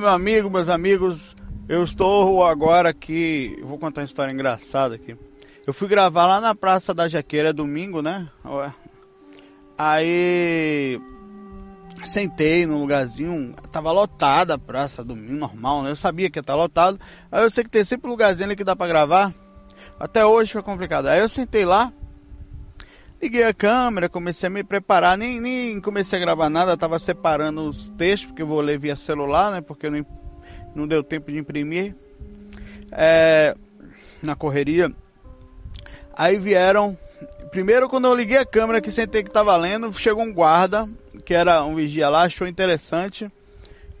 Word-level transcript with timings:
Meu 0.00 0.08
amigo, 0.08 0.48
meus 0.48 0.70
amigos. 0.70 1.36
Eu 1.68 1.84
estou 1.84 2.42
agora 2.42 2.88
aqui. 2.88 3.54
Vou 3.62 3.78
contar 3.78 4.00
uma 4.00 4.06
história 4.06 4.32
engraçada 4.32 4.94
aqui. 4.94 5.14
Eu 5.66 5.74
fui 5.74 5.88
gravar 5.88 6.26
lá 6.26 6.40
na 6.40 6.54
Praça 6.54 6.94
da 6.94 7.06
Jaqueira 7.06 7.52
domingo, 7.52 8.00
né? 8.00 8.26
Aí 9.76 10.98
sentei 12.02 12.64
num 12.64 12.80
lugarzinho, 12.80 13.54
tava 13.70 13.92
lotada 13.92 14.54
a 14.54 14.58
praça 14.58 15.04
domingo, 15.04 15.34
normal, 15.34 15.82
né? 15.82 15.90
Eu 15.90 15.96
sabia 15.96 16.30
que 16.30 16.38
ia 16.38 16.40
estar 16.40 16.54
lotado. 16.54 16.98
Aí 17.30 17.42
eu 17.42 17.50
sei 17.50 17.62
que 17.62 17.68
tem 17.68 17.84
sempre 17.84 18.08
um 18.08 18.12
lugarzinho 18.12 18.46
ali 18.46 18.56
que 18.56 18.64
dá 18.64 18.74
pra 18.74 18.86
gravar. 18.86 19.34
Até 19.98 20.24
hoje 20.24 20.50
foi 20.50 20.62
complicado. 20.62 21.08
Aí 21.08 21.20
eu 21.20 21.28
sentei 21.28 21.66
lá, 21.66 21.92
Liguei 23.20 23.44
a 23.44 23.52
câmera, 23.52 24.08
comecei 24.08 24.46
a 24.46 24.50
me 24.50 24.64
preparar, 24.64 25.18
nem, 25.18 25.40
nem 25.40 25.80
comecei 25.80 26.18
a 26.18 26.22
gravar 26.22 26.48
nada, 26.48 26.72
estava 26.72 26.98
separando 26.98 27.68
os 27.68 27.90
textos, 27.90 28.26
porque 28.28 28.42
eu 28.42 28.46
vou 28.46 28.60
ler 28.60 28.78
via 28.78 28.96
celular, 28.96 29.52
né? 29.52 29.60
Porque 29.60 29.90
não, 29.90 30.06
não 30.74 30.88
deu 30.88 31.02
tempo 31.02 31.30
de 31.30 31.38
imprimir. 31.38 31.94
É, 32.90 33.54
na 34.22 34.34
correria. 34.34 34.92
Aí 36.14 36.38
vieram. 36.38 36.96
Primeiro, 37.50 37.88
quando 37.88 38.06
eu 38.06 38.14
liguei 38.14 38.36
a 38.36 38.46
câmera 38.46 38.80
que 38.80 38.90
sentei 38.90 39.22
que 39.22 39.28
estava 39.28 39.56
lendo, 39.56 39.92
chegou 39.92 40.22
um 40.22 40.32
guarda, 40.32 40.88
que 41.24 41.34
era 41.34 41.64
um 41.64 41.74
vigia 41.74 42.08
lá, 42.08 42.22
achou 42.22 42.46
interessante. 42.46 43.30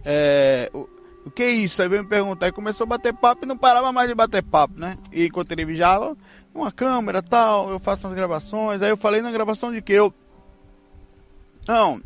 É, 0.04 0.70
o, 0.72 0.88
o 1.26 1.30
que 1.30 1.42
é 1.42 1.50
isso? 1.50 1.82
Aí 1.82 1.88
veio 1.88 2.04
me 2.04 2.08
perguntar 2.08 2.48
e 2.48 2.52
começou 2.52 2.84
a 2.84 2.88
bater 2.88 3.12
papo 3.12 3.44
e 3.44 3.48
não 3.48 3.58
parava 3.58 3.92
mais 3.92 4.08
de 4.08 4.14
bater 4.14 4.42
papo, 4.42 4.78
né? 4.78 4.96
E 5.12 5.26
enquanto 5.26 5.50
ele 5.52 5.64
vigiava, 5.64 6.16
uma 6.54 6.72
câmera 6.72 7.22
tal, 7.22 7.70
eu 7.70 7.78
faço 7.78 8.06
as 8.06 8.12
gravações. 8.12 8.82
Aí 8.82 8.90
eu 8.90 8.96
falei 8.96 9.22
na 9.22 9.30
gravação 9.30 9.72
de 9.72 9.80
que 9.80 9.92
eu. 9.92 10.12
Não, 11.66 12.00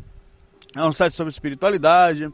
é 0.75 0.83
um 0.83 0.93
site 0.93 1.13
sobre 1.13 1.31
espiritualidade. 1.31 2.31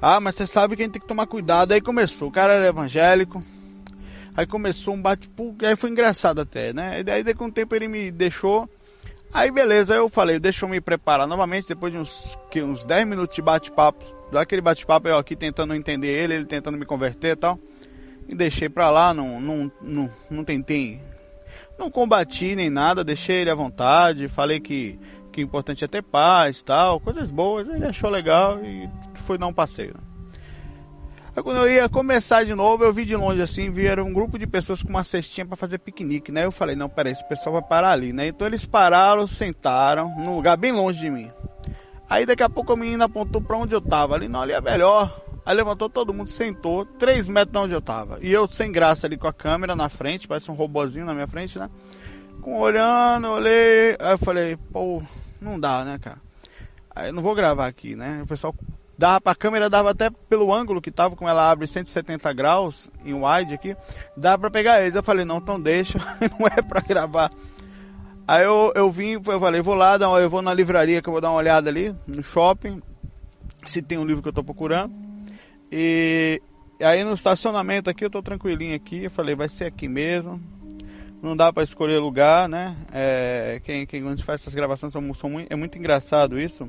Ah, 0.00 0.20
mas 0.20 0.34
você 0.34 0.46
sabe 0.46 0.76
que 0.76 0.82
a 0.82 0.84
gente 0.84 0.94
tem 0.94 1.02
que 1.02 1.08
tomar 1.08 1.26
cuidado. 1.26 1.72
Aí 1.72 1.80
começou, 1.80 2.28
o 2.28 2.32
cara 2.32 2.54
era 2.54 2.66
evangélico. 2.66 3.42
Aí 4.36 4.46
começou 4.46 4.94
um 4.94 5.00
bate-papo, 5.00 5.56
aí 5.62 5.74
foi 5.76 5.88
engraçado 5.88 6.42
até, 6.42 6.70
né? 6.70 7.02
E 7.04 7.10
aí 7.10 7.34
com 7.34 7.46
o 7.46 7.52
tempo 7.52 7.74
ele 7.74 7.88
me 7.88 8.10
deixou. 8.10 8.68
Aí 9.32 9.50
beleza, 9.50 9.94
eu 9.94 10.10
falei, 10.10 10.38
deixa 10.38 10.66
eu 10.66 10.68
me 10.68 10.80
preparar 10.80 11.26
novamente, 11.26 11.68
depois 11.68 11.92
de 11.92 11.98
uns, 11.98 12.38
que, 12.50 12.62
uns 12.62 12.84
10 12.84 13.08
minutos 13.08 13.34
de 13.34 13.42
bate-papo, 13.42 14.04
daquele 14.30 14.60
bate-papo 14.60 15.08
eu 15.08 15.16
aqui 15.16 15.34
tentando 15.34 15.74
entender 15.74 16.08
ele, 16.08 16.34
ele 16.34 16.44
tentando 16.44 16.76
me 16.76 16.84
converter 16.84 17.32
e 17.32 17.36
tal. 17.36 17.58
E 18.28 18.34
deixei 18.34 18.68
pra 18.68 18.90
lá, 18.90 19.14
não, 19.14 19.40
não, 19.40 19.72
não, 19.80 20.12
não 20.30 20.44
tentei 20.44 21.00
não 21.78 21.90
combati 21.90 22.54
nem 22.54 22.70
nada, 22.70 23.04
deixei 23.04 23.36
ele 23.36 23.50
à 23.50 23.54
vontade, 23.54 24.28
falei 24.28 24.60
que, 24.60 24.98
que 25.32 25.40
o 25.40 25.44
importante 25.44 25.84
é 25.84 25.88
ter 25.88 26.02
paz 26.02 26.62
tal, 26.62 27.00
coisas 27.00 27.30
boas, 27.30 27.68
ele 27.68 27.84
achou 27.84 28.10
legal 28.10 28.62
e 28.64 28.88
foi 29.24 29.38
dar 29.38 29.46
um 29.46 29.52
passeio. 29.52 29.94
Aí 31.36 31.42
quando 31.42 31.58
eu 31.58 31.70
ia 31.70 31.86
começar 31.86 32.44
de 32.44 32.54
novo, 32.54 32.82
eu 32.82 32.94
vi 32.94 33.04
de 33.04 33.14
longe 33.14 33.42
assim, 33.42 33.70
vieram 33.70 34.06
um 34.06 34.12
grupo 34.12 34.38
de 34.38 34.46
pessoas 34.46 34.82
com 34.82 34.88
uma 34.88 35.04
cestinha 35.04 35.44
para 35.44 35.54
fazer 35.54 35.78
piquenique, 35.78 36.32
né? 36.32 36.46
Eu 36.46 36.50
falei, 36.50 36.74
não, 36.74 36.88
peraí, 36.88 37.12
esse 37.12 37.28
pessoal 37.28 37.52
vai 37.52 37.62
parar 37.62 37.90
ali, 37.90 38.10
né? 38.10 38.28
Então 38.28 38.46
eles 38.46 38.64
pararam, 38.64 39.26
sentaram, 39.26 40.08
num 40.16 40.34
lugar 40.34 40.56
bem 40.56 40.72
longe 40.72 40.98
de 40.98 41.10
mim. 41.10 41.30
Aí 42.08 42.24
daqui 42.24 42.42
a 42.42 42.48
pouco 42.48 42.72
a 42.72 42.76
menina 42.76 43.04
apontou 43.04 43.42
para 43.42 43.58
onde 43.58 43.74
eu 43.74 43.82
tava, 43.82 44.14
ali, 44.14 44.28
não, 44.28 44.40
ali 44.40 44.52
é 44.52 44.60
melhor. 44.62 45.25
Aí 45.46 45.54
levantou 45.54 45.88
todo 45.88 46.12
mundo, 46.12 46.28
sentou, 46.28 46.84
3 46.84 47.28
metros 47.28 47.52
de 47.52 47.58
onde 47.58 47.72
eu 47.72 47.80
tava. 47.80 48.18
E 48.20 48.32
eu 48.32 48.48
sem 48.48 48.72
graça 48.72 49.06
ali 49.06 49.16
com 49.16 49.28
a 49.28 49.32
câmera 49.32 49.76
na 49.76 49.88
frente, 49.88 50.26
parece 50.26 50.50
um 50.50 50.54
robozinho 50.54 51.06
na 51.06 51.14
minha 51.14 51.28
frente, 51.28 51.56
né? 51.56 51.70
Com 52.42 52.58
olhando, 52.58 53.28
olhei, 53.28 53.96
aí 54.00 54.14
eu 54.14 54.18
falei, 54.18 54.56
pô, 54.56 55.00
não 55.40 55.60
dá, 55.60 55.84
né, 55.84 56.00
cara? 56.00 56.18
Aí 56.92 57.10
eu 57.10 57.12
não 57.12 57.22
vou 57.22 57.32
gravar 57.32 57.68
aqui, 57.68 57.94
né? 57.94 58.22
O 58.24 58.26
pessoal 58.26 58.52
dava 58.98 59.20
pra 59.20 59.36
câmera, 59.36 59.70
dava 59.70 59.92
até 59.92 60.10
pelo 60.10 60.52
ângulo 60.52 60.82
que 60.82 60.90
tava, 60.90 61.14
como 61.14 61.30
ela 61.30 61.48
abre 61.48 61.68
170 61.68 62.32
graus 62.32 62.90
em 63.04 63.14
wide 63.14 63.54
aqui, 63.54 63.76
dá 64.16 64.36
pra 64.36 64.50
pegar 64.50 64.82
eles. 64.82 64.96
Eu 64.96 65.02
falei, 65.04 65.24
não, 65.24 65.38
então 65.38 65.60
deixa, 65.60 66.00
não 66.40 66.48
é 66.48 66.60
pra 66.60 66.80
gravar. 66.80 67.30
Aí 68.26 68.42
eu, 68.42 68.72
eu 68.74 68.90
vim, 68.90 69.12
eu 69.12 69.38
falei, 69.38 69.60
vou 69.60 69.76
lá, 69.76 69.96
eu 70.20 70.28
vou 70.28 70.42
na 70.42 70.52
livraria 70.52 71.00
que 71.00 71.08
eu 71.08 71.12
vou 71.12 71.20
dar 71.20 71.30
uma 71.30 71.38
olhada 71.38 71.70
ali, 71.70 71.94
no 72.04 72.20
shopping, 72.20 72.82
se 73.64 73.80
tem 73.80 73.96
um 73.96 74.04
livro 74.04 74.24
que 74.24 74.28
eu 74.28 74.32
tô 74.32 74.42
procurando. 74.42 75.05
E 75.78 76.40
aí 76.80 77.04
no 77.04 77.12
estacionamento 77.12 77.90
aqui 77.90 78.02
eu 78.02 78.08
tô 78.08 78.22
tranquilinho 78.22 78.74
aqui, 78.74 79.04
eu 79.04 79.10
falei, 79.10 79.34
vai 79.34 79.46
ser 79.46 79.66
aqui 79.66 79.86
mesmo. 79.86 80.40
Não 81.20 81.36
dá 81.36 81.52
para 81.52 81.64
escolher 81.64 81.98
lugar, 81.98 82.48
né? 82.48 82.74
É, 82.90 83.60
quem, 83.62 83.84
quem 83.84 84.02
quando 84.02 84.24
faz 84.24 84.40
essas 84.40 84.54
gravações 84.54 84.90
são, 84.90 85.12
são 85.12 85.28
muito, 85.28 85.52
é 85.52 85.54
muito 85.54 85.76
engraçado 85.76 86.40
isso, 86.40 86.66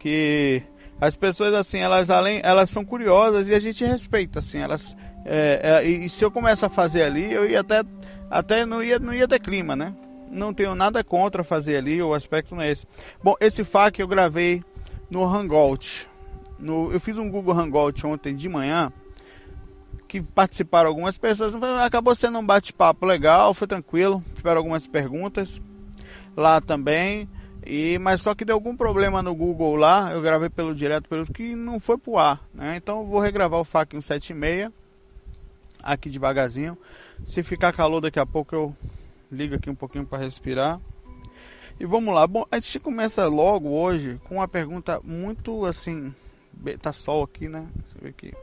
que 0.00 0.64
as 1.00 1.14
pessoas 1.14 1.54
assim, 1.54 1.78
elas 1.78 2.10
além, 2.10 2.40
elas 2.42 2.70
são 2.70 2.84
curiosas 2.84 3.46
e 3.46 3.54
a 3.54 3.60
gente 3.60 3.84
respeita 3.84 4.40
assim, 4.40 4.58
elas 4.58 4.96
é, 5.24 5.60
é, 5.84 5.88
e 5.88 6.10
se 6.10 6.24
eu 6.24 6.30
começar 6.32 6.66
a 6.66 6.70
fazer 6.70 7.04
ali, 7.04 7.32
eu 7.32 7.48
ia 7.48 7.60
até 7.60 7.84
até 8.28 8.66
não 8.66 8.82
ia 8.82 8.98
não 8.98 9.14
ia 9.14 9.28
ter 9.28 9.38
clima, 9.38 9.76
né? 9.76 9.94
Não 10.28 10.52
tenho 10.52 10.74
nada 10.74 11.04
contra 11.04 11.44
fazer 11.44 11.76
ali, 11.76 12.02
o 12.02 12.14
aspecto 12.14 12.56
não 12.56 12.62
é 12.62 12.72
esse. 12.72 12.84
Bom, 13.22 13.36
esse 13.40 13.62
FAQ 13.62 14.02
eu 14.02 14.08
gravei 14.08 14.64
no 15.08 15.24
Hangout, 15.24 16.08
no, 16.58 16.92
eu 16.92 17.00
fiz 17.00 17.18
um 17.18 17.30
Google 17.30 17.58
Hangout 17.58 18.06
ontem 18.06 18.34
de 18.34 18.48
manhã 18.48 18.92
que 20.06 20.22
participaram 20.22 20.88
algumas 20.88 21.18
pessoas. 21.18 21.54
Acabou 21.84 22.14
sendo 22.14 22.38
um 22.38 22.46
bate-papo 22.46 23.04
legal, 23.04 23.52
foi 23.52 23.66
tranquilo. 23.66 24.22
Tiveram 24.34 24.58
algumas 24.58 24.86
perguntas 24.86 25.60
lá 26.36 26.60
também. 26.60 27.28
E, 27.66 27.98
mas 27.98 28.20
só 28.20 28.34
que 28.34 28.44
deu 28.44 28.54
algum 28.54 28.76
problema 28.76 29.22
no 29.22 29.34
Google 29.34 29.74
lá, 29.74 30.12
eu 30.12 30.20
gravei 30.20 30.50
pelo 30.50 30.74
direto 30.74 31.08
pelo 31.08 31.24
que 31.24 31.56
não 31.56 31.80
foi 31.80 31.96
pro 31.96 32.18
ar, 32.18 32.46
né? 32.52 32.76
Então 32.76 33.06
vou 33.06 33.18
regravar 33.18 33.58
o 33.58 33.64
FAQ 33.64 34.02
176 34.02 34.70
aqui 35.82 36.10
devagarzinho. 36.10 36.76
Se 37.24 37.42
ficar 37.42 37.72
calor 37.72 38.02
daqui 38.02 38.18
a 38.18 38.26
pouco 38.26 38.54
eu 38.54 38.76
ligo 39.32 39.54
aqui 39.54 39.70
um 39.70 39.74
pouquinho 39.74 40.06
para 40.06 40.18
respirar. 40.18 40.78
E 41.80 41.86
vamos 41.86 42.14
lá. 42.14 42.26
Bom, 42.26 42.46
a 42.52 42.58
gente 42.60 42.78
começa 42.78 43.26
logo 43.26 43.70
hoje 43.70 44.20
com 44.24 44.36
uma 44.36 44.46
pergunta 44.46 45.00
muito 45.02 45.64
assim 45.64 46.14
tá 46.80 46.92
sol 46.92 47.22
aqui, 47.22 47.48
né? 47.48 47.66
Você 47.74 48.00
vê 48.00 48.12
que 48.12 48.34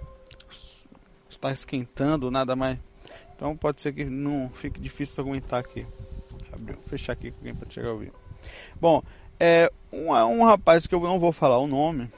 está 1.29 1.51
esquentando, 1.51 2.29
nada 2.29 2.55
mais. 2.55 2.79
Então 3.35 3.57
pode 3.57 3.81
ser 3.81 3.93
que 3.93 4.05
não 4.05 4.49
fique 4.49 4.79
difícil 4.79 5.23
aguentar 5.23 5.59
aqui. 5.59 5.85
Abriu, 6.53 6.77
fechar 6.87 7.13
aqui 7.13 7.31
com 7.31 7.37
alguém 7.37 7.55
para 7.55 7.69
chegar 7.69 7.89
a 7.89 7.93
ouvir. 7.93 8.11
Bom, 8.79 9.01
é 9.39 9.71
um, 9.91 10.11
um 10.11 10.43
rapaz 10.43 10.85
que 10.85 10.93
eu 10.93 10.99
não 11.01 11.19
vou 11.19 11.31
falar 11.31 11.57
o 11.57 11.67
nome. 11.67 12.09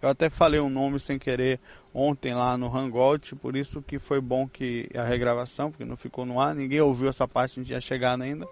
Eu 0.00 0.08
até 0.08 0.28
falei 0.28 0.58
o 0.58 0.68
nome 0.68 0.98
sem 0.98 1.16
querer 1.16 1.60
ontem 1.94 2.34
lá 2.34 2.56
no 2.56 2.66
Hangout, 2.66 3.36
por 3.36 3.54
isso 3.54 3.80
que 3.80 4.00
foi 4.00 4.20
bom 4.20 4.48
que 4.48 4.88
a 4.96 5.04
regravação, 5.04 5.70
porque 5.70 5.84
não 5.84 5.96
ficou 5.96 6.26
no 6.26 6.40
ar, 6.40 6.56
ninguém 6.56 6.80
ouviu 6.80 7.08
essa 7.08 7.28
parte, 7.28 7.60
a 7.60 7.62
gente 7.62 7.72
ia 7.72 7.80
chegar 7.80 8.20
ainda. 8.20 8.48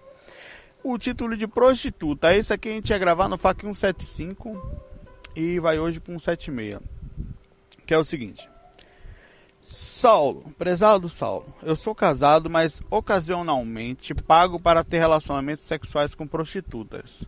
O 0.85 0.97
título 0.97 1.37
de 1.37 1.49
prostituta, 1.49 2.33
esse 2.35 2.53
aqui 2.53 2.69
a 2.69 2.73
gente 2.73 2.91
ia 2.91 2.99
gravar 2.99 3.29
no 3.29 3.37
FAC 3.37 3.63
175, 3.63 4.90
e 5.35 5.59
vai 5.59 5.79
hoje 5.79 6.01
para 6.01 6.15
um 6.15 6.19
76. 6.19 6.81
Que 7.87 7.95
é 7.95 7.99
o 7.99 8.05
seguinte. 8.05 8.49
Saulo, 9.63 10.53
prezado 10.59 11.09
Saulo, 11.09 11.47
eu 11.63 11.77
sou 11.77 11.95
casado, 11.95 12.49
mas 12.49 12.81
ocasionalmente 12.91 14.15
pago 14.15 14.59
para 14.59 14.83
ter 14.83 14.99
relacionamentos 14.99 15.65
sexuais 15.65 16.15
com 16.15 16.27
prostitutas. 16.27 17.25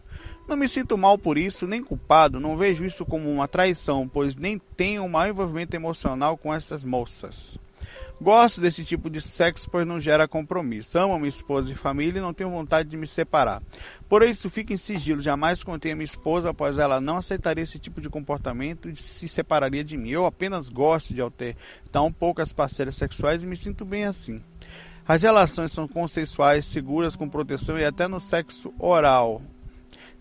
Não 0.48 0.56
me 0.56 0.66
sinto 0.66 0.96
mal 0.96 1.18
por 1.18 1.36
isso, 1.36 1.66
nem 1.66 1.84
culpado, 1.84 2.40
não 2.40 2.56
vejo 2.56 2.84
isso 2.84 3.04
como 3.04 3.30
uma 3.30 3.46
traição, 3.46 4.08
pois 4.08 4.36
nem 4.36 4.58
tenho 4.58 5.02
um 5.02 5.08
maior 5.08 5.30
envolvimento 5.30 5.76
emocional 5.76 6.36
com 6.38 6.52
essas 6.52 6.84
moças. 6.84 7.58
Gosto 8.22 8.60
desse 8.60 8.84
tipo 8.84 9.10
de 9.10 9.20
sexo, 9.20 9.68
pois 9.68 9.84
não 9.84 9.98
gera 9.98 10.28
compromisso. 10.28 10.96
Amo 10.96 11.18
minha 11.18 11.28
esposa 11.28 11.72
e 11.72 11.74
família 11.74 12.20
e 12.20 12.22
não 12.22 12.32
tenho 12.32 12.50
vontade 12.50 12.88
de 12.88 12.96
me 12.96 13.04
separar. 13.04 13.60
Por 14.08 14.22
isso, 14.22 14.48
fico 14.48 14.72
em 14.72 14.76
sigilo. 14.76 15.20
Jamais 15.20 15.64
contei 15.64 15.90
a 15.90 15.96
minha 15.96 16.04
esposa, 16.04 16.54
pois 16.54 16.78
ela 16.78 17.00
não 17.00 17.16
aceitaria 17.16 17.64
esse 17.64 17.80
tipo 17.80 18.00
de 18.00 18.08
comportamento 18.08 18.88
e 18.88 18.94
se 18.94 19.26
separaria 19.26 19.82
de 19.82 19.96
mim. 19.96 20.10
Eu 20.10 20.24
apenas 20.24 20.68
gosto 20.68 21.12
de 21.12 21.20
alterar 21.20 21.56
tão 21.90 22.12
poucas 22.12 22.52
parceiras 22.52 22.94
sexuais 22.94 23.42
e 23.42 23.46
me 23.46 23.56
sinto 23.56 23.84
bem 23.84 24.04
assim. 24.04 24.40
As 25.04 25.22
relações 25.22 25.72
são 25.72 25.88
consensuais, 25.88 26.64
seguras, 26.66 27.16
com 27.16 27.28
proteção 27.28 27.76
e 27.76 27.84
até 27.84 28.06
no 28.06 28.20
sexo 28.20 28.72
oral 28.78 29.42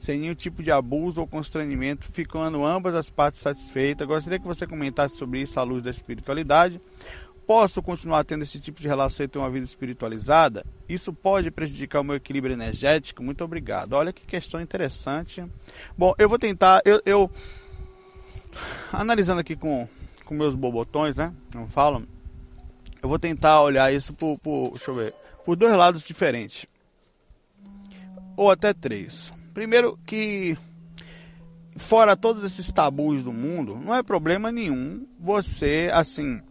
sem 0.02 0.18
nenhum 0.18 0.34
tipo 0.34 0.64
de 0.64 0.72
abuso 0.72 1.22
ou 1.22 1.28
constrangimento, 1.28 2.08
ficando 2.12 2.66
ambas 2.66 2.96
as 2.96 3.08
partes 3.08 3.40
satisfeitas. 3.40 4.08
Gostaria 4.08 4.40
que 4.40 4.48
você 4.48 4.66
comentasse 4.66 5.16
sobre 5.16 5.42
isso 5.42 5.60
à 5.60 5.64
luz 5.64 5.84
da 5.84 5.92
espiritualidade. 5.92 6.82
Posso 7.46 7.82
continuar 7.82 8.24
tendo 8.24 8.44
esse 8.44 8.60
tipo 8.60 8.80
de 8.80 8.88
relação 8.88 9.26
e 9.26 9.28
ter 9.28 9.40
uma 9.40 9.50
vida 9.50 9.66
espiritualizada? 9.66 10.66
Isso 10.88 11.12
pode 11.12 11.52
prejudicar 11.52 12.02
o 12.02 12.04
meu 12.04 12.16
equilíbrio 12.16 12.54
energético? 12.54 13.24
Muito 13.24 13.44
obrigado. 13.44 13.94
Olha 13.94 14.14
que 14.14 14.26
questão 14.26 14.62
interessante. 14.62 15.44
Bom, 15.98 16.14
eu 16.18 16.30
vou 16.30 16.40
tentar. 16.40 16.82
Eu, 16.86 17.02
eu 17.06 17.32
analisando 18.92 19.42
aqui 19.42 19.56
com, 19.56 19.88
com 20.26 20.36
meus 20.36 20.56
bobotões, 20.56 21.16
né? 21.16 21.34
Não 21.54 21.68
falam. 21.68 22.08
Eu 23.02 23.10
vou 23.10 23.18
tentar 23.18 23.62
olhar 23.62 23.92
isso 23.92 24.14
por, 24.14 24.38
por, 24.40 24.72
deixa 24.72 24.92
eu 24.92 24.96
ver, 24.96 25.14
por 25.44 25.56
dois 25.56 25.74
lados 25.74 26.06
diferentes. 26.06 26.66
Ou 28.38 28.52
até 28.52 28.74
três. 28.74 29.34
Primeiro 29.54 29.98
que 30.06 30.56
fora 31.76 32.16
todos 32.16 32.44
esses 32.44 32.72
tabus 32.72 33.24
do 33.24 33.34
mundo, 33.34 33.76
não 33.76 33.96
é 33.96 34.04
problema 34.04 34.52
nenhum 34.52 35.08
você 35.20 35.90
assim 35.92 36.42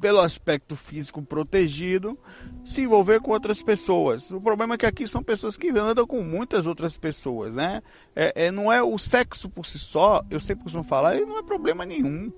pelo 0.00 0.20
aspecto 0.20 0.74
físico 0.74 1.22
protegido, 1.22 2.18
se 2.64 2.82
envolver 2.82 3.20
com 3.20 3.32
outras 3.32 3.62
pessoas. 3.62 4.30
O 4.30 4.40
problema 4.40 4.74
é 4.74 4.78
que 4.78 4.86
aqui 4.86 5.06
são 5.06 5.22
pessoas 5.22 5.56
que 5.56 5.68
andam 5.70 6.06
com 6.06 6.22
muitas 6.22 6.66
outras 6.66 6.96
pessoas, 6.96 7.54
né? 7.54 7.82
É, 8.16 8.46
é 8.46 8.50
não 8.50 8.72
é 8.72 8.82
o 8.82 8.96
sexo 8.96 9.48
por 9.48 9.66
si 9.66 9.78
só, 9.78 10.22
eu 10.30 10.40
sempre 10.40 10.64
costumo 10.64 10.84
falar, 10.84 11.20
não 11.20 11.38
é 11.38 11.42
problema 11.42 11.84
nenhum. 11.84 12.32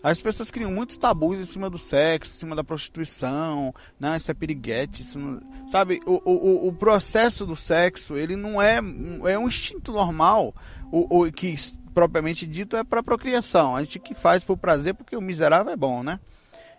As 0.00 0.20
pessoas 0.20 0.50
criam 0.50 0.70
muitos 0.70 0.96
tabus 0.96 1.38
em 1.38 1.44
cima 1.44 1.68
do 1.68 1.78
sexo, 1.78 2.32
em 2.32 2.38
cima 2.38 2.54
da 2.54 2.62
prostituição, 2.62 3.74
não, 3.98 4.14
isso 4.14 4.30
é 4.30 4.34
piriguete, 4.34 5.02
isso 5.02 5.18
não... 5.18 5.40
sabe? 5.68 6.00
O, 6.06 6.20
o, 6.24 6.68
o 6.68 6.72
processo 6.72 7.44
do 7.44 7.56
sexo, 7.56 8.16
ele 8.16 8.36
não 8.36 8.62
é, 8.62 8.76
é 8.76 9.38
um 9.38 9.48
instinto 9.48 9.90
normal, 9.90 10.54
o, 10.92 11.24
o 11.24 11.32
que 11.32 11.56
propriamente 11.92 12.46
dito 12.46 12.76
é 12.76 12.84
para 12.84 13.02
procriação. 13.02 13.74
A 13.74 13.82
gente 13.82 13.98
que 13.98 14.14
faz 14.14 14.44
por 14.44 14.56
prazer 14.56 14.94
porque 14.94 15.16
o 15.16 15.20
miserável 15.20 15.72
é 15.72 15.76
bom, 15.76 16.04
né? 16.04 16.20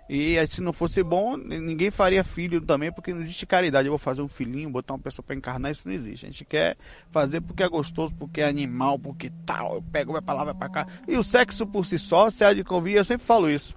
E 0.09 0.35
se 0.47 0.59
não 0.59 0.73
fosse 0.73 1.03
bom, 1.03 1.37
ninguém 1.37 1.91
faria 1.91 2.23
filho 2.23 2.59
também, 2.59 2.91
porque 2.91 3.13
não 3.13 3.21
existe 3.21 3.45
caridade. 3.45 3.87
Eu 3.87 3.91
vou 3.91 3.99
fazer 3.99 4.23
um 4.23 4.27
filhinho, 4.27 4.67
botar 4.67 4.95
uma 4.95 4.99
pessoa 4.99 5.23
para 5.23 5.35
encarnar, 5.35 5.71
isso 5.71 5.87
não 5.87 5.93
existe. 5.93 6.25
A 6.25 6.29
gente 6.29 6.43
quer 6.43 6.75
fazer 7.11 7.41
porque 7.41 7.61
é 7.61 7.69
gostoso, 7.69 8.15
porque 8.15 8.41
é 8.41 8.47
animal, 8.47 8.97
porque 8.97 9.31
tal. 9.45 9.75
Eu 9.75 9.83
pego, 9.83 10.13
lá, 10.13 10.43
vai 10.43 10.55
pra 10.55 10.67
cá. 10.67 10.87
E 11.07 11.15
o 11.15 11.21
sexo 11.21 11.67
por 11.67 11.85
si 11.85 11.99
só, 11.99 12.31
se 12.31 12.43
há 12.43 12.51
de 12.51 12.63
convir, 12.63 12.95
eu 12.95 13.05
sempre 13.05 13.23
falo 13.23 13.47
isso. 13.47 13.75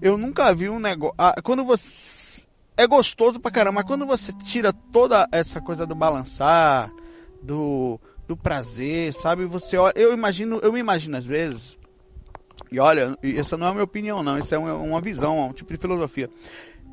Eu 0.00 0.16
nunca 0.16 0.54
vi 0.54 0.68
um 0.68 0.78
negócio. 0.78 1.16
Ah, 1.18 1.34
quando 1.42 1.64
você. 1.64 2.46
É 2.76 2.86
gostoso 2.86 3.40
pra 3.40 3.50
caramba, 3.50 3.76
mas 3.76 3.86
quando 3.86 4.06
você 4.06 4.32
tira 4.32 4.72
toda 4.72 5.26
essa 5.32 5.60
coisa 5.60 5.86
do 5.86 5.94
balançar, 5.94 6.92
do, 7.42 7.98
do 8.28 8.36
prazer, 8.36 9.12
sabe? 9.14 9.46
Você 9.46 9.76
olha. 9.76 9.94
Eu 9.96 10.12
imagino, 10.12 10.60
eu 10.62 10.72
me 10.72 10.78
imagino 10.78 11.16
às 11.16 11.26
vezes 11.26 11.75
e 12.70 12.80
olha, 12.80 13.16
essa 13.22 13.56
não 13.56 13.66
é 13.66 13.70
a 13.70 13.72
minha 13.72 13.84
opinião, 13.84 14.22
não. 14.22 14.38
Isso 14.38 14.54
é 14.54 14.58
uma 14.58 15.00
visão, 15.00 15.48
um 15.48 15.52
tipo 15.52 15.72
de 15.72 15.78
filosofia. 15.78 16.28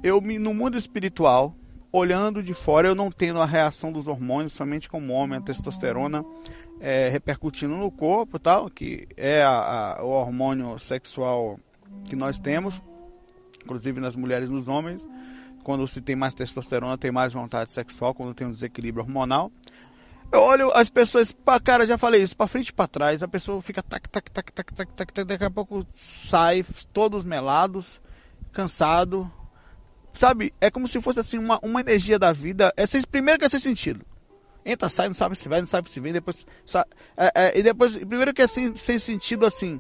Eu, 0.03 0.21
no 0.21 0.53
mundo 0.53 0.77
espiritual, 0.77 1.55
olhando 1.91 2.43
de 2.43 2.53
fora, 2.53 2.87
eu 2.87 2.95
não 2.95 3.11
tendo 3.11 3.39
a 3.39 3.45
reação 3.45 3.91
dos 3.91 4.07
hormônios, 4.07 4.53
somente 4.53 4.89
como 4.89 5.13
homem, 5.13 5.37
a 5.39 5.41
testosterona 5.41 6.25
é, 6.79 7.07
repercutindo 7.09 7.75
no 7.75 7.91
corpo, 7.91 8.37
tal, 8.37 8.69
que 8.69 9.07
é 9.15 9.41
a, 9.41 9.99
a, 9.99 10.03
o 10.03 10.09
hormônio 10.09 10.77
sexual 10.79 11.57
que 12.09 12.15
nós 12.15 12.39
temos, 12.39 12.81
inclusive 13.63 13.99
nas 13.99 14.15
mulheres 14.15 14.49
e 14.49 14.51
nos 14.51 14.67
homens. 14.67 15.07
Quando 15.63 15.87
se 15.87 16.01
tem 16.01 16.15
mais 16.15 16.33
testosterona, 16.33 16.97
tem 16.97 17.11
mais 17.11 17.31
vontade 17.31 17.71
sexual, 17.71 18.13
quando 18.13 18.33
tem 18.33 18.45
um 18.45 18.51
desequilíbrio 18.51 19.05
hormonal. 19.05 19.49
Eu 20.33 20.41
olho 20.41 20.71
as 20.73 20.89
pessoas, 20.89 21.31
pá, 21.31 21.59
cara, 21.59 21.85
já 21.85 21.95
falei 21.95 22.23
isso, 22.23 22.35
para 22.35 22.47
frente 22.47 22.69
e 22.69 22.73
para 22.73 22.87
trás, 22.87 23.21
a 23.21 23.27
pessoa 23.27 23.61
fica 23.61 23.83
tac, 23.83 24.09
tac, 24.09 24.31
tac, 24.31 24.51
tac, 24.51 24.73
tac, 24.73 24.91
tac, 24.91 25.13
tac, 25.13 25.27
daqui 25.27 25.45
a 25.45 25.51
pouco 25.51 25.85
sai, 25.93 26.65
todos 26.91 27.23
melados, 27.23 28.01
cansado. 28.51 29.31
Sabe, 30.15 30.51
é 30.59 30.71
como 30.71 30.87
se 30.87 30.99
fosse 30.99 31.19
assim 31.19 31.37
uma, 31.37 31.59
uma 31.61 31.81
energia 31.81 32.17
da 32.17 32.33
vida. 32.33 32.73
É 32.75 32.85
primeiro 33.11 33.39
que 33.39 33.45
é 33.45 33.49
sem 33.49 33.59
sentido. 33.59 34.03
Entra, 34.65 34.89
sai, 34.89 35.05
não 35.05 35.13
sabe 35.13 35.35
se 35.35 35.47
vai, 35.47 35.59
não 35.59 35.67
sabe 35.67 35.87
se 35.87 35.99
vem, 35.99 36.11
depois. 36.11 36.47
É, 37.15 37.31
é, 37.35 37.59
e 37.59 37.61
depois, 37.61 37.95
primeiro 37.95 38.33
que 38.33 38.41
é 38.41 38.47
sem, 38.47 38.75
sem 38.75 38.97
sentido 38.97 39.45
assim. 39.45 39.79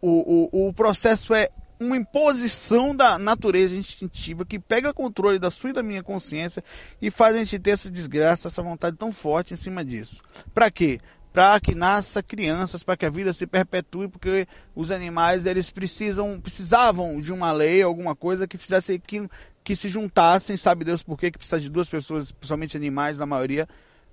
O, 0.00 0.50
o, 0.52 0.68
o 0.68 0.72
processo 0.72 1.34
é 1.34 1.50
uma 1.80 1.96
imposição 1.96 2.94
da 2.94 3.18
natureza 3.18 3.74
instintiva 3.74 4.44
que 4.44 4.58
pega 4.58 4.92
controle 4.92 5.38
da 5.38 5.50
sua 5.50 5.70
e 5.70 5.72
da 5.72 5.82
minha 5.82 6.02
consciência 6.02 6.62
e 7.00 7.10
faz 7.10 7.34
a 7.34 7.38
gente 7.38 7.58
ter 7.58 7.70
essa 7.70 7.90
desgraça, 7.90 8.48
essa 8.48 8.62
vontade 8.62 8.98
tão 8.98 9.10
forte 9.10 9.54
em 9.54 9.56
cima 9.56 9.82
disso. 9.82 10.20
Para 10.52 10.70
quê? 10.70 11.00
Para 11.32 11.58
que 11.58 11.74
nasça 11.74 12.22
crianças, 12.22 12.82
para 12.82 12.98
que 12.98 13.06
a 13.06 13.10
vida 13.10 13.32
se 13.32 13.46
perpetue, 13.46 14.08
porque 14.08 14.46
os 14.74 14.90
animais 14.90 15.46
eles 15.46 15.70
precisam, 15.70 16.38
precisavam 16.38 17.18
de 17.18 17.32
uma 17.32 17.50
lei, 17.50 17.82
alguma 17.82 18.14
coisa 18.14 18.46
que 18.46 18.58
fizesse 18.58 18.98
que, 18.98 19.26
que 19.64 19.74
se 19.74 19.88
juntassem, 19.88 20.58
sabe 20.58 20.84
Deus 20.84 21.02
por 21.02 21.18
quê? 21.18 21.30
Que 21.30 21.38
precisa 21.38 21.60
de 21.60 21.70
duas 21.70 21.88
pessoas, 21.88 22.30
principalmente 22.30 22.76
animais, 22.76 23.16
na 23.16 23.24
maioria, 23.24 23.66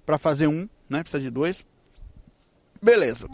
para 0.05 0.17
fazer 0.17 0.47
um, 0.47 0.69
né? 0.89 1.01
Precisa 1.01 1.21
de 1.21 1.29
dois. 1.29 1.65
Beleza. 2.81 3.27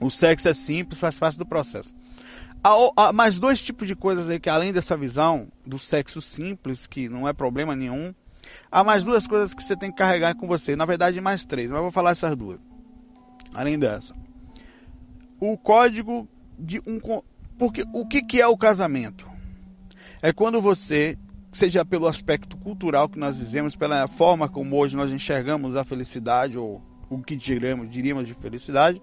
O 0.00 0.08
sexo 0.08 0.48
é 0.48 0.54
simples, 0.54 0.98
faz 0.98 1.18
parte 1.18 1.36
do 1.36 1.44
processo. 1.44 1.94
Há, 2.62 2.74
há, 2.96 3.12
mais 3.12 3.38
dois 3.38 3.62
tipos 3.62 3.88
de 3.88 3.96
coisas 3.96 4.28
aí 4.28 4.38
que 4.38 4.50
além 4.50 4.72
dessa 4.72 4.96
visão 4.96 5.48
do 5.66 5.78
sexo 5.78 6.20
simples, 6.20 6.86
que 6.86 7.08
não 7.08 7.26
é 7.26 7.32
problema 7.32 7.74
nenhum, 7.74 8.14
há 8.70 8.84
mais 8.84 9.02
duas 9.02 9.26
coisas 9.26 9.54
que 9.54 9.62
você 9.62 9.74
tem 9.74 9.90
que 9.90 9.96
carregar 9.96 10.34
com 10.34 10.46
você. 10.46 10.76
Na 10.76 10.84
verdade, 10.84 11.20
mais 11.20 11.44
três, 11.44 11.70
mas 11.70 11.80
vou 11.80 11.90
falar 11.90 12.10
essas 12.10 12.36
duas. 12.36 12.60
Além 13.54 13.78
dessa. 13.78 14.14
O 15.40 15.56
código 15.56 16.28
de 16.58 16.80
um. 16.86 17.00
Porque 17.58 17.84
o 17.94 18.06
que, 18.06 18.22
que 18.22 18.40
é 18.40 18.46
o 18.46 18.58
casamento? 18.58 19.26
É 20.20 20.30
quando 20.30 20.60
você, 20.60 21.16
seja 21.50 21.82
pelo 21.82 22.06
aspecto 22.06 22.58
cultural 22.58 23.08
que 23.08 23.18
nós 23.18 23.38
dizemos, 23.38 23.74
pela 23.74 24.06
forma 24.06 24.50
como 24.50 24.76
hoje 24.76 24.96
nós 24.96 25.12
enxergamos 25.12 25.76
a 25.76 25.84
felicidade, 25.84 26.58
ou 26.58 26.82
o 27.08 27.22
que 27.22 27.34
diríamos, 27.34 27.88
diríamos 27.88 28.26
de 28.26 28.34
felicidade, 28.34 29.00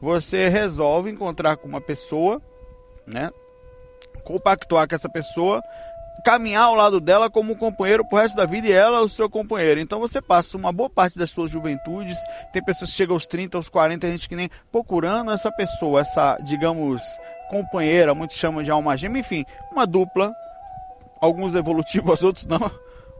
você 0.00 0.48
resolve 0.48 1.10
encontrar 1.10 1.56
com 1.56 1.68
uma 1.68 1.80
pessoa 1.80 2.40
né? 3.06 3.30
Compactuar 4.24 4.88
com 4.88 4.94
essa 4.94 5.08
pessoa, 5.08 5.62
caminhar 6.24 6.64
ao 6.64 6.74
lado 6.74 7.00
dela 7.00 7.30
como 7.30 7.56
companheiro 7.56 8.04
pro 8.04 8.18
resto 8.18 8.36
da 8.36 8.44
vida 8.44 8.66
e 8.66 8.72
ela 8.72 9.00
o 9.00 9.08
seu 9.08 9.30
companheiro. 9.30 9.80
Então 9.80 10.00
você 10.00 10.20
passa 10.20 10.56
uma 10.56 10.72
boa 10.72 10.90
parte 10.90 11.18
das 11.18 11.30
suas 11.30 11.50
juventudes, 11.50 12.18
tem 12.52 12.64
pessoas 12.64 12.90
que 12.90 12.96
chegam 12.96 13.14
aos 13.14 13.26
30, 13.26 13.56
aos 13.56 13.68
40, 13.68 14.10
gente 14.10 14.28
que 14.28 14.36
nem 14.36 14.50
procurando 14.72 15.30
essa 15.30 15.50
pessoa, 15.52 16.00
essa, 16.00 16.36
digamos, 16.44 17.02
companheira, 17.48 18.14
muitos 18.14 18.36
chamam 18.36 18.62
de 18.62 18.70
alma 18.70 18.96
gêmea, 18.96 19.20
enfim, 19.20 19.44
uma 19.70 19.86
dupla, 19.86 20.34
alguns 21.20 21.54
evolutivos, 21.54 22.22
outros 22.24 22.46
não, 22.46 22.70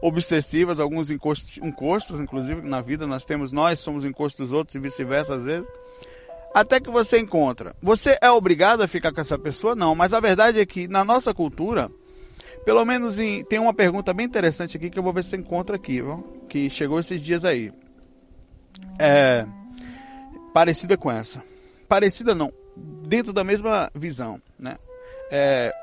obsessivas, 0.01 0.79
alguns 0.79 1.09
encostos, 1.09 1.57
encostos, 1.57 2.19
inclusive 2.19 2.61
na 2.61 2.81
vida 2.81 3.07
nós 3.07 3.23
temos, 3.23 3.51
nós 3.51 3.79
somos 3.79 4.03
encostos 4.03 4.49
dos 4.49 4.57
outros 4.57 4.75
e 4.75 4.79
vice-versa 4.79 5.35
às 5.35 5.43
vezes 5.43 5.67
até 6.61 6.79
que 6.79 6.89
você 6.89 7.19
encontra. 7.19 7.75
Você 7.81 8.17
é 8.21 8.29
obrigado 8.31 8.81
a 8.81 8.87
ficar 8.87 9.13
com 9.13 9.21
essa 9.21 9.37
pessoa? 9.37 9.75
Não, 9.75 9.95
mas 9.95 10.13
a 10.13 10.19
verdade 10.19 10.59
é 10.59 10.65
que 10.65 10.87
na 10.87 11.03
nossa 11.03 11.33
cultura, 11.33 11.89
pelo 12.65 12.83
menos 12.85 13.19
em, 13.19 13.43
tem 13.43 13.59
uma 13.59 13.73
pergunta 13.73 14.13
bem 14.13 14.25
interessante 14.25 14.77
aqui 14.77 14.89
que 14.89 14.97
eu 14.97 15.03
vou 15.03 15.13
ver 15.13 15.23
se 15.23 15.35
encontra 15.35 15.75
aqui, 15.75 16.01
viu? 16.01 16.23
que 16.49 16.69
chegou 16.69 16.99
esses 16.99 17.21
dias 17.21 17.45
aí. 17.45 17.71
É, 18.99 19.45
parecida 20.53 20.97
com 20.97 21.11
essa. 21.11 21.43
Parecida 21.87 22.33
não, 22.33 22.51
dentro 22.75 23.31
da 23.31 23.43
mesma 23.43 23.89
visão, 23.95 24.41
né? 24.59 24.77
É, 25.29 25.73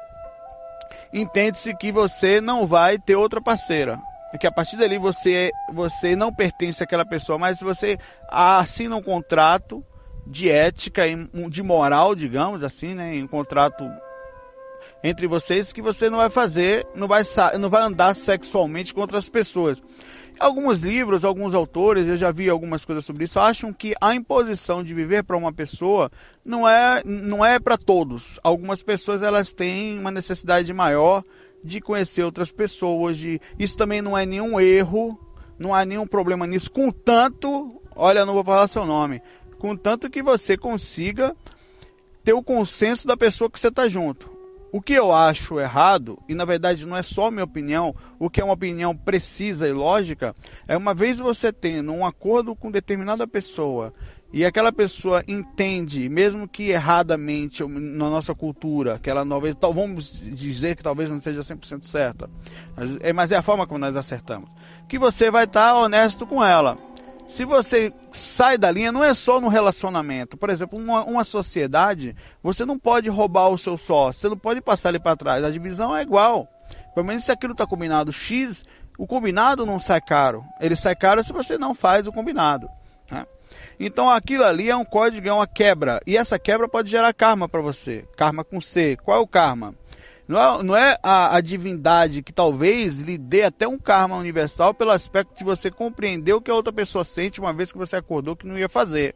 Entende-se 1.14 1.73
que 1.76 1.93
você 1.93 2.40
não 2.40 2.66
vai 2.66 2.99
ter 2.99 3.14
outra 3.14 3.40
parceira. 3.40 4.00
É 4.33 4.38
que 4.38 4.49
a 4.49 4.50
partir 4.50 4.76
dali 4.76 4.99
você, 4.99 5.52
você 5.73 6.16
não 6.16 6.35
pertence 6.35 6.83
àquela 6.83 7.07
pessoa, 7.07 7.38
mas 7.38 7.61
você 7.61 7.97
assina 8.28 8.97
um 8.97 9.02
contrato 9.02 9.85
de 10.26 10.50
ética 10.50 11.07
e 11.07 11.28
de 11.49 11.62
moral, 11.62 12.14
digamos 12.14 12.62
assim, 12.62 12.95
né, 12.95 13.16
em 13.16 13.23
um 13.23 13.28
contrato 13.28 13.85
entre 15.02 15.26
vocês 15.26 15.73
que 15.73 15.83
você 15.83 16.09
não 16.09 16.19
vai 16.19 16.31
fazer, 16.31 16.87
não 16.95 17.07
vai, 17.07 17.23
não 17.59 17.69
vai 17.69 17.83
andar 17.83 18.16
sexualmente 18.16 18.95
com 18.95 19.00
outras 19.02 19.28
pessoas. 19.28 19.83
Alguns 20.40 20.81
livros, 20.81 21.25
alguns 21.25 21.54
autores, 21.54 22.09
eu 22.09 22.16
já 22.16 22.33
vi 22.33 22.49
algumas 22.49 22.85
coisas 22.85 23.04
sobre 23.04 23.25
isso, 23.25 23.38
acham 23.38 23.73
que 23.73 23.95
a 24.00 24.14
imposição 24.14 24.83
de 24.83 24.93
viver 24.93 25.23
para 25.23 25.37
uma 25.37 25.52
pessoa 25.52 26.11
não 26.45 26.69
é, 26.69 27.02
não 27.04 27.45
é 27.45 27.61
para 27.61 27.76
todos. 27.76 28.40
Algumas 28.43 28.83
pessoas 28.83 29.23
elas 29.23 29.52
têm 29.52 29.99
uma 29.99 30.11
necessidade 30.11 30.73
maior 30.73 31.23
de 31.62 31.81
conhecer 31.81 32.25
outras 32.25 32.50
pessoas. 32.50 33.16
De... 33.16 33.40
Isso 33.59 33.76
também 33.76 34.02
não 34.02 34.19
é 34.19 34.26
nenhum 34.26 34.59
erro, 34.59 35.19
não 35.59 35.75
há 35.75 35.85
nenhum 35.85 36.07
problema 36.07 36.47
nisso. 36.47 36.71
Contanto, 36.71 37.81
olha, 37.95 38.26
não 38.26 38.35
vou 38.35 38.43
falar 38.45 38.66
seu 38.69 38.85
nome, 38.85 39.23
contanto 39.59 40.11
que 40.11 40.23
você 40.23 40.57
consiga 40.57 41.37
ter 42.25 42.33
o 42.33 42.43
consenso 42.43 43.07
da 43.07 43.17
pessoa 43.17 43.51
que 43.51 43.61
você 43.61 43.69
está 43.69 43.89
junto. 43.89 44.33
O 44.73 44.83
que 44.83 44.95
eu 44.95 45.13
acho 45.13 45.61
errado, 45.61 46.19
e 46.29 46.35
na 46.35 46.45
verdade 46.45 46.85
não 46.85 46.97
é 46.97 47.03
só 47.03 47.31
minha 47.31 47.45
opinião, 47.45 47.95
o 48.19 48.29
que 48.29 48.41
é 48.41 48.45
uma 48.45 48.55
opinião 48.55 48.97
precisa 48.97 49.69
e 49.69 49.73
lógica, 49.73 50.35
é 50.67 50.77
uma 50.77 50.93
vez 50.93 51.21
você 51.21 51.53
tendo 51.53 51.93
um 51.93 52.05
acordo 52.05 52.57
com 52.57 52.73
determinada 52.73 53.25
pessoa 53.25 53.95
e 54.33 54.45
aquela 54.45 54.73
pessoa 54.73 55.23
entende, 55.29 56.09
mesmo 56.09 56.49
que 56.49 56.71
erradamente 56.71 57.63
na 57.65 58.11
nossa 58.11 58.35
cultura, 58.35 58.99
que 58.99 59.09
ela 59.09 59.25
talvez, 59.25 59.55
vamos 59.61 60.11
dizer 60.21 60.75
que 60.75 60.83
talvez 60.83 61.09
não 61.09 61.21
seja 61.21 61.41
100% 61.41 61.85
certa, 61.85 62.29
é, 62.99 63.13
mas 63.13 63.31
é 63.31 63.37
a 63.37 63.43
forma 63.43 63.69
como 63.69 63.79
nós 63.79 63.95
acertamos, 63.95 64.51
que 64.89 64.99
você 64.99 65.31
vai 65.31 65.45
estar 65.45 65.77
honesto 65.77 66.27
com 66.27 66.45
ela 66.45 66.77
se 67.26 67.45
você 67.45 67.93
sai 68.11 68.59
da 68.59 68.71
linha, 68.71 68.93
não 68.93 69.02
é 69.02 69.14
só 69.14 69.40
no 69.40 69.49
relacionamento. 69.49 70.37
Por 70.37 70.50
exemplo, 70.50 70.78
uma, 70.78 71.04
uma 71.04 71.25
sociedade, 71.25 72.14
você 72.43 72.64
não 72.64 72.78
pode 72.78 73.09
roubar 73.09 73.49
o 73.49 73.59
seu 73.59 73.78
sócio, 73.78 74.21
você 74.21 74.28
não 74.28 74.38
pode 74.38 74.61
passar 74.61 74.90
ele 74.90 75.00
para 75.00 75.16
trás. 75.16 75.43
A 75.43 75.50
divisão 75.50 75.97
é 75.97 76.02
igual. 76.02 76.49
Pelo 76.95 77.07
menos 77.07 77.25
se 77.25 77.33
aquilo 77.33 77.52
está 77.52 77.66
combinado 77.66 78.12
X, 78.12 78.64
o 78.99 79.07
combinado 79.07 79.66
não 79.66 79.81
sai 79.81 80.00
caro. 80.00 80.45
Ele 80.61 80.76
sai 80.76 80.95
caro 80.95 81.25
se 81.25 81.33
você 81.33 81.59
não 81.59 81.75
faz 81.75 82.07
o 82.07 82.12
combinado. 82.12 82.69
Né? 83.11 83.26
Então 83.81 84.09
aquilo 84.09 84.45
ali 84.45 84.71
é 84.71 84.76
um 84.76 84.85
código, 84.85 85.28
é 85.28 85.33
uma 85.33 85.47
quebra. 85.47 86.00
E 86.07 86.16
essa 86.16 86.38
quebra 86.38 86.69
pode 86.69 86.90
gerar 86.90 87.12
karma 87.12 87.49
para 87.49 87.61
você. 87.61 88.07
Karma 88.16 88.45
com 88.45 88.61
C. 88.61 88.97
Qual 89.02 89.19
é 89.19 89.21
o 89.21 89.26
karma? 89.26 89.75
Não 90.26 90.40
é, 90.40 90.62
não 90.62 90.76
é 90.76 90.99
a, 91.02 91.37
a, 91.37 91.40
divindade 91.40 92.23
que 92.23 92.33
talvez 92.33 93.00
lhe 93.00 93.19
dê 93.19 93.43
até 93.43 93.69
um 93.69 93.78
karma 93.78 94.16
universal 94.16 94.73
pelo 94.73 94.90
aspecto 94.90 95.37
de 95.37 95.45
você 95.45 95.71
compreender 95.71 96.33
o 96.33 96.40
que 96.40 96.50
a 96.50 96.54
outra 96.54 96.73
pessoa 96.73 97.04
sente 97.04 97.40
uma 97.40 97.52
vez 97.52 97.71
que 97.71 97.76
você 97.76 97.97
acordou 97.97 98.35
que 98.35 98.47
não 98.47 98.59
ia 98.59 98.69
fazer. 98.69 99.14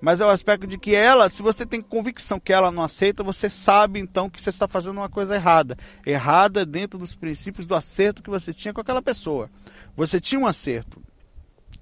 Mas 0.00 0.20
é 0.20 0.24
o 0.24 0.30
aspecto 0.30 0.66
de 0.66 0.78
que 0.78 0.94
ela, 0.94 1.28
se 1.28 1.42
você 1.42 1.64
tem 1.66 1.82
convicção 1.82 2.40
que 2.40 2.52
ela 2.52 2.70
não 2.70 2.82
aceita, 2.82 3.22
você 3.22 3.50
sabe 3.50 3.98
então 3.98 4.30
que 4.30 4.40
você 4.40 4.48
está 4.50 4.66
fazendo 4.66 4.96
uma 4.96 5.10
coisa 5.10 5.34
errada. 5.34 5.76
Errada 6.06 6.64
dentro 6.64 6.98
dos 6.98 7.14
princípios 7.14 7.66
do 7.66 7.74
acerto 7.74 8.22
que 8.22 8.30
você 8.30 8.52
tinha 8.52 8.72
com 8.72 8.80
aquela 8.80 9.02
pessoa. 9.02 9.50
Você 9.94 10.18
tinha 10.18 10.40
um 10.40 10.46
acerto. 10.46 11.02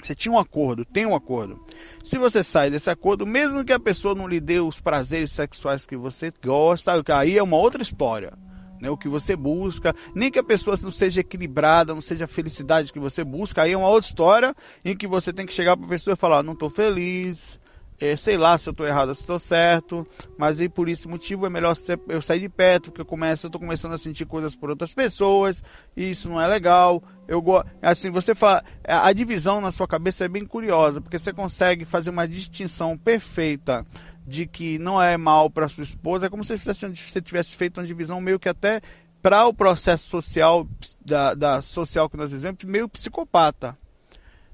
Você 0.03 0.15
tinha 0.15 0.33
um 0.33 0.39
acordo, 0.39 0.85
tem 0.85 1.07
um 1.07 1.15
acordo. 1.15 1.65
Se 2.05 2.19
você 2.19 2.43
sai 2.43 2.71
desse 2.71 2.91
acordo, 2.91 3.27
mesmo 3.27 3.65
que 3.65 3.73
a 3.73 3.81
pessoa 3.81 4.15
não 4.15 4.27
lhe 4.27 4.41
dê 4.41 4.61
os 4.61 4.81
prazeres 4.81 5.33
sexuais 5.33 5.85
que 5.85 5.97
você 5.97 6.33
gosta, 6.43 6.93
aí 7.15 7.37
é 7.37 7.43
uma 7.43 7.57
outra 7.57 7.83
história. 7.83 8.33
Né, 8.81 8.89
o 8.89 8.97
que 8.97 9.09
você 9.09 9.35
busca, 9.35 9.93
nem 10.15 10.31
que 10.31 10.39
a 10.39 10.45
pessoa 10.45 10.79
não 10.81 10.93
seja 10.93 11.21
equilibrada, 11.21 11.93
não 11.93 12.01
seja 12.01 12.27
a 12.27 12.29
felicidade 12.29 12.93
que 12.93 13.01
você 13.01 13.25
busca, 13.25 13.63
aí 13.63 13.73
é 13.73 13.77
uma 13.77 13.89
outra 13.89 14.09
história 14.09 14.55
em 14.85 14.97
que 14.97 15.07
você 15.07 15.33
tem 15.33 15.45
que 15.45 15.53
chegar 15.53 15.77
para 15.77 15.85
a 15.85 15.89
pessoa 15.89 16.15
e 16.15 16.17
falar: 16.17 16.45
não 16.45 16.53
estou 16.53 16.71
feliz, 16.71 17.59
é, 18.01 18.17
sei 18.17 18.37
lá 18.37 18.57
se 18.57 18.69
eu 18.69 18.71
estou 18.71 18.87
errado 18.87 19.15
se 19.15 19.23
estou 19.23 19.39
certo, 19.39 20.07
mas 20.37 20.61
aí 20.61 20.69
por 20.69 20.89
esse 20.89 21.09
motivo 21.09 21.47
é 21.47 21.51
melhor 21.51 21.77
eu 22.09 22.23
sair 22.23 22.41
de 22.41 22.49
perto, 22.49 22.85
porque 22.85 23.01
eu 23.01 23.07
começo, 23.07 23.47
eu 23.47 23.49
estou 23.49 23.61
começando 23.61 23.95
a 23.95 23.99
sentir 23.99 24.25
coisas 24.25 24.55
por 24.55 24.71
outras 24.71 24.95
pessoas, 24.95 25.63
e 25.97 26.11
isso 26.11 26.29
não 26.29 26.41
é 26.41 26.47
legal. 26.47 27.03
Eu 27.27 27.43
assim, 27.83 28.11
você 28.11 28.35
fala, 28.35 28.63
a 28.85 29.13
divisão 29.13 29.61
na 29.61 29.73
sua 29.73 29.89
cabeça 29.89 30.25
é 30.25 30.29
bem 30.29 30.47
curiosa, 30.47 31.01
porque 31.01 31.19
você 31.19 31.33
consegue 31.33 31.85
fazer 31.85 32.11
uma 32.11 32.29
distinção 32.29 32.97
perfeita 32.97 33.85
de 34.27 34.47
que 34.47 34.79
não 34.79 35.01
é 35.03 35.17
mal 35.17 35.51
para 35.51 35.69
sua 35.69 35.83
esposa, 35.83 36.27
é 36.27 36.31
como 36.31 36.45
se 36.45 36.57
você, 36.57 37.21
tivesse 37.21 37.57
feito 37.57 37.81
uma 37.81 37.87
divisão 37.87 38.21
meio 38.21 38.39
que 38.39 38.49
até 38.49 38.81
para 39.21 39.47
o 39.47 39.55
processo 39.55 40.07
social 40.09 40.69
da, 41.05 41.35
da 41.35 41.63
social 41.63 42.09
que 42.09 42.17
nós 42.17 42.31
vivemos, 42.31 42.63
meio 42.65 42.89
psicopata. 42.89 43.77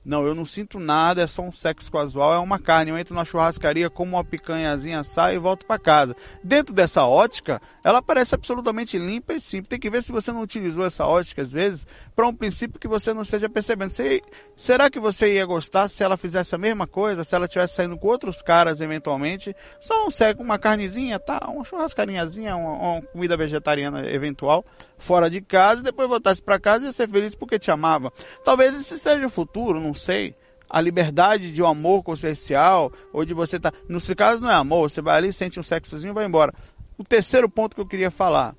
Não, 0.04 0.26
eu 0.26 0.34
não 0.34 0.44
sinto 0.44 0.78
nada, 0.78 1.22
é 1.22 1.26
só 1.26 1.40
um 1.40 1.52
sexo 1.52 1.90
casual, 1.90 2.34
é 2.34 2.38
uma 2.38 2.58
carne. 2.58 2.90
Eu 2.90 2.98
entro 2.98 3.14
na 3.14 3.24
churrascaria, 3.24 3.88
como 3.88 4.16
uma 4.16 4.24
picanhazinha, 4.24 5.02
saio 5.02 5.36
e 5.36 5.38
volto 5.38 5.64
para 5.64 5.78
casa. 5.78 6.14
Dentro 6.42 6.74
dessa 6.74 7.04
ótica, 7.04 7.60
ela 7.82 8.02
parece 8.02 8.34
absolutamente 8.34 8.98
limpa 8.98 9.32
e 9.32 9.40
simples. 9.40 9.68
Tem 9.68 9.80
que 9.80 9.88
ver 9.88 10.02
se 10.02 10.12
você 10.12 10.30
não 10.30 10.42
utilizou 10.42 10.84
essa 10.84 11.06
ótica, 11.06 11.40
às 11.40 11.52
vezes, 11.52 11.86
para 12.14 12.28
um 12.28 12.34
princípio 12.34 12.78
que 12.78 12.86
você 12.86 13.14
não 13.14 13.22
esteja 13.22 13.48
percebendo. 13.48 13.92
Será 14.56 14.90
que 14.90 15.00
você 15.00 15.34
ia 15.34 15.46
gostar 15.46 15.88
se 15.88 16.02
ela 16.04 16.18
fizesse 16.18 16.54
a 16.54 16.58
mesma 16.58 16.86
coisa, 16.86 17.24
se 17.24 17.34
ela 17.34 17.46
estivesse 17.46 17.74
saindo 17.74 17.96
com 17.96 18.08
outros 18.08 18.42
caras, 18.42 18.82
eventualmente? 18.82 19.56
Só 19.80 20.06
um 20.06 20.10
sexo, 20.10 20.42
uma 20.42 20.58
carnezinha, 20.58 21.18
tá? 21.18 21.48
Uma 21.48 21.64
churrascarinhazinha, 21.64 22.54
uma, 22.56 22.72
uma 22.72 23.02
comida 23.02 23.36
vegetariana 23.36 24.06
eventual, 24.06 24.64
fora 24.98 25.30
de 25.30 25.40
casa, 25.40 25.80
e 25.80 25.84
depois 25.84 26.08
voltasse 26.08 26.42
para 26.42 26.60
casa 26.60 26.84
e 26.84 26.86
ia 26.88 26.92
ser 26.92 27.08
feliz 27.08 27.34
porque 27.34 27.58
te 27.58 27.70
amava. 27.70 28.12
Talvez 28.44 28.74
esse 28.74 28.98
seja 28.98 29.26
o 29.26 29.30
futuro, 29.30 29.80
não 29.80 29.93
sei, 29.94 30.34
a 30.68 30.80
liberdade 30.80 31.52
de 31.52 31.62
um 31.62 31.66
amor 31.66 32.02
consciencial, 32.02 32.92
ou 33.12 33.24
de 33.24 33.34
você 33.34 33.56
estar. 33.56 33.70
Tá, 33.70 33.78
no 33.88 34.00
caso 34.16 34.42
não 34.42 34.50
é 34.50 34.54
amor, 34.54 34.90
você 34.90 35.00
vai 35.00 35.16
ali, 35.16 35.32
sente 35.32 35.60
um 35.60 35.62
sexozinho 35.62 36.12
e 36.12 36.14
vai 36.14 36.26
embora. 36.26 36.52
O 36.96 37.04
terceiro 37.04 37.48
ponto 37.48 37.74
que 37.74 37.80
eu 37.80 37.86
queria 37.86 38.10
falar: 38.10 38.56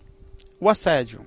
o 0.60 0.70
assédio. 0.70 1.22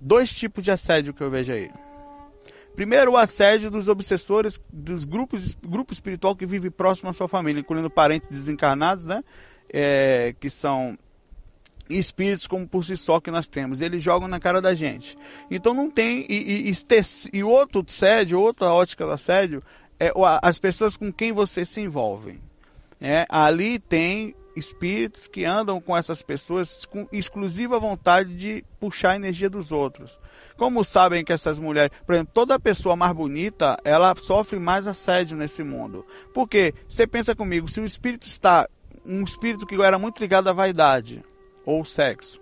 Dois 0.00 0.32
tipos 0.34 0.62
de 0.62 0.70
assédio 0.70 1.14
que 1.14 1.22
eu 1.22 1.30
vejo 1.30 1.52
aí. 1.52 1.70
Primeiro, 2.74 3.12
o 3.12 3.16
assédio 3.16 3.70
dos 3.70 3.88
obsessores 3.88 4.60
dos 4.70 5.04
grupos, 5.04 5.54
grupo 5.54 5.92
espiritual 5.92 6.34
que 6.34 6.44
vive 6.44 6.70
próximo 6.70 7.08
à 7.08 7.12
sua 7.12 7.28
família, 7.28 7.60
incluindo 7.60 7.88
parentes 7.88 8.28
desencarnados, 8.28 9.06
né? 9.06 9.22
É, 9.72 10.34
que 10.38 10.50
são 10.50 10.98
espíritos 11.88 12.46
como 12.46 12.66
por 12.66 12.84
si 12.84 12.96
só 12.96 13.20
que 13.20 13.30
nós 13.30 13.48
temos. 13.48 13.80
Eles 13.80 14.02
jogam 14.02 14.28
na 14.28 14.40
cara 14.40 14.60
da 14.60 14.74
gente. 14.74 15.16
Então 15.50 15.74
não 15.74 15.90
tem. 15.90 16.26
E, 16.28 16.70
e, 16.70 16.72
e, 17.32 17.44
outro 17.44 17.84
assédio, 17.86 18.40
outra 18.40 18.72
ótica 18.72 19.04
do 19.04 19.12
assédio, 19.12 19.62
é 19.98 20.12
as 20.42 20.58
pessoas 20.58 20.96
com 20.96 21.12
quem 21.12 21.32
você 21.32 21.64
se 21.64 21.80
envolve. 21.80 22.40
É, 23.00 23.26
ali 23.28 23.78
tem 23.78 24.34
espíritos 24.56 25.26
que 25.26 25.44
andam 25.44 25.80
com 25.80 25.96
essas 25.96 26.22
pessoas 26.22 26.86
com 26.86 27.08
exclusiva 27.12 27.78
vontade 27.78 28.34
de 28.36 28.64
puxar 28.78 29.12
a 29.12 29.16
energia 29.16 29.50
dos 29.50 29.72
outros. 29.72 30.18
Como 30.56 30.84
sabem 30.84 31.24
que 31.24 31.32
essas 31.32 31.58
mulheres, 31.58 31.90
por 32.06 32.14
exemplo, 32.14 32.32
toda 32.32 32.60
pessoa 32.60 32.94
mais 32.94 33.12
bonita, 33.12 33.76
ela 33.84 34.14
sofre 34.14 34.58
mais 34.60 34.86
assédio 34.86 35.36
nesse 35.36 35.64
mundo. 35.64 36.06
Porque 36.32 36.72
você 36.88 37.06
pensa 37.06 37.34
comigo, 37.34 37.68
se 37.68 37.80
o 37.80 37.84
espírito 37.84 38.28
está 38.28 38.68
um 39.04 39.24
espírito 39.24 39.66
que 39.66 39.74
era 39.82 39.98
muito 39.98 40.20
ligado 40.20 40.48
à 40.48 40.52
vaidade, 40.52 41.22
ou 41.64 41.84
sexo. 41.84 42.40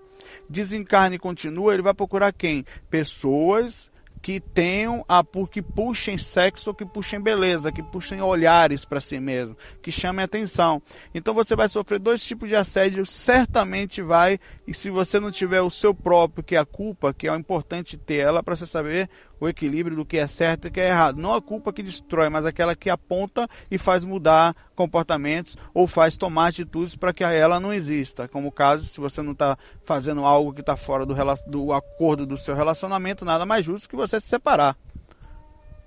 Desencarne 0.49 1.19
continua, 1.19 1.75
ele 1.75 1.83
vai 1.83 1.95
procurar 1.95 2.33
quem? 2.33 2.64
Pessoas 2.91 3.91
que 4.23 4.38
tenham 4.38 5.05
a 5.09 5.25
que 5.50 5.61
puxem 5.61 6.17
sexo 6.17 6.73
que 6.73 6.87
puxem 6.87 7.21
beleza, 7.21 7.73
que 7.73 7.83
puxem 7.83 8.23
olhares 8.23 8.85
para 8.85 9.00
si 9.00 9.19
mesmo, 9.19 9.57
que 9.83 9.91
chamem 9.91 10.25
atenção. 10.25 10.81
Então 11.12 11.35
você 11.35 11.57
vai 11.57 11.69
sofrer 11.69 11.99
dois 11.99 12.23
tipos 12.23 12.49
de 12.49 12.55
assédio, 12.55 13.05
certamente 13.05 14.00
vai, 14.00 14.38
e 14.67 14.73
se 14.73 14.91
você 14.91 15.19
não 15.19 15.33
tiver 15.33 15.61
o 15.61 15.71
seu 15.71 15.93
próprio, 15.93 16.45
que 16.45 16.55
é 16.55 16.59
a 16.59 16.64
culpa, 16.64 17.12
que 17.12 17.29
é 17.29 17.35
importante 17.35 17.97
ter 17.97 18.19
ela 18.19 18.45
para 18.45 18.55
você 18.55 18.64
saber 18.64 19.11
o 19.42 19.49
equilíbrio 19.49 19.96
do 19.96 20.06
que 20.06 20.18
é 20.18 20.26
certo 20.28 20.68
e 20.68 20.70
que 20.70 20.80
é 20.80 20.90
errado. 20.90 21.20
Não 21.20 21.34
a 21.34 21.42
culpa 21.42 21.72
que 21.72 21.82
destrói, 21.82 22.28
mas 22.28 22.46
aquela 22.46 22.76
que 22.76 22.88
aponta 22.88 23.49
e 23.68 23.76
faz 23.76 24.04
mudar 24.04 24.54
comportamentos 24.76 25.56
ou 25.75 25.88
faz 25.88 26.16
tomar 26.16 26.50
atitudes 26.50 26.94
para 26.94 27.12
que 27.12 27.25
ela 27.25 27.58
não 27.58 27.75
exista. 27.75 28.28
Como 28.28 28.46
o 28.46 28.52
caso, 28.52 28.84
se 28.84 29.00
você 29.00 29.20
não 29.20 29.32
está 29.32 29.58
fazendo 29.84 30.25
algo 30.25 30.52
que 30.52 30.61
está 30.61 30.76
fora 30.76 31.04
do, 31.04 31.16
do 31.44 31.72
acordo 31.72 32.25
do 32.25 32.38
seu 32.38 32.54
relacionamento, 32.54 33.25
nada 33.25 33.44
mais 33.44 33.64
justo 33.64 33.88
que 33.88 33.96
você 33.96 34.20
se 34.20 34.28
separar. 34.28 34.76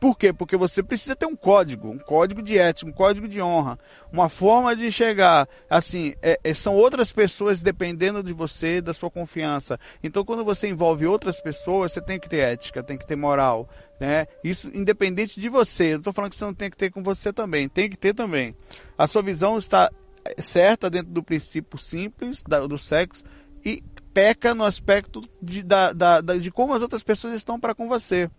Por 0.06 0.16
quê? 0.16 0.32
Porque 0.32 0.56
você 0.56 0.84
precisa 0.84 1.16
ter 1.16 1.26
um 1.26 1.36
código, 1.36 1.90
um 1.90 1.98
código 1.98 2.40
de 2.40 2.60
ética, 2.60 2.88
um 2.88 2.94
código 2.94 3.28
de 3.28 3.42
honra, 3.42 3.80
uma 4.14 4.30
forma 4.30 4.76
de 4.76 4.92
chegar. 4.92 5.50
Assim, 5.68 6.14
é, 6.22 6.40
é, 6.44 6.54
são 6.54 6.76
outras 6.76 7.12
pessoas 7.12 7.64
dependendo 7.64 8.22
de 8.22 8.32
você, 8.32 8.82
da 8.82 8.94
sua 8.94 9.10
confiança. 9.10 9.80
Então, 10.04 10.24
quando 10.24 10.46
você 10.46 10.68
envolve 10.68 11.08
outras 11.08 11.42
pessoas, 11.42 11.92
você 11.92 12.02
tem 12.02 12.20
que 12.20 12.30
ter 12.30 12.38
ética, 12.38 12.84
tem 12.84 13.00
que 13.00 13.08
ter 13.08 13.16
moral. 13.16 13.68
Né? 14.00 14.28
Isso 14.44 14.70
independente 14.76 15.42
de 15.42 15.50
você. 15.50 15.86
Eu 15.86 15.92
não 15.94 15.98
estou 15.98 16.14
falando 16.14 16.30
que 16.30 16.38
você 16.38 16.46
não 16.46 16.54
tem 16.54 16.70
que 16.70 16.78
ter 16.78 16.92
com 16.92 17.02
você 17.02 17.34
também, 17.34 17.68
tem 17.68 17.90
que 17.90 17.98
ter 17.98 18.14
também. 18.14 18.56
A 18.96 19.08
sua 19.08 19.24
visão 19.24 19.58
está 19.58 19.90
certa 20.38 20.88
dentro 20.88 21.12
do 21.12 21.24
princípio 21.24 21.80
simples 21.80 22.44
da, 22.48 22.60
do 22.68 22.78
sexo 22.78 23.24
e 23.66 23.84
peca 24.14 24.54
no 24.54 24.66
aspecto 24.66 25.24
de, 25.42 25.64
da, 25.64 25.92
da, 25.92 26.22
de 26.22 26.52
como 26.52 26.76
as 26.76 26.84
outras 26.84 27.02
pessoas 27.02 27.34
estão 27.34 27.60
para 27.60 27.74
com 27.74 27.88
você. 27.88 28.30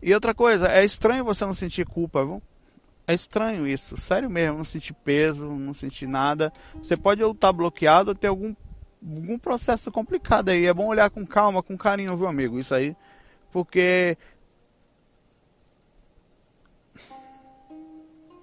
E 0.00 0.14
outra 0.14 0.34
coisa, 0.34 0.68
é 0.68 0.84
estranho 0.84 1.24
você 1.24 1.44
não 1.44 1.54
sentir 1.54 1.86
culpa, 1.86 2.24
viu? 2.24 2.42
É 3.06 3.14
estranho 3.14 3.66
isso, 3.66 3.96
sério 3.96 4.28
mesmo, 4.28 4.58
não 4.58 4.64
sentir 4.64 4.92
peso, 4.92 5.46
não 5.46 5.72
sentir 5.72 6.06
nada. 6.06 6.52
Você 6.74 6.94
pode 6.96 7.24
ou 7.24 7.32
estar 7.32 7.48
tá 7.48 7.52
bloqueado 7.52 8.10
ou 8.10 8.14
ter 8.14 8.26
algum, 8.26 8.54
algum 9.02 9.38
processo 9.38 9.90
complicado 9.90 10.50
aí. 10.50 10.66
É 10.66 10.74
bom 10.74 10.86
olhar 10.86 11.08
com 11.08 11.26
calma, 11.26 11.62
com 11.62 11.76
carinho, 11.76 12.16
viu, 12.16 12.26
amigo? 12.26 12.58
Isso 12.58 12.74
aí. 12.74 12.94
Porque. 13.50 14.16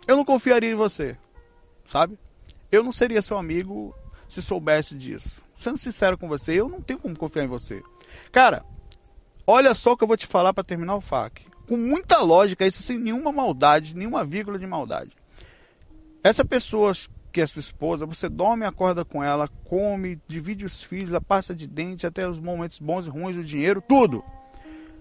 Eu 0.07 0.17
não 0.17 0.25
confiaria 0.25 0.71
em 0.71 0.75
você, 0.75 1.17
sabe? 1.88 2.17
Eu 2.71 2.83
não 2.83 2.91
seria 2.91 3.21
seu 3.21 3.38
amigo 3.38 3.95
se 4.27 4.41
soubesse 4.41 4.95
disso. 4.95 5.41
Sendo 5.57 5.77
sincero 5.77 6.17
com 6.17 6.27
você, 6.27 6.59
eu 6.59 6.67
não 6.67 6.81
tenho 6.81 7.00
como 7.00 7.17
confiar 7.17 7.45
em 7.45 7.47
você. 7.47 7.83
Cara, 8.31 8.65
olha 9.46 9.74
só 9.74 9.94
o 9.94 9.98
que 9.98 10.04
eu 10.04 10.08
vou 10.08 10.18
te 10.18 10.28
falar 10.28 10.54
para 10.54 10.64
terminar 10.64 10.96
o 10.96 11.02
FAQ. 11.02 11.44
Com 11.68 11.78
muita 11.78 12.22
lógica, 12.22 12.66
isso 12.66 12.84
sem 12.84 12.98
nenhuma 12.98 13.32
maldade, 13.32 13.96
nenhuma 13.96 14.24
vírgula 14.24 14.60
de 14.60 14.68
maldade. 14.68 15.12
Essa 16.24 16.46
pessoa 16.46 16.94
que 17.32 17.42
é 17.42 17.48
sua 17.48 17.60
esposa, 17.60 18.06
você 18.06 18.30
dorme, 18.30 18.66
acorda 18.66 19.04
com 19.04 19.22
ela, 19.24 19.50
come, 19.66 20.22
divide 20.28 20.64
os 20.64 20.82
filhos, 20.82 21.14
a 21.14 21.20
pasta 21.20 21.54
de 21.54 21.68
dente, 21.68 22.08
até 22.08 22.28
os 22.28 22.40
momentos 22.40 22.80
bons 22.80 23.08
e 23.08 23.10
ruins, 23.10 23.36
o 23.36 23.44
dinheiro, 23.44 23.82
tudo. 23.82 24.24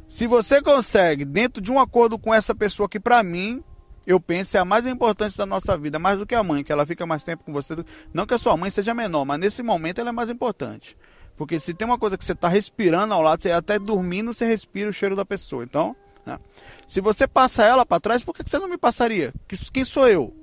Se 0.09 0.27
você 0.27 0.61
consegue, 0.61 1.25
dentro 1.25 1.63
de 1.63 1.71
um 1.71 1.79
acordo 1.79 2.19
com 2.19 2.35
essa 2.35 2.55
pessoa 2.55 2.89
que 2.89 2.99
para 2.99 3.23
mim, 3.23 3.63
eu 4.07 4.21
penso 4.21 4.57
é 4.57 4.61
a 4.61 4.65
mais 4.65 4.87
importante 4.87 5.37
da 5.37 5.47
nossa 5.47 5.79
vida, 5.79 5.99
mais 5.99 6.19
do 6.19 6.27
que 6.27 6.35
a 6.35 6.43
mãe, 6.43 6.63
que 6.63 6.73
ela 6.73 6.85
fica 6.85 7.07
mais 7.07 7.23
tempo 7.23 7.45
com 7.45 7.53
você. 7.53 7.75
Não 8.13 8.27
que 8.27 8.35
a 8.35 8.39
sua 8.39 8.57
mãe 8.57 8.71
seja 8.71 8.93
menor, 8.93 9.25
mas 9.25 9.39
nesse 9.39 9.63
momento 9.63 10.01
ela 10.01 10.11
é 10.11 10.13
mais 10.13 10.29
importante. 10.29 10.97
Porque 11.37 11.59
se 11.59 11.75
tem 11.75 11.87
uma 11.87 11.99
coisa 11.99 12.17
que 12.17 12.25
você 12.25 12.33
está 12.33 12.49
respirando 12.49 13.13
ao 13.13 13.23
lado, 13.23 13.43
você 13.43 13.51
até 13.51 13.79
dormindo, 13.79 14.33
você 14.33 14.47
respira 14.47 14.91
o 14.91 14.93
cheiro 14.93 15.17
da 15.17 15.25
pessoa. 15.25 15.65
Então, 15.65 15.97
né? 16.25 16.39
se 16.87 17.01
você 17.01 17.27
passa 17.27 17.65
ela 17.65 17.85
para 17.85 18.01
trás, 18.01 18.23
por 18.23 18.35
que 18.35 18.49
você 18.49 18.59
não 18.59 18.69
me 18.69 18.79
passaria? 18.79 19.33
Quem 19.73 19.85
sou 19.85 20.09
eu? 20.09 20.35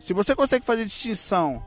Se 0.00 0.12
você 0.12 0.34
consegue 0.34 0.66
fazer 0.66 0.84
distinção 0.84 1.64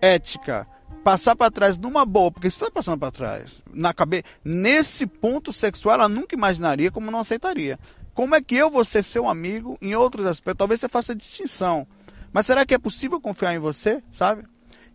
ética, 0.00 0.66
passar 1.02 1.36
para 1.36 1.50
trás 1.50 1.76
numa 1.78 2.06
boa, 2.06 2.30
porque 2.30 2.50
você 2.50 2.56
está 2.56 2.70
passando 2.70 2.98
para 2.98 3.10
trás, 3.10 3.62
na 3.72 3.92
cabeça, 3.92 4.24
nesse 4.42 5.06
ponto 5.06 5.52
sexual, 5.52 5.96
ela 5.96 6.08
nunca 6.08 6.34
imaginaria 6.34 6.90
como 6.90 7.10
não 7.10 7.20
aceitaria. 7.20 7.78
Como 8.14 8.34
é 8.34 8.40
que 8.40 8.54
eu 8.54 8.70
vou 8.70 8.84
ser 8.84 9.02
seu 9.02 9.28
amigo 9.28 9.76
em 9.82 9.94
outros 9.94 10.24
aspectos? 10.24 10.58
Talvez 10.58 10.80
você 10.80 10.88
faça 10.88 11.14
distinção. 11.14 11.86
Mas 12.32 12.46
será 12.46 12.64
que 12.64 12.74
é 12.74 12.78
possível 12.78 13.20
confiar 13.20 13.54
em 13.54 13.58
você, 13.58 14.02
sabe? 14.10 14.44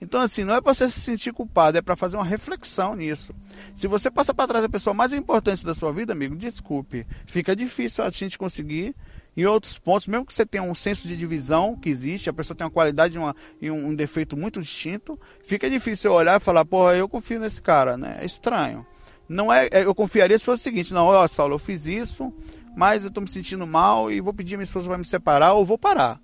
Então, 0.02 0.22
assim, 0.22 0.44
não 0.44 0.56
é 0.56 0.62
para 0.62 0.74
você 0.74 0.90
se 0.90 1.00
sentir 1.02 1.34
culpado, 1.34 1.78
é 1.78 1.82
para 1.82 1.96
fazer 1.96 2.16
uma 2.16 2.26
reflexão 2.26 2.96
nisso. 2.96 3.34
Se 3.76 3.88
você 3.88 4.10
passa 4.10 4.34
para 4.34 4.48
trás 4.48 4.64
a 4.64 4.70
pessoa 4.70 4.94
mais 4.94 5.12
importante 5.12 5.66
da 5.66 5.76
sua 5.76 5.92
vida, 5.92 6.14
amigo, 6.14 6.36
desculpe. 6.36 7.06
Fica 7.26 7.56
difícil 7.56 8.04
a 8.04 8.10
gente 8.10 8.38
conseguir 8.38 8.96
em 9.36 9.46
outros 9.46 9.78
pontos, 9.78 10.08
mesmo 10.08 10.26
que 10.26 10.34
você 10.34 10.46
tenha 10.46 10.64
um 10.64 10.76
senso 10.76 11.08
de 11.08 11.16
divisão 11.16 11.76
que 11.76 11.90
existe, 11.90 12.30
a 12.30 12.34
pessoa 12.34 12.56
tem 12.56 12.66
uma 12.66 12.72
qualidade 12.72 13.18
uma, 13.18 13.36
e 13.62 13.70
um, 13.70 13.90
um, 13.90 13.96
defeito 13.96 14.36
muito 14.36 14.62
distinto, 14.62 15.20
fica 15.44 15.70
difícil 15.70 16.12
olhar 16.12 16.40
e 16.40 16.44
falar, 16.44 16.66
porra, 16.66 16.96
eu 16.96 17.08
confio 17.08 17.40
nesse 17.40 17.62
cara, 17.62 17.98
né? 17.98 18.18
É 18.22 18.26
estranho. 18.26 18.86
Não 19.28 19.52
é, 19.54 19.68
é 19.72 19.86
eu 19.86 19.94
confiaria 19.94 20.38
se 20.38 20.46
fosse 20.46 20.62
o 20.62 20.64
seguinte, 20.64 20.94
não, 20.94 21.06
ó, 21.06 21.28
Saulo, 21.28 21.56
eu 21.56 21.60
fiz 21.60 21.86
isso, 21.86 22.34
mas 22.76 23.04
eu 23.04 23.10
estou 23.10 23.22
me 23.22 23.30
sentindo 23.30 23.66
mal 23.68 24.12
e 24.12 24.20
vou 24.20 24.34
pedir 24.34 24.58
minha 24.58 24.64
esposa 24.64 24.88
para 24.88 24.98
me 24.98 25.06
separar 25.06 25.54
ou 25.54 25.66
vou 25.66 25.78
parar. 25.78 26.20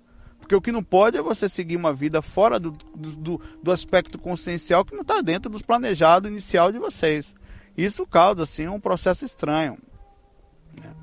Porque 0.46 0.54
o 0.54 0.60
que 0.60 0.70
não 0.70 0.82
pode 0.82 1.18
é 1.18 1.22
você 1.22 1.48
seguir 1.48 1.74
uma 1.74 1.92
vida 1.92 2.22
fora 2.22 2.60
do, 2.60 2.70
do, 2.70 3.40
do 3.60 3.72
aspecto 3.72 4.16
consciencial 4.16 4.84
que 4.84 4.94
não 4.94 5.02
está 5.02 5.20
dentro 5.20 5.50
dos 5.50 5.60
planejados 5.60 6.30
inicial 6.30 6.70
de 6.70 6.78
vocês. 6.78 7.34
Isso 7.76 8.06
causa, 8.06 8.44
assim, 8.44 8.68
um 8.68 8.78
processo 8.78 9.24
estranho. 9.24 9.76
Né? 10.72 10.94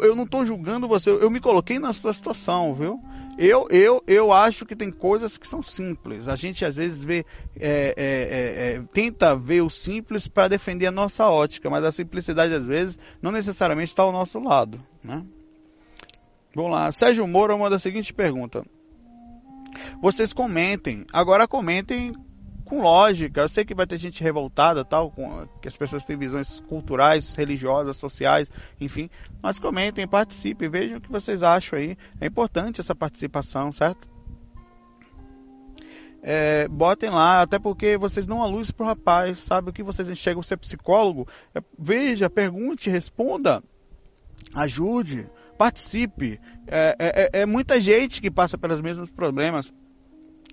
eu 0.00 0.16
não 0.16 0.24
estou 0.24 0.46
julgando 0.46 0.88
você, 0.88 1.10
eu 1.10 1.30
me 1.30 1.38
coloquei 1.38 1.78
na 1.78 1.92
sua 1.92 2.14
situação, 2.14 2.74
viu? 2.74 2.98
Eu, 3.36 3.68
eu, 3.68 4.02
eu 4.06 4.32
acho 4.32 4.64
que 4.64 4.74
tem 4.74 4.90
coisas 4.90 5.36
que 5.36 5.46
são 5.46 5.62
simples. 5.62 6.26
A 6.26 6.34
gente 6.34 6.64
às 6.64 6.76
vezes 6.76 7.04
vê, 7.04 7.26
é, 7.60 7.92
é, 7.94 8.72
é, 8.74 8.76
é 8.76 8.82
tenta 8.90 9.36
ver 9.36 9.60
o 9.60 9.68
simples 9.68 10.26
para 10.26 10.48
defender 10.48 10.86
a 10.86 10.90
nossa 10.90 11.26
ótica, 11.28 11.68
mas 11.68 11.84
a 11.84 11.92
simplicidade 11.92 12.54
às 12.54 12.66
vezes 12.66 12.98
não 13.20 13.30
necessariamente 13.30 13.90
está 13.90 14.02
ao 14.02 14.12
nosso 14.12 14.38
lado. 14.38 14.80
Né? 15.04 15.22
Vamos 16.56 16.70
lá, 16.70 16.90
Sérgio 16.90 17.26
Moura 17.26 17.54
manda 17.54 17.76
a 17.76 17.78
seguinte 17.78 18.14
pergunta. 18.14 18.64
Vocês 20.00 20.32
comentem, 20.32 21.04
agora 21.12 21.46
comentem 21.46 22.14
com 22.64 22.80
lógica. 22.80 23.42
Eu 23.42 23.48
sei 23.50 23.62
que 23.62 23.74
vai 23.74 23.86
ter 23.86 23.98
gente 23.98 24.24
revoltada, 24.24 24.82
tal, 24.82 25.10
com, 25.10 25.46
que 25.60 25.68
as 25.68 25.76
pessoas 25.76 26.06
têm 26.06 26.16
visões 26.16 26.60
culturais, 26.60 27.34
religiosas, 27.34 27.98
sociais, 27.98 28.50
enfim. 28.80 29.10
Mas 29.42 29.58
comentem, 29.58 30.08
participem, 30.08 30.70
vejam 30.70 30.96
o 30.96 31.00
que 31.02 31.12
vocês 31.12 31.42
acham 31.42 31.78
aí. 31.78 31.94
É 32.18 32.26
importante 32.26 32.80
essa 32.80 32.94
participação, 32.94 33.70
certo? 33.70 34.08
É, 36.22 36.66
botem 36.68 37.10
lá, 37.10 37.42
até 37.42 37.58
porque 37.58 37.98
vocês 37.98 38.26
dão 38.26 38.42
a 38.42 38.46
luz 38.46 38.70
pro 38.70 38.86
rapaz, 38.86 39.40
sabe 39.40 39.68
o 39.68 39.72
que 39.74 39.82
vocês 39.82 40.08
enxergam 40.08 40.42
ser 40.42 40.56
psicólogo? 40.56 41.28
É, 41.54 41.60
veja, 41.78 42.30
pergunte, 42.30 42.88
responda, 42.88 43.62
ajude, 44.54 45.30
participe. 45.56 46.40
É, 46.66 46.96
é, 47.32 47.40
é 47.42 47.46
muita 47.46 47.80
gente 47.80 48.20
que 48.20 48.30
passa 48.30 48.58
pelos 48.58 48.80
mesmos 48.80 49.10
problemas 49.10 49.72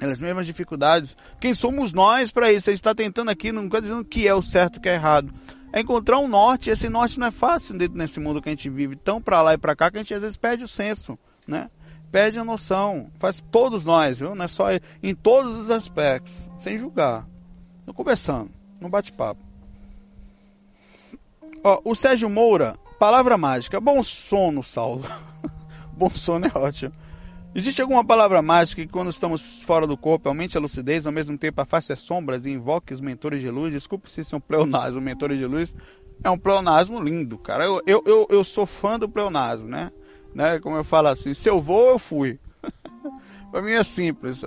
as 0.02 0.20
mesmas 0.20 0.46
dificuldades. 0.46 1.16
Quem 1.40 1.54
somos 1.54 1.94
nós 1.94 2.32
para 2.32 2.52
isso? 2.52 2.66
Você 2.66 2.72
está 2.72 2.94
tentando 2.96 3.30
aqui, 3.30 3.52
não 3.52 3.66
está 3.66 3.80
dizendo 3.80 4.04
que 4.04 4.28
é 4.28 4.34
o 4.34 4.42
certo 4.42 4.82
que 4.82 4.90
é 4.90 4.96
errado. 4.96 5.34
É 5.72 5.82
encontrar 5.82 6.20
um 6.20 6.28
norte, 6.28 6.70
esse 6.70 6.88
norte 6.88 7.20
não 7.20 7.28
é 7.28 7.32
fácil 7.32 7.78
dentro 7.78 7.98
desse 7.98 8.20
mundo 8.20 8.42
que 8.42 8.50
a 8.50 8.52
gente 8.52 8.70
vive, 8.70 8.96
tão 8.96 9.22
para 9.22 9.42
lá 9.42 9.54
e 9.54 9.58
para 9.58 9.76
cá, 9.76 9.90
que 9.90 9.98
a 9.98 10.02
gente 10.02 10.14
às 10.14 10.22
vezes 10.22 10.38
perde 10.38 10.64
o 10.64 10.68
senso, 10.68 11.18
né? 11.48 11.70
Perde 12.12 12.38
a 12.38 12.44
noção. 12.44 13.10
Faz 13.18 13.44
todos 13.52 13.84
nós, 13.84 14.20
viu? 14.20 14.36
Não 14.36 14.46
é 14.46 14.48
só 14.48 14.68
em 15.02 15.16
todos 15.16 15.56
os 15.56 15.72
aspectos, 15.72 16.34
sem 16.60 16.78
julgar. 16.78 17.28
Não 17.88 17.94
conversando, 17.94 18.52
no 18.80 18.88
bate-papo. 18.88 19.42
Ó, 21.64 21.82
o 21.84 21.96
Sérgio 21.96 22.30
Moura, 22.30 22.76
palavra 23.04 23.38
mágica. 23.38 23.82
Bom 23.82 24.02
sono, 24.02 24.64
Saulo. 24.64 25.04
Bom 25.92 26.10
sono 26.10 26.48
é 26.48 26.52
ótimo. 26.58 26.94
Existe 27.54 27.82
alguma 27.82 28.06
palavra 28.06 28.42
mágica 28.42 28.82
que 28.82 28.88
quando 28.88 29.10
estamos 29.10 29.62
fora 29.64 29.86
do 29.86 29.98
corpo 29.98 30.30
aumente 30.30 30.58
a 30.58 30.62
lucidez, 30.62 31.06
ao 31.06 31.12
mesmo 31.12 31.38
tempo 31.38 31.60
afaste 31.60 31.92
as 31.92 32.00
sombras 32.00 32.46
e 32.46 32.52
invoque 32.52 32.94
os 32.94 33.02
mentores 33.02 33.42
de 33.42 33.50
luz? 33.50 33.74
Desculpe 33.74 34.10
se 34.10 34.22
isso 34.22 34.34
é 34.34 34.38
um 34.38 34.42
pleonasmo, 34.42 35.02
mentores 35.02 35.38
de 35.38 35.46
luz. 35.46 35.76
É 36.24 36.30
um 36.30 36.38
pleonasmo 36.38 36.98
lindo, 36.98 37.38
cara. 37.38 37.66
Eu, 37.66 37.82
eu, 37.86 38.04
eu, 38.06 38.28
eu 38.30 38.42
sou 38.42 38.66
fã 38.66 38.98
do 38.98 39.10
pleonasmo, 39.10 39.68
né? 39.68 39.92
né? 40.34 40.62
Como 40.62 40.78
eu 40.78 40.84
falo 40.86 41.10
assim, 41.10 41.34
se 41.34 41.50
eu 41.50 41.60
vou, 41.60 41.90
eu 41.90 42.00
fui. 42.00 42.40
pra 43.52 43.62
mim 43.62 43.74
é 43.74 43.84
simples. 43.84 44.46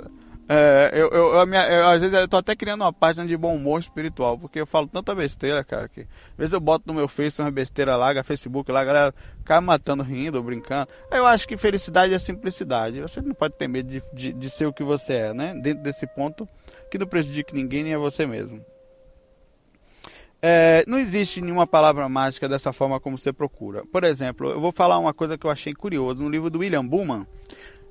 É, 0.48 0.90
eu, 0.92 1.08
eu, 1.08 1.34
eu, 1.34 1.46
minha, 1.46 1.66
eu, 1.68 1.88
às 1.88 2.00
vezes 2.00 2.16
eu 2.16 2.28
tô 2.28 2.36
até 2.36 2.54
criando 2.54 2.82
uma 2.82 2.92
página 2.92 3.26
de 3.26 3.36
bom 3.36 3.56
humor 3.56 3.80
espiritual, 3.80 4.38
porque 4.38 4.60
eu 4.60 4.66
falo 4.66 4.86
tanta 4.86 5.12
besteira, 5.12 5.64
cara, 5.64 5.88
que 5.88 6.02
às 6.02 6.38
vezes 6.38 6.52
eu 6.52 6.60
boto 6.60 6.84
no 6.86 6.94
meu 6.94 7.08
Face 7.08 7.40
uma 7.42 7.50
besteira 7.50 7.96
lá, 7.96 8.22
Facebook 8.22 8.70
lá, 8.70 8.80
a 8.80 8.84
galera 8.84 9.14
cai 9.44 9.60
matando, 9.60 10.04
rindo, 10.04 10.40
brincando. 10.40 10.88
Eu 11.10 11.26
acho 11.26 11.48
que 11.48 11.56
felicidade 11.56 12.14
é 12.14 12.18
simplicidade. 12.18 13.00
Você 13.00 13.20
não 13.20 13.34
pode 13.34 13.54
ter 13.54 13.66
medo 13.66 13.88
de, 13.88 14.02
de, 14.12 14.32
de 14.32 14.50
ser 14.50 14.66
o 14.66 14.72
que 14.72 14.84
você 14.84 15.14
é, 15.14 15.34
né? 15.34 15.52
Dentro 15.60 15.82
desse 15.82 16.06
ponto, 16.06 16.46
que 16.90 16.98
não 16.98 17.08
prejudique 17.08 17.52
ninguém 17.52 17.82
nem 17.82 17.94
a 17.94 17.98
você 17.98 18.24
mesmo. 18.24 18.64
É, 20.40 20.84
não 20.86 20.98
existe 20.98 21.40
nenhuma 21.40 21.66
palavra 21.66 22.08
mágica 22.08 22.48
dessa 22.48 22.72
forma 22.72 23.00
como 23.00 23.18
você 23.18 23.32
procura. 23.32 23.84
Por 23.86 24.04
exemplo, 24.04 24.50
eu 24.50 24.60
vou 24.60 24.70
falar 24.70 24.96
uma 24.98 25.12
coisa 25.12 25.36
que 25.36 25.44
eu 25.44 25.50
achei 25.50 25.72
curioso. 25.72 26.22
No 26.22 26.28
livro 26.28 26.50
do 26.50 26.60
William 26.60 26.86
Buman, 26.86 27.26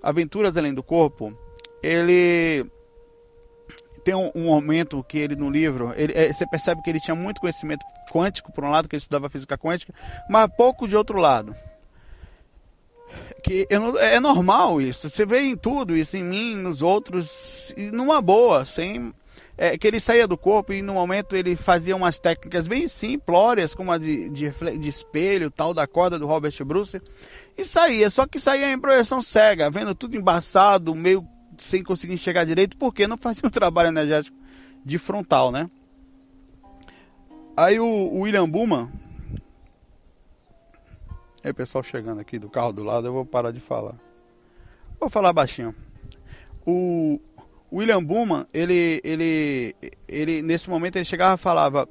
Aventuras 0.02 0.56
Além 0.56 0.74
do 0.74 0.84
Corpo, 0.84 1.38
ele 1.86 2.65
tem 4.04 4.15
um, 4.15 4.32
um, 4.36 4.43
momento 4.45 5.04
que 5.04 5.17
ele 5.17 5.36
no 5.36 5.50
livro, 5.50 5.93
ele, 5.95 6.13
é, 6.15 6.32
você 6.32 6.45
percebe 6.48 6.82
que 6.82 6.89
ele 6.89 7.00
tinha 7.00 7.15
muito 7.15 7.41
conhecimento 7.41 7.86
quântico 8.12 8.52
por 8.52 8.63
um 8.63 8.69
lado, 8.69 8.88
que 8.88 8.95
ele 8.95 9.02
estudava 9.02 9.30
física 9.30 9.58
quântica, 9.58 9.93
mas 10.30 10.50
pouco 10.56 10.88
de 10.88 10.95
outro 10.95 11.19
lado. 11.19 11.56
Que 13.43 13.67
não, 13.71 13.98
é 13.98 14.19
normal 14.19 14.82
isso. 14.82 15.10
Você 15.10 15.26
vê 15.26 15.41
em 15.41 15.56
tudo 15.56 15.95
isso, 15.95 16.17
em 16.17 16.24
mim, 16.24 16.56
nos 16.56 16.82
outros, 16.82 17.74
numa 17.93 18.21
boa, 18.21 18.65
sem 18.65 19.13
é, 19.58 19.78
que 19.78 19.88
ele 19.88 20.00
saía 20.00 20.28
do 20.28 20.38
corpo 20.38 20.74
e 20.74 20.82
no 20.82 20.95
momento 20.95 21.36
ele 21.36 21.56
fazia 21.56 21.95
umas 21.95 22.19
técnicas 22.19 22.67
bem 22.67 22.88
simplórias, 22.88 23.74
como 23.74 23.91
a 23.91 23.98
de, 23.98 24.30
de, 24.30 24.50
de 24.52 24.89
espelho, 24.89 25.52
tal 25.52 25.74
da 25.74 25.88
corda 25.88 26.19
do 26.19 26.28
Robert 26.28 26.54
Bruce, 26.65 27.02
e 27.58 27.63
saía. 27.63 28.10
Só 28.10 28.28
que 28.28 28.39
saía 28.39 28.71
em 28.71 28.80
projeção 28.80 29.21
cega, 29.21 29.69
vendo 29.69 29.95
tudo 29.95 30.17
embaçado, 30.17 30.93
meio 30.93 31.26
sem 31.63 31.84
conseguir 31.84 32.13
enxergar 32.13 32.46
direito, 32.46 32.78
porque 32.78 33.08
não 33.08 33.18
fazia 33.18 33.48
um 33.48 33.50
trabalho 33.52 33.89
energético 33.89 34.38
de 34.84 34.98
frontal, 34.98 35.52
né? 35.52 35.70
Aí 37.58 37.80
o, 37.80 37.86
o 37.86 38.22
William 38.22 38.50
Buman. 38.50 38.91
Aí 41.44 41.52
o 41.52 41.56
pessoal 41.56 41.84
chegando 41.84 42.20
aqui 42.20 42.38
do 42.38 42.50
carro 42.50 42.74
do 42.74 42.84
lado, 42.84 43.08
eu 43.08 43.13
vou 43.13 43.26
parar 43.26 43.52
de 43.52 43.60
falar. 43.60 43.96
Vou 45.00 45.10
falar 45.10 45.32
baixinho. 45.32 45.76
O 46.65 47.20
William 47.72 48.04
Buman, 48.04 48.46
ele, 48.54 49.02
ele, 49.04 49.76
ele, 50.08 50.41
nesse 50.41 50.70
momento 50.70 50.96
ele 50.96 51.06
chegava 51.06 51.36
e 51.36 51.38
falava 51.38 51.88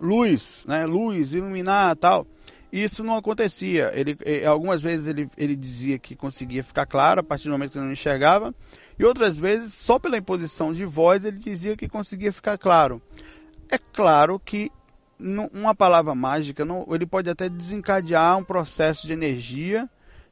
luz, 0.00 0.64
né? 0.66 0.86
Luz, 0.86 1.34
iluminar 1.34 1.96
tal. 1.96 2.26
Isso 2.72 3.04
não 3.04 3.16
acontecia. 3.16 3.92
Ele, 3.94 4.16
algumas 4.44 4.82
vezes 4.82 5.06
ele, 5.06 5.28
ele 5.36 5.56
dizia 5.56 5.98
que 5.98 6.16
conseguia 6.16 6.64
ficar 6.64 6.86
claro 6.86 7.20
a 7.20 7.22
partir 7.22 7.44
do 7.44 7.52
momento 7.52 7.72
que 7.72 7.78
não 7.78 7.92
enxergava, 7.92 8.54
e 8.98 9.04
outras 9.04 9.38
vezes, 9.38 9.74
só 9.74 9.98
pela 9.98 10.16
imposição 10.16 10.72
de 10.72 10.84
voz, 10.84 11.24
ele 11.24 11.38
dizia 11.38 11.76
que 11.76 11.88
conseguia 11.88 12.32
ficar 12.32 12.56
claro. 12.56 13.00
É 13.68 13.78
claro 13.78 14.38
que 14.38 14.70
uma 15.52 15.74
palavra 15.74 16.14
mágica, 16.14 16.64
não, 16.64 16.86
ele 16.90 17.06
pode 17.06 17.28
até 17.28 17.48
desencadear 17.48 18.36
um 18.38 18.44
processo 18.44 19.06
de 19.06 19.12
energia 19.12 19.88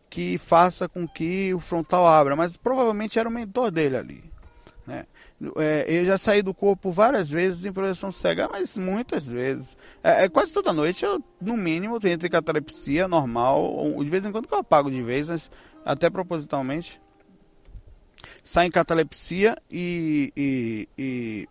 que 0.08 0.38
faça 0.38 0.88
com 0.88 1.08
que 1.08 1.52
o 1.52 1.60
frontal 1.60 2.06
abra, 2.06 2.36
mas 2.36 2.56
provavelmente 2.56 3.18
era 3.18 3.28
o 3.28 3.32
mentor 3.32 3.70
dele 3.70 3.96
ali. 3.96 4.24
Né? 4.86 5.04
É, 5.56 5.84
eu 5.88 6.04
já 6.04 6.18
saí 6.18 6.42
do 6.42 6.54
corpo 6.54 6.90
várias 6.90 7.30
vezes 7.30 7.64
em 7.64 7.72
projeção 7.72 8.12
cega, 8.12 8.48
mas 8.50 8.76
muitas 8.76 9.28
vezes. 9.28 9.76
É, 10.02 10.24
é 10.24 10.28
quase 10.28 10.52
toda 10.52 10.72
noite 10.72 11.04
eu, 11.04 11.22
no 11.40 11.56
mínimo, 11.56 12.00
tenho 12.00 12.18
catalepsia 12.18 13.08
normal. 13.08 13.92
De 13.98 14.10
vez 14.10 14.24
em 14.24 14.32
quando 14.32 14.48
que 14.48 14.54
eu 14.54 14.58
apago 14.58 14.90
de 14.90 15.02
vez, 15.02 15.28
mas 15.28 15.50
até 15.84 16.08
propositalmente. 16.08 17.00
Sai 18.42 18.66
em 18.66 18.70
catalepsia 18.70 19.56
e, 19.70 20.32
e, 20.36 20.88
e 20.98 21.48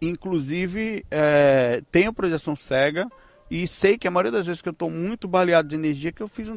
inclusive 0.00 1.04
é, 1.10 1.82
tenho 1.90 2.12
projeção 2.12 2.54
cega 2.54 3.08
e 3.54 3.68
sei 3.68 3.96
que 3.96 4.08
a 4.08 4.10
maioria 4.10 4.32
das 4.32 4.46
vezes 4.46 4.60
que 4.60 4.68
eu 4.68 4.72
estou 4.72 4.90
muito 4.90 5.28
baleado 5.28 5.68
de 5.68 5.76
energia, 5.76 6.10
que 6.10 6.20
eu 6.20 6.26
fiz 6.26 6.48
um 6.48 6.56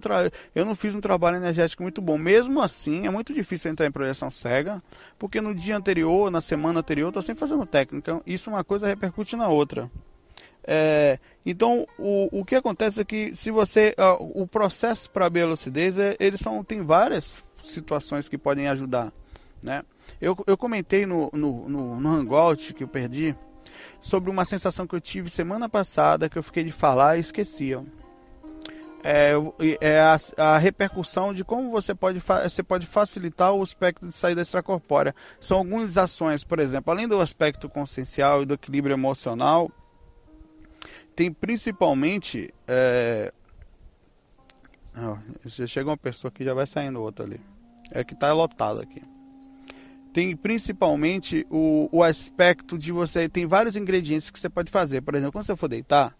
eu 0.55 0.65
não 0.65 0.75
fiz 0.75 0.95
um 0.95 0.99
trabalho 0.99 1.38
energético 1.38 1.83
muito 1.83 2.01
bom. 2.01 2.17
Mesmo 2.17 2.60
assim, 2.60 3.05
é 3.05 3.10
muito 3.12 3.36
difícil 3.36 3.69
entrar 3.69 3.86
em 3.86 3.91
projeção 3.91 4.31
cega, 4.31 4.81
porque 5.19 5.39
no 5.39 5.53
dia 5.53 5.77
anterior, 5.77 6.31
na 6.31 6.41
semana 6.41 6.79
anterior, 6.79 7.10
estou 7.10 7.21
sempre 7.21 7.39
fazendo 7.39 7.67
técnica. 7.67 8.19
Isso 8.25 8.49
uma 8.49 8.63
coisa 8.63 8.88
repercute 8.88 9.36
na 9.36 9.47
outra. 9.47 9.91
É, 10.63 11.19
então, 11.45 11.86
o, 11.99 12.39
o 12.39 12.43
que 12.43 12.55
acontece 12.55 12.99
é 12.99 13.05
que 13.05 13.36
se 13.36 13.51
você, 13.51 13.93
uh, 13.99 14.41
o 14.41 14.47
processo 14.47 15.07
para 15.12 15.27
a 15.27 15.45
lucidez, 15.45 15.99
é, 15.99 16.17
eles 16.19 16.39
são, 16.39 16.63
tem 16.63 16.81
várias 16.81 17.31
situações 17.62 18.27
que 18.27 18.39
podem 18.39 18.67
ajudar, 18.69 19.13
né? 19.63 19.83
Eu, 20.19 20.36
eu 20.47 20.57
comentei 20.57 21.05
no, 21.05 21.29
no, 21.31 21.69
no, 21.69 21.99
no 22.01 22.10
Hangout 22.10 22.73
que 22.73 22.83
eu 22.83 22.88
perdi, 22.88 23.36
sobre 23.99 24.29
uma 24.29 24.45
sensação 24.45 24.88
que 24.88 24.95
eu 24.95 25.01
tive 25.01 25.29
semana 25.29 25.67
passada 25.67 26.29
que 26.29 26.38
eu 26.38 26.43
fiquei 26.43 26.63
de 26.63 26.71
falar 26.71 27.17
e 27.17 27.21
esquecia. 27.21 27.83
É, 29.03 29.33
é 29.79 29.99
a, 29.99 30.17
a, 30.38 30.57
repercussão 30.57 31.33
de 31.33 31.43
como 31.43 31.71
você 31.71 31.95
pode, 31.95 32.19
você 32.19 32.63
pode 32.63 32.86
facilitar 32.86 33.53
o 33.53 33.62
aspecto 33.62 34.07
de 34.07 34.13
saída 34.13 34.41
extracorpórea. 34.41 35.15
São 35.39 35.60
algumas 35.60 35.97
ações, 35.97 36.43
por 36.43 36.60
exemplo, 36.60 36.91
além 36.91 37.07
do 37.07 37.21
aspecto 37.21 37.69
consciencial 37.69 38.43
e 38.43 38.45
do 38.45 38.55
equilíbrio 38.55 38.93
emocional, 38.93 39.71
tem 41.15 41.31
principalmente. 41.31 42.53
É... 42.67 43.31
Oh, 44.95 45.67
chega 45.67 45.89
uma 45.89 45.97
pessoa 45.97 46.29
aqui 46.29 46.43
já 46.43 46.53
vai 46.53 46.65
saindo 46.65 47.01
outra 47.01 47.23
ali. 47.23 47.39
É 47.91 48.03
que 48.03 48.13
está 48.13 48.33
lotado 48.33 48.81
aqui 48.81 49.01
tem 50.17 50.36
principalmente 50.36 51.45
o, 51.47 51.88
o 51.91 52.01
aspecto 52.01 52.75
de 52.75 52.91
você. 52.91 53.30
Tem 53.30 53.45
vários 53.45 53.75
ingredientes 53.75 54.32
que 54.32 54.39
você 54.39 54.49
pode 54.49 54.71
fazer. 54.71 55.01
Por 55.01 55.13
exemplo, 55.13 55.34
quando 55.34 55.45
você 55.45 55.56
for 55.56 55.67
deitar 55.67 56.17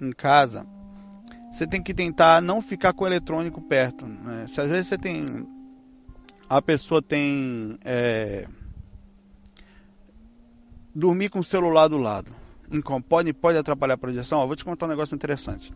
em 0.00 0.10
casa, 0.10 0.66
você 1.52 1.64
tem 1.64 1.80
que 1.80 1.94
tentar 1.94 2.42
não 2.42 2.60
ficar 2.60 2.92
com 2.92 3.04
o 3.04 3.06
eletrônico 3.06 3.62
perto. 3.62 4.04
Né? 4.04 4.48
Se 4.48 4.60
às 4.60 4.68
vezes 4.68 4.88
você 4.88 4.98
tem. 4.98 5.46
A 6.48 6.60
pessoa 6.60 7.00
tem. 7.00 7.78
É, 7.84 8.48
dormir 10.92 11.28
com 11.28 11.38
o 11.38 11.44
celular 11.44 11.86
do 11.86 11.98
lado. 11.98 12.32
Pode, 13.08 13.32
pode 13.32 13.56
atrapalhar 13.56 13.94
a 13.94 13.98
projeção? 13.98 14.40
Ó, 14.40 14.46
vou 14.48 14.56
te 14.56 14.64
contar 14.64 14.86
um 14.86 14.88
negócio 14.88 15.14
interessante. 15.14 15.72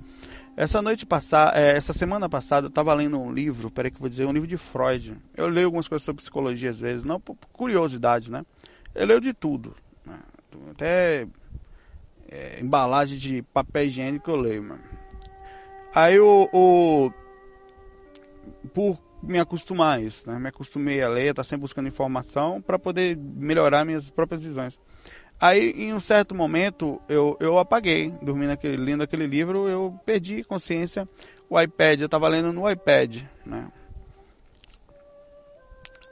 Essa 0.59 0.83
noite 0.83 1.07
passada, 1.07 1.57
é, 1.57 1.77
essa 1.77 1.93
semana 1.93 2.29
passada, 2.29 2.67
eu 2.67 2.69
estava 2.69 2.93
lendo 2.93 3.17
um 3.17 3.33
livro, 3.33 3.71
peraí 3.71 3.93
que 3.93 3.97
eu 3.97 4.01
vou 4.01 4.09
dizer, 4.09 4.27
um 4.27 4.33
livro 4.33 4.49
de 4.49 4.57
Freud. 4.57 5.17
Eu 5.37 5.47
leio 5.47 5.67
algumas 5.67 5.87
coisas 5.87 6.05
sobre 6.05 6.21
psicologia 6.21 6.71
às 6.71 6.81
vezes, 6.81 7.05
não 7.05 7.21
por 7.21 7.37
curiosidade, 7.53 8.29
né? 8.29 8.45
Eu 8.93 9.07
leio 9.07 9.21
de 9.21 9.33
tudo, 9.33 9.77
né? 10.05 10.19
até 10.73 11.29
é, 12.29 12.61
embalagem 12.61 13.17
de 13.17 13.41
papel 13.41 13.85
higiênico 13.85 14.29
eu 14.33 14.35
leio, 14.35 14.65
mano. 14.65 14.83
Aí 15.95 16.19
o, 16.19 16.49
o 16.53 17.13
por 18.75 18.99
me 19.23 19.39
acostumar 19.39 19.99
a 19.99 20.01
isso, 20.01 20.29
né? 20.29 20.41
Me 20.41 20.49
acostumei 20.49 21.01
a 21.01 21.09
ler, 21.09 21.35
tá 21.35 21.45
sempre 21.45 21.61
buscando 21.61 21.87
informação 21.87 22.61
para 22.61 22.81
poder 22.81 23.17
melhorar 23.17 23.85
minhas 23.85 24.11
próprias 24.11 24.43
visões. 24.43 24.77
Aí, 25.41 25.71
em 25.71 25.95
um 25.95 26.01
certo 26.01 26.35
momento, 26.35 27.01
eu, 27.09 27.37
eu 27.39 27.59
apaguei, 27.59 28.11
dormindo 28.21 28.51
aquele, 28.51 28.77
lendo 28.77 29.05
aquele 29.05 29.27
livro, 29.27 29.69
eu 29.69 29.99
perdi 30.05 30.43
consciência. 30.43 31.07
O 31.49 31.61
iPad, 31.61 32.01
eu 32.01 32.07
estava 32.07 32.27
lendo 32.27 32.53
no 32.53 32.69
iPad, 32.69 33.23
né? 33.47 33.71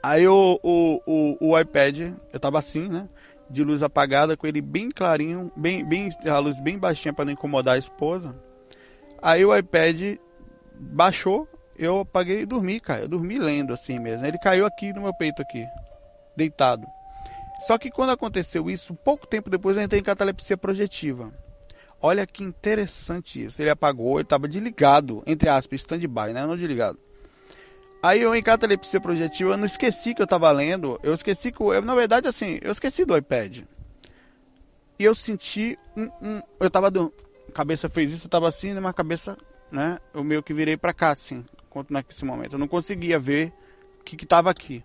Aí 0.01 0.25
o, 0.25 0.57
o, 0.63 1.01
o, 1.05 1.49
o 1.49 1.59
iPad, 1.59 1.99
eu 1.99 2.15
estava 2.37 2.57
assim, 2.57 2.87
né? 2.87 3.09
De 3.49 3.63
luz 3.63 3.83
apagada, 3.83 4.37
com 4.37 4.47
ele 4.47 4.61
bem 4.61 4.89
clarinho, 4.89 5.51
bem, 5.57 5.83
bem, 5.83 6.09
a 6.25 6.39
luz 6.39 6.59
bem 6.61 6.77
baixinha 6.77 7.13
para 7.13 7.25
não 7.25 7.33
incomodar 7.33 7.75
a 7.75 7.79
esposa. 7.79 8.33
Aí 9.21 9.43
o 9.43 9.55
iPad 9.55 10.17
baixou, 10.73 11.47
eu 11.77 11.99
apaguei 11.99 12.41
e 12.41 12.45
dormi, 12.45 12.79
cara. 12.79 13.01
Eu 13.01 13.07
dormi 13.09 13.37
lendo 13.37 13.73
assim 13.73 13.99
mesmo. 13.99 14.25
Ele 14.25 14.37
caiu 14.37 14.65
aqui 14.65 14.93
no 14.93 15.01
meu 15.01 15.13
peito 15.13 15.41
aqui, 15.41 15.65
deitado. 16.35 16.87
Só 17.59 17.77
que 17.77 17.91
quando 17.91 18.11
aconteceu 18.11 18.69
isso, 18.69 18.93
pouco 18.95 19.27
tempo 19.27 19.49
depois 19.49 19.77
eu 19.77 19.83
entrei 19.83 19.99
em 19.99 20.03
catalepsia 20.03 20.57
projetiva. 20.57 21.31
Olha 22.01 22.27
que 22.27 22.43
interessante 22.43 23.43
isso. 23.43 23.61
Ele 23.61 23.69
apagou, 23.69 24.17
ele 24.17 24.23
estava 24.23 24.47
desligado, 24.47 25.23
entre 25.25 25.49
aspas, 25.49 25.81
stand-by, 25.81 26.33
né? 26.33 26.45
Não 26.45 26.55
desligado. 26.55 26.99
Aí 28.01 28.21
eu 28.21 28.35
em 28.35 28.43
catalepsia 28.43 29.01
projetiva, 29.01 29.51
eu 29.51 29.57
não 29.57 29.65
esqueci 29.65 30.13
que 30.13 30.21
eu 30.21 30.25
estava 30.25 30.51
lendo, 30.51 30.99
eu 31.01 31.13
esqueci 31.13 31.51
que 31.51 31.61
eu, 31.61 31.81
na 31.81 31.95
verdade 31.95 32.27
assim, 32.27 32.59
eu 32.61 32.71
esqueci 32.71 33.03
do 33.03 33.17
iPad. 33.17 33.63
E 34.99 35.03
eu 35.03 35.15
senti 35.15 35.77
um, 35.95 36.09
um 36.21 36.41
eu 36.59 36.67
estava 36.67 36.91
do 36.91 37.11
cabeça 37.53 37.89
fez 37.89 38.11
isso, 38.11 38.25
eu 38.25 38.27
estava 38.27 38.47
assim, 38.47 38.73
minha 38.73 38.93
cabeça, 38.93 39.35
né? 39.71 39.97
Eu 40.13 40.23
meio 40.23 40.43
que 40.43 40.53
virei 40.53 40.77
para 40.77 40.93
cá 40.93 41.09
assim, 41.09 41.43
enquanto 41.65 41.91
nesse 41.91 42.23
momento, 42.23 42.53
eu 42.53 42.59
não 42.59 42.67
conseguia 42.67 43.17
ver 43.17 43.51
o 43.99 44.03
que 44.03 44.15
estava 44.23 44.51
aqui. 44.51 44.83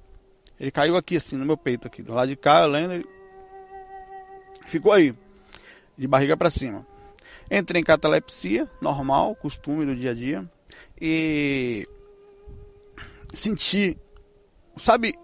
Ele 0.62 0.70
caiu 0.70 0.96
aqui 0.96 1.16
assim 1.16 1.37
no 1.37 1.44
meu 1.44 1.57
peito 1.57 1.88
aqui, 1.88 2.05
do 2.05 2.14
lado 2.14 2.29
de 2.29 2.37
cá, 2.37 2.62
eu 2.62 2.68
lendo, 2.68 2.92
ele 2.92 3.05
ficou 4.64 4.92
aí, 4.92 5.12
de 5.98 6.07
barriga 6.07 6.37
para 6.37 6.51
cima. 6.51 6.87
Entrei 7.51 7.81
em 7.81 7.85
catalepsia, 7.85 8.70
normal, 8.81 9.35
costume 9.35 9.85
do 9.85 9.96
dia 9.96 10.12
a 10.12 10.14
dia, 10.14 10.48
e 11.01 11.85
senti, 13.35 13.98
sabe? 14.77 15.18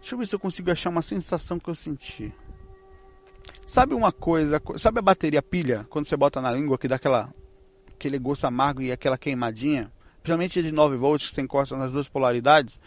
Deixa 0.00 0.14
eu 0.14 0.18
ver 0.18 0.26
se 0.26 0.34
eu 0.34 0.40
consigo 0.40 0.70
achar 0.70 0.88
uma 0.88 1.02
sensação 1.02 1.58
que 1.58 1.68
eu 1.68 1.74
senti. 1.74 2.32
Sabe 3.66 3.92
uma 3.92 4.10
coisa, 4.10 4.58
sabe 4.78 5.00
a 5.00 5.02
bateria 5.02 5.42
pilha, 5.42 5.86
quando 5.90 6.06
você 6.06 6.16
bota 6.16 6.40
na 6.40 6.50
língua 6.50 6.78
que 6.78 6.88
dá 6.88 6.96
aquela, 6.96 7.30
aquele 7.92 8.18
gosto 8.18 8.46
amargo 8.46 8.80
e 8.80 8.90
aquela 8.90 9.18
queimadinha? 9.18 9.92
Principalmente 10.22 10.62
de 10.62 10.72
9 10.72 10.96
volts 10.96 11.28
que 11.28 11.34
você 11.34 11.42
encosta 11.42 11.76
nas 11.76 11.92
duas 11.92 12.08
polaridades 12.08 12.80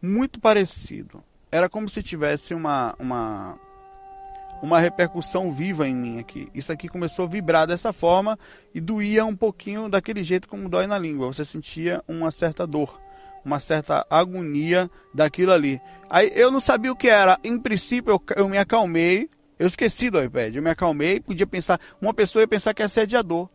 muito 0.00 0.40
parecido. 0.40 1.22
Era 1.50 1.68
como 1.68 1.88
se 1.88 2.02
tivesse 2.02 2.54
uma, 2.54 2.94
uma, 2.98 3.58
uma 4.62 4.78
repercussão 4.78 5.52
viva 5.52 5.88
em 5.88 5.94
mim 5.94 6.18
aqui. 6.18 6.48
Isso 6.54 6.72
aqui 6.72 6.88
começou 6.88 7.24
a 7.24 7.28
vibrar 7.28 7.66
dessa 7.66 7.92
forma 7.92 8.38
e 8.74 8.80
doía 8.80 9.24
um 9.24 9.36
pouquinho 9.36 9.88
daquele 9.88 10.22
jeito 10.22 10.48
como 10.48 10.68
dói 10.68 10.86
na 10.86 10.98
língua. 10.98 11.28
Você 11.28 11.44
sentia 11.44 12.02
uma 12.06 12.30
certa 12.30 12.66
dor, 12.66 13.00
uma 13.44 13.60
certa 13.60 14.06
agonia 14.10 14.90
daquilo 15.14 15.52
ali. 15.52 15.80
Aí 16.10 16.30
eu 16.34 16.50
não 16.50 16.60
sabia 16.60 16.92
o 16.92 16.96
que 16.96 17.08
era. 17.08 17.38
Em 17.42 17.58
princípio 17.58 18.12
eu, 18.12 18.22
eu 18.36 18.48
me 18.48 18.58
acalmei. 18.58 19.30
Eu 19.58 19.66
esqueci 19.66 20.10
do 20.10 20.22
iPad. 20.22 20.54
Eu 20.54 20.62
me 20.62 20.70
acalmei. 20.70 21.20
Podia 21.20 21.46
pensar. 21.46 21.80
Uma 22.00 22.12
pessoa 22.12 22.42
ia 22.42 22.48
pensar 22.48 22.74
que 22.74 22.82
é 22.82 22.84
assediador. 22.84 23.48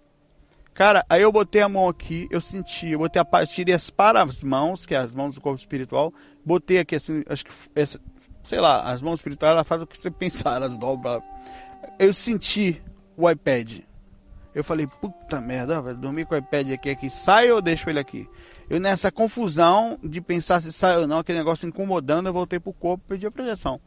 Cara, 0.74 1.06
aí 1.10 1.22
eu 1.22 1.32
botei 1.32 1.62
a 1.62 1.68
mão 1.68 1.90
aqui, 1.90 2.30
eu 2.32 2.40
senti, 2.40 2.92
eu 2.92 3.00
botei 3.00 3.22
a 3.22 3.46
tirei 3.46 3.76
as 3.76 3.90
para 3.90 4.24
as 4.24 4.42
mãos, 4.42 4.86
que 4.86 4.96
é 4.96 4.98
as 4.98 5.14
mãos 5.14 5.36
do 5.36 5.42
corpo 5.42 5.60
espiritual, 5.60 6.14
botei 6.46 6.80
aqui 6.80 6.96
assim, 6.96 7.24
acho 7.28 7.46
que 7.46 7.52
essa, 7.76 8.00
sei 8.44 8.60
lá, 8.60 8.84
as 8.84 9.02
mãos 9.02 9.16
espirituais 9.16 9.54
ela 9.54 9.64
faz 9.64 9.82
o 9.82 9.88
que 9.88 9.98
você 9.98 10.10
pensar, 10.12 10.58
elas 10.58 10.78
dobram. 10.78 11.24
Eu 11.98 12.14
senti 12.14 12.82
o 13.18 13.30
iPad. 13.30 13.80
Eu 14.54 14.64
falei, 14.64 14.86
puta 14.86 15.40
merda, 15.40 15.82
vai 15.82 15.94
dormir 15.94 16.26
com 16.26 16.36
o 16.36 16.38
iPad 16.38 16.72
aqui, 16.72 16.90
aqui, 16.90 17.10
sai 17.10 17.52
ou 17.52 17.62
deixo 17.62 17.90
ele 17.90 18.00
aqui? 18.00 18.28
Eu 18.70 18.80
nessa 18.80 19.12
confusão 19.12 19.98
de 20.04 20.20
pensar 20.20 20.62
se 20.62 20.74
sai 20.74 20.98
ou 20.98 21.08
não, 21.08 21.20
aquele 21.20 21.38
negócio 21.38 21.68
incomodando, 21.68 22.28
eu 22.28 22.34
voltei 22.34 22.60
pro 22.60 22.74
corpo 22.74 23.04
e 23.06 23.10
pedi 23.10 23.28
a 23.28 23.32
projeção. 23.32 23.80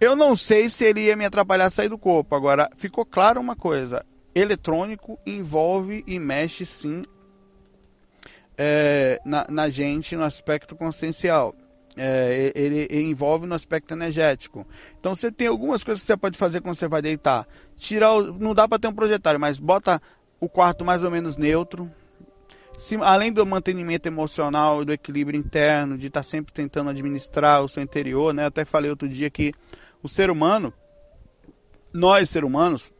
Eu 0.00 0.14
não 0.14 0.36
sei 0.36 0.68
se 0.68 0.84
ele 0.84 1.00
ia 1.00 1.16
me 1.16 1.24
atrapalhar 1.24 1.66
a 1.66 1.70
sair 1.70 1.88
do 1.88 1.98
corpo. 1.98 2.34
Agora, 2.34 2.70
ficou 2.76 3.04
claro 3.04 3.40
uma 3.40 3.56
coisa: 3.56 4.04
eletrônico 4.34 5.18
envolve 5.26 6.04
e 6.06 6.18
mexe 6.18 6.64
sim 6.64 7.02
é, 8.56 9.20
na, 9.24 9.46
na, 9.48 9.68
gente 9.68 10.16
no 10.16 10.24
aspecto 10.24 10.76
consciencial. 10.76 11.54
É, 11.98 12.52
ele, 12.54 12.86
ele, 12.88 13.02
envolve 13.02 13.46
no 13.46 13.54
aspecto 13.54 13.92
energético. 13.92 14.66
Então 14.98 15.14
você 15.14 15.32
tem 15.32 15.48
algumas 15.48 15.82
coisas 15.82 16.00
que 16.00 16.06
você 16.06 16.16
pode 16.16 16.38
fazer 16.38 16.60
quando 16.60 16.76
você 16.76 16.88
vai 16.88 17.02
deitar. 17.02 17.46
Tirar 17.76 18.14
o, 18.14 18.38
não 18.38 18.54
dá 18.54 18.68
para 18.68 18.78
ter 18.78 18.88
um 18.88 18.94
projetário, 18.94 19.40
mas 19.40 19.58
bota 19.58 20.00
o 20.40 20.48
quarto 20.48 20.84
mais 20.84 21.02
ou 21.02 21.10
menos 21.10 21.36
neutro. 21.36 21.90
Se, 22.78 22.94
além 22.96 23.32
do 23.32 23.44
mantenimento 23.44 24.06
emocional, 24.06 24.84
do 24.84 24.92
equilíbrio 24.92 25.38
interno, 25.38 25.98
de 25.98 26.06
estar 26.06 26.20
tá 26.20 26.24
sempre 26.24 26.52
tentando 26.52 26.90
administrar 26.90 27.62
o 27.62 27.68
seu 27.68 27.82
interior, 27.82 28.32
né? 28.32 28.46
Até 28.46 28.64
falei 28.64 28.88
outro 28.88 29.08
dia 29.08 29.28
que 29.28 29.52
o 30.00 30.08
ser 30.08 30.30
humano, 30.30 30.72
nós 31.92 32.30
ser 32.30 32.44
humanos, 32.44 32.92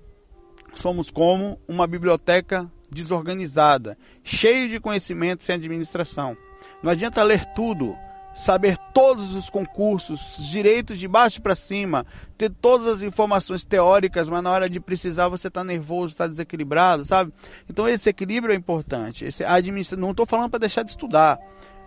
somos 0.75 1.11
como 1.11 1.61
uma 1.69 1.87
biblioteca 1.87 2.71
desorganizada, 2.91 3.97
cheio 4.25 4.69
de 4.69 4.81
conhecimento 4.81 5.45
sem 5.45 5.55
administração. 5.55 6.37
Não 6.83 6.91
adianta 6.91 7.23
ler 7.23 7.45
tudo 7.55 7.97
saber 8.35 8.79
todos 8.95 9.35
os 9.35 9.51
concursos, 9.51 10.37
direitos 10.51 10.99
de 10.99 11.09
baixo 11.09 11.43
para 11.43 11.57
cima, 11.57 12.07
ter 12.37 12.51
todas 12.51 12.87
as 12.87 13.03
informações 13.03 13.65
teóricas, 13.65 14.29
mas 14.29 14.43
na 14.43 14.51
hora 14.51 14.69
de 14.69 14.79
precisar 14.79 15.29
você 15.29 15.49
está 15.49 15.65
nervoso, 15.65 16.13
está 16.13 16.27
desequilibrado, 16.27 17.05
sabe? 17.05 17.33
Então 17.69 17.89
esse 17.89 18.09
equilíbrio 18.09 18.53
é 18.53 18.57
importante. 18.57 19.25
Esse 19.25 19.45
administra... 19.45 19.99
Não 19.99 20.13
estou 20.13 20.25
falando 20.27 20.51
para 20.51 20.61
deixar 20.61 20.83
de 20.83 20.91
estudar, 20.91 21.39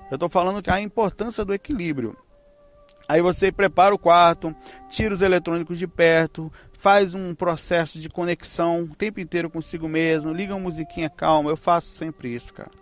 eu 0.09 0.15
estou 0.15 0.27
falando 0.29 0.61
que 0.61 0.69
a 0.69 0.81
importância 0.81 1.45
do 1.45 1.53
equilíbrio. 1.53 2.17
Aí 3.07 3.21
você 3.21 3.51
prepara 3.51 3.95
o 3.95 3.99
quarto, 3.99 4.55
tira 4.89 5.13
os 5.13 5.21
eletrônicos 5.21 5.77
de 5.77 5.87
perto, 5.87 6.51
faz 6.73 7.13
um 7.13 7.33
processo 7.33 7.99
de 7.99 8.09
conexão 8.09 8.83
o 8.83 8.95
tempo 8.95 9.19
inteiro 9.19 9.49
consigo 9.49 9.87
mesmo, 9.87 10.33
liga 10.33 10.53
uma 10.53 10.63
musiquinha 10.63 11.09
calma. 11.09 11.49
Eu 11.49 11.57
faço 11.57 11.89
sempre 11.89 12.33
isso, 12.33 12.53
cara 12.53 12.80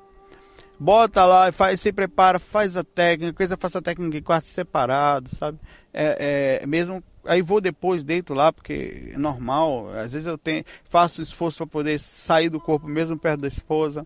bota 0.80 1.26
lá, 1.26 1.52
faz, 1.52 1.82
se 1.82 1.92
prepara, 1.92 2.40
faz 2.40 2.78
a 2.78 2.84
técnica, 2.84 3.34
coisa 3.34 3.58
faça 3.58 3.80
a 3.80 3.82
técnica 3.82 4.18
em 4.18 4.22
quarto 4.22 4.48
separado, 4.48 5.30
sabe? 5.36 5.60
É, 5.94 6.60
é, 6.62 6.68
mesmo 6.68 7.04
aí 7.26 7.42
vou 7.42 7.60
depois 7.60 8.04
deito 8.04 8.34
lá 8.34 8.54
porque 8.54 9.12
é 9.14 9.18
normal. 9.18 9.90
Às 9.90 10.14
vezes 10.14 10.26
eu 10.26 10.38
tenho, 10.38 10.64
faço 10.86 11.22
esforço 11.22 11.58
para 11.60 11.68
poder 11.68 12.00
sair 12.00 12.50
do 12.50 12.60
corpo 12.60 12.88
mesmo 12.88 13.18
perto 13.18 13.42
da 13.42 13.48
esposa. 13.48 14.06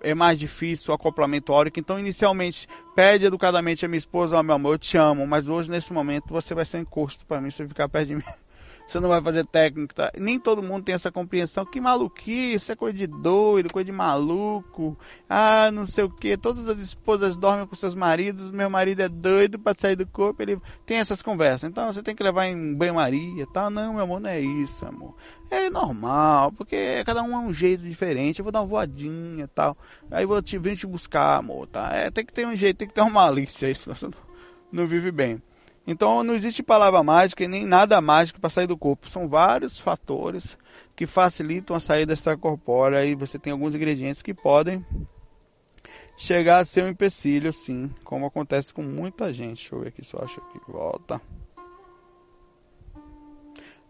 É 0.00 0.14
mais 0.14 0.38
difícil 0.38 0.92
o 0.92 0.94
acoplamento 0.94 1.52
órico. 1.52 1.80
Então, 1.80 1.98
inicialmente, 1.98 2.68
pede 2.94 3.26
educadamente 3.26 3.84
a 3.84 3.88
minha 3.88 3.98
esposa: 3.98 4.36
Ó, 4.36 4.40
oh, 4.40 4.42
meu 4.44 4.54
amor, 4.54 4.74
eu 4.74 4.78
te 4.78 4.96
amo, 4.96 5.26
mas 5.26 5.48
hoje, 5.48 5.70
nesse 5.70 5.92
momento, 5.92 6.28
você 6.28 6.54
vai 6.54 6.64
ser 6.64 6.78
um 6.78 6.82
encosto 6.82 7.26
para 7.26 7.40
mim 7.40 7.50
se 7.50 7.66
ficar 7.66 7.88
perto 7.88 8.08
de 8.08 8.16
mim 8.16 8.22
você 8.88 9.00
não 9.00 9.08
vai 9.10 9.20
fazer 9.20 9.44
técnica. 9.46 9.94
Tá? 9.94 10.12
Nem 10.18 10.40
todo 10.40 10.62
mundo 10.62 10.84
tem 10.84 10.94
essa 10.94 11.12
compreensão. 11.12 11.66
Que 11.66 11.78
maluquice, 11.78 12.72
é 12.72 12.76
coisa 12.76 12.96
de 12.96 13.06
doido, 13.06 13.70
coisa 13.70 13.84
de 13.84 13.92
maluco. 13.92 14.98
Ah, 15.28 15.70
não 15.70 15.86
sei 15.86 16.04
o 16.04 16.10
que. 16.10 16.38
Todas 16.38 16.66
as 16.68 16.78
esposas 16.78 17.36
dormem 17.36 17.66
com 17.66 17.76
seus 17.76 17.94
maridos. 17.94 18.50
Meu 18.50 18.70
marido 18.70 19.02
é 19.02 19.08
doido 19.08 19.58
para 19.58 19.76
sair 19.78 19.94
do 19.94 20.06
corpo. 20.06 20.42
Ele 20.42 20.58
tem 20.86 20.96
essas 20.96 21.20
conversas. 21.20 21.68
Então 21.68 21.92
você 21.92 22.02
tem 22.02 22.14
que 22.14 22.22
levar 22.22 22.46
em 22.46 22.74
banho-maria 22.74 23.46
tal. 23.52 23.68
Não, 23.68 23.92
meu 23.92 24.04
amor, 24.04 24.20
não 24.20 24.30
é 24.30 24.40
isso, 24.40 24.86
amor. 24.86 25.14
É 25.50 25.68
normal, 25.68 26.52
porque 26.52 27.02
cada 27.04 27.22
um 27.22 27.32
é 27.32 27.38
um 27.38 27.52
jeito 27.52 27.82
diferente. 27.82 28.38
Eu 28.38 28.44
vou 28.44 28.52
dar 28.52 28.62
uma 28.62 28.66
voadinha 28.66 29.44
e 29.44 29.48
tal. 29.48 29.76
Aí 30.10 30.24
vou 30.24 30.40
te 30.40 30.56
vir 30.56 30.76
te 30.76 30.86
buscar, 30.86 31.36
amor, 31.36 31.66
tá? 31.66 31.90
É, 31.94 32.10
tem 32.10 32.24
que 32.24 32.32
ter 32.32 32.46
um 32.46 32.56
jeito, 32.56 32.78
tem 32.78 32.88
que 32.88 32.94
ter 32.94 33.02
uma 33.02 33.10
malícia. 33.10 33.70
Isso 33.70 33.90
não, 34.02 34.12
não 34.72 34.86
vive 34.86 35.10
bem. 35.10 35.42
Então 35.90 36.22
não 36.22 36.34
existe 36.34 36.62
palavra 36.62 37.02
mágica 37.02 37.42
e 37.42 37.48
nem 37.48 37.64
nada 37.64 37.98
mágico 37.98 38.38
para 38.38 38.50
sair 38.50 38.66
do 38.66 38.76
corpo. 38.76 39.08
São 39.08 39.26
vários 39.26 39.78
fatores 39.78 40.54
que 40.94 41.06
facilitam 41.06 41.74
a 41.74 41.80
saída 41.80 42.12
extracorpórea 42.12 43.06
e 43.06 43.14
você 43.14 43.38
tem 43.38 43.54
alguns 43.54 43.74
ingredientes 43.74 44.20
que 44.20 44.34
podem 44.34 44.84
chegar 46.14 46.58
a 46.58 46.64
ser 46.66 46.84
um 46.84 46.88
empecilho, 46.88 47.54
sim, 47.54 47.90
como 48.04 48.26
acontece 48.26 48.70
com 48.74 48.82
muita 48.82 49.32
gente. 49.32 49.60
Deixa 49.60 49.74
eu 49.74 49.80
ver 49.80 49.88
aqui 49.88 50.04
se 50.04 50.12
eu 50.12 50.20
acho 50.22 50.42
que 50.52 50.70
volta. 50.70 51.22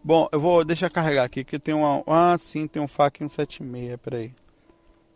Bom, 0.01 0.29
eu 0.31 0.39
vou 0.39 0.63
deixar 0.63 0.89
carregar 0.89 1.25
aqui 1.25 1.43
que 1.43 1.59
tem 1.59 1.73
uma. 1.73 2.01
Ah, 2.07 2.37
sim, 2.37 2.65
tem 2.65 2.81
um 2.81 2.87
FAQ 2.87 3.27
176, 3.27 3.99
peraí. 4.01 4.33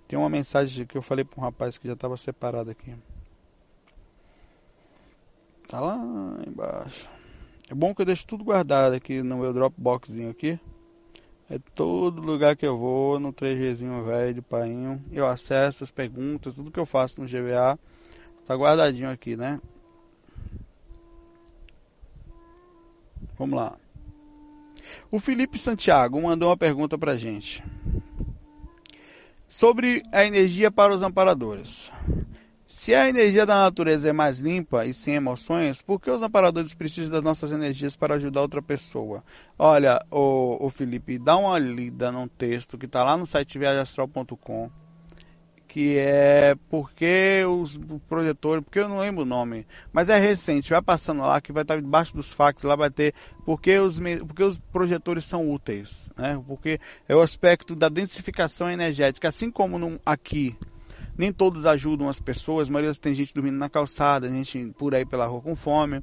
Tem 0.06 0.20
uma 0.20 0.28
mensagem 0.28 0.86
que 0.86 0.98
eu 0.98 1.02
falei 1.02 1.24
para 1.24 1.40
um 1.40 1.44
rapaz 1.44 1.78
que 1.78 1.88
já 1.88 1.94
estava 1.94 2.18
separado 2.18 2.70
aqui. 2.70 2.94
Tá 5.74 5.80
lá 5.80 5.98
embaixo. 6.48 7.10
É 7.68 7.74
bom 7.74 7.96
que 7.96 8.04
eu 8.04 8.06
deixo 8.06 8.28
tudo 8.28 8.44
guardado 8.44 8.94
aqui 8.94 9.24
no 9.24 9.38
meu 9.38 9.52
Dropboxzinho 9.52 10.30
aqui. 10.30 10.60
É 11.50 11.58
todo 11.74 12.22
lugar 12.22 12.56
que 12.56 12.64
eu 12.64 12.78
vou, 12.78 13.20
no 13.20 13.34
3Gzinho 13.34 14.04
velho 14.06 14.36
de 14.36 14.42
painho. 14.44 15.04
Eu 15.12 15.26
acesso 15.26 15.84
as 15.84 15.90
perguntas, 15.90 16.54
tudo 16.54 16.70
que 16.70 16.80
eu 16.80 16.86
faço 16.86 17.20
no 17.20 17.28
GVA. 17.28 17.80
Tá 18.46 18.54
guardadinho 18.54 19.10
aqui, 19.10 19.36
né? 19.36 19.60
Vamos 23.36 23.56
lá. 23.56 23.76
O 25.10 25.18
Felipe 25.18 25.58
Santiago 25.58 26.22
mandou 26.22 26.50
uma 26.50 26.58
pergunta 26.58 27.00
pra 27.00 27.16
gente. 27.16 27.64
Sobre 29.50 30.04
a 30.12 30.24
energia 30.24 30.70
para 30.70 30.94
os 30.94 31.02
amparadores. 31.02 31.92
Se 32.84 32.94
a 32.94 33.08
energia 33.08 33.46
da 33.46 33.60
natureza 33.60 34.10
é 34.10 34.12
mais 34.12 34.42
limpa 34.42 34.86
e 34.86 34.94
sem 34.94 35.14
emoções, 35.14 35.82
por 35.82 36.02
que 36.02 36.12
os 36.12 36.22
amparadores 36.22 36.74
precisam 36.74 37.10
das 37.10 37.24
nossas 37.24 37.50
energias 37.50 37.96
para 37.96 38.16
ajudar 38.16 38.42
outra 38.42 38.62
pessoa? 38.62 39.24
Olha, 39.58 40.06
o, 40.12 40.58
o 40.60 40.70
Felipe, 40.70 41.18
dá 41.18 41.38
uma 41.38 41.58
lida 41.58 42.12
num 42.12 42.28
texto 42.28 42.78
que 42.78 42.86
está 42.86 43.02
lá 43.02 43.16
no 43.16 43.26
site 43.26 43.58
viajastral.com, 43.58 44.70
que 45.66 45.98
é 45.98 46.56
porque 46.70 47.46
os 47.48 47.80
projetores, 48.10 48.62
porque 48.66 48.80
eu 48.80 48.90
não 48.90 49.00
lembro 49.00 49.22
o 49.22 49.26
nome, 49.26 49.66
mas 49.94 50.10
é 50.10 50.20
recente, 50.20 50.72
vai 50.72 50.82
passando 50.82 51.22
lá, 51.22 51.40
que 51.40 51.54
vai 51.54 51.64
estar 51.64 51.78
debaixo 51.80 52.14
dos 52.14 52.34
fax, 52.34 52.64
lá 52.64 52.76
vai 52.76 52.90
ter 52.90 53.14
porque 53.46 53.80
os, 53.80 53.98
porque 54.28 54.44
os 54.44 54.58
projetores 54.74 55.24
são 55.24 55.50
úteis, 55.50 56.12
né? 56.18 56.38
Porque 56.46 56.82
é 57.08 57.16
o 57.16 57.22
aspecto 57.22 57.78
da 57.78 57.88
densificação 57.88 58.70
energética, 58.70 59.30
assim 59.30 59.50
como 59.50 59.80
no, 59.80 59.98
aqui 60.06 60.58
nem 61.18 61.32
todos 61.32 61.66
ajudam 61.66 62.10
as 62.10 62.20
pessoas, 62.20 62.68
a 62.68 62.72
maioria 62.72 62.94
tem 62.96 63.14
gente 63.14 63.34
dormindo 63.34 63.58
na 63.58 63.70
calçada, 63.70 64.30
gente 64.30 64.74
por 64.78 64.96
aí 64.96 65.06
pela 65.06 65.26
rua 65.26 65.42
com 65.42 65.56
fome, 65.56 66.02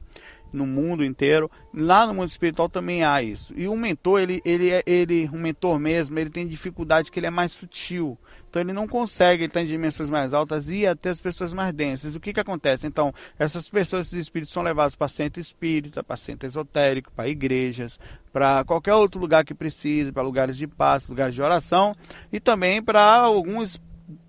no 0.52 0.66
mundo 0.66 1.04
inteiro. 1.04 1.50
Lá 1.72 2.06
no 2.06 2.14
mundo 2.14 2.28
espiritual 2.28 2.68
também 2.68 3.04
há 3.04 3.22
isso. 3.22 3.52
E 3.56 3.68
o 3.68 3.76
mentor, 3.76 4.20
ele, 4.20 4.40
ele 4.44 4.70
é 4.70 4.82
ele, 4.86 5.28
um 5.32 5.38
mentor 5.38 5.78
mesmo, 5.78 6.18
ele 6.18 6.30
tem 6.30 6.46
dificuldade 6.46 7.10
que 7.10 7.18
ele 7.18 7.26
é 7.26 7.30
mais 7.30 7.52
sutil. 7.52 8.18
Então 8.48 8.60
ele 8.60 8.72
não 8.72 8.88
consegue 8.88 9.44
estar 9.44 9.62
em 9.62 9.66
dimensões 9.66 10.10
mais 10.10 10.34
altas 10.34 10.68
e 10.68 10.84
até 10.84 11.10
as 11.10 11.20
pessoas 11.20 11.52
mais 11.52 11.72
densas. 11.72 12.16
O 12.16 12.20
que 12.20 12.32
que 12.32 12.40
acontece? 12.40 12.84
Então, 12.84 13.14
essas 13.38 13.68
pessoas, 13.68 14.08
esses 14.08 14.18
espíritos 14.18 14.52
são 14.52 14.62
levados 14.62 14.96
para 14.96 15.06
centro 15.06 15.40
espírita, 15.40 16.02
para 16.02 16.16
centro 16.16 16.48
esotérico, 16.48 17.12
para 17.12 17.28
igrejas, 17.28 17.98
para 18.32 18.64
qualquer 18.64 18.94
outro 18.94 19.20
lugar 19.20 19.44
que 19.44 19.54
precise, 19.54 20.10
para 20.10 20.22
lugares 20.22 20.56
de 20.56 20.66
paz, 20.66 21.06
lugares 21.06 21.34
de 21.34 21.42
oração 21.42 21.94
e 22.32 22.40
também 22.40 22.82
para 22.82 23.12
alguns 23.12 23.80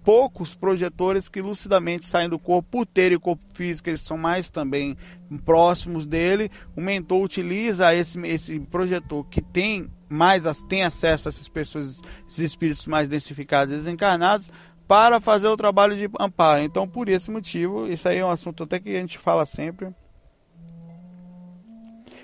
poucos 0.03 0.55
projetores 0.55 1.27
que 1.27 1.41
lucidamente 1.41 2.05
saem 2.05 2.29
do 2.29 2.39
corpo 2.39 2.69
por 2.71 2.85
terem 2.85 3.19
corpo 3.19 3.43
físico, 3.53 3.89
eles 3.89 4.01
são 4.01 4.17
mais 4.17 4.49
também 4.49 4.97
próximos 5.45 6.05
dele. 6.05 6.51
O 6.75 6.81
mentor 6.81 7.23
utiliza 7.23 7.93
esse, 7.93 8.19
esse 8.25 8.59
projetor 8.59 9.25
que 9.25 9.41
tem 9.41 9.89
mais 10.09 10.43
tem 10.67 10.83
acesso 10.83 11.27
a 11.27 11.29
essas 11.29 11.47
pessoas, 11.47 12.01
esses 12.27 12.39
espíritos 12.39 12.85
mais 12.85 13.07
densificados, 13.07 13.73
desencarnados, 13.73 14.51
para 14.87 15.21
fazer 15.21 15.47
o 15.47 15.55
trabalho 15.55 15.95
de 15.95 16.09
amparo. 16.19 16.61
Então, 16.61 16.85
por 16.85 17.07
esse 17.07 17.31
motivo, 17.31 17.87
isso 17.87 18.09
aí 18.09 18.17
é 18.17 18.25
um 18.25 18.29
assunto 18.29 18.63
até 18.63 18.77
que 18.77 18.89
a 18.89 18.99
gente 18.99 19.17
fala 19.17 19.45
sempre. 19.45 19.87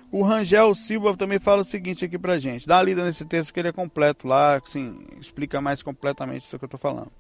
O 0.09 0.23
Rangel 0.23 0.73
Silva 0.73 1.17
também 1.17 1.37
fala 1.37 1.63
o 1.63 1.65
seguinte 1.65 2.05
aqui 2.05 2.17
pra 2.17 2.39
gente. 2.39 2.65
Dá 2.65 2.77
uma 2.77 2.83
lida 2.83 3.03
nesse 3.03 3.25
texto 3.25 3.53
que 3.53 3.59
ele 3.59 3.67
é 3.67 3.73
completo 3.73 4.25
lá, 4.25 4.55
assim, 4.55 5.05
explica 5.19 5.59
mais 5.59 5.83
completamente 5.83 6.43
isso 6.43 6.57
que 6.57 6.63
eu 6.63 6.69
tô 6.69 6.77
falando. 6.77 7.11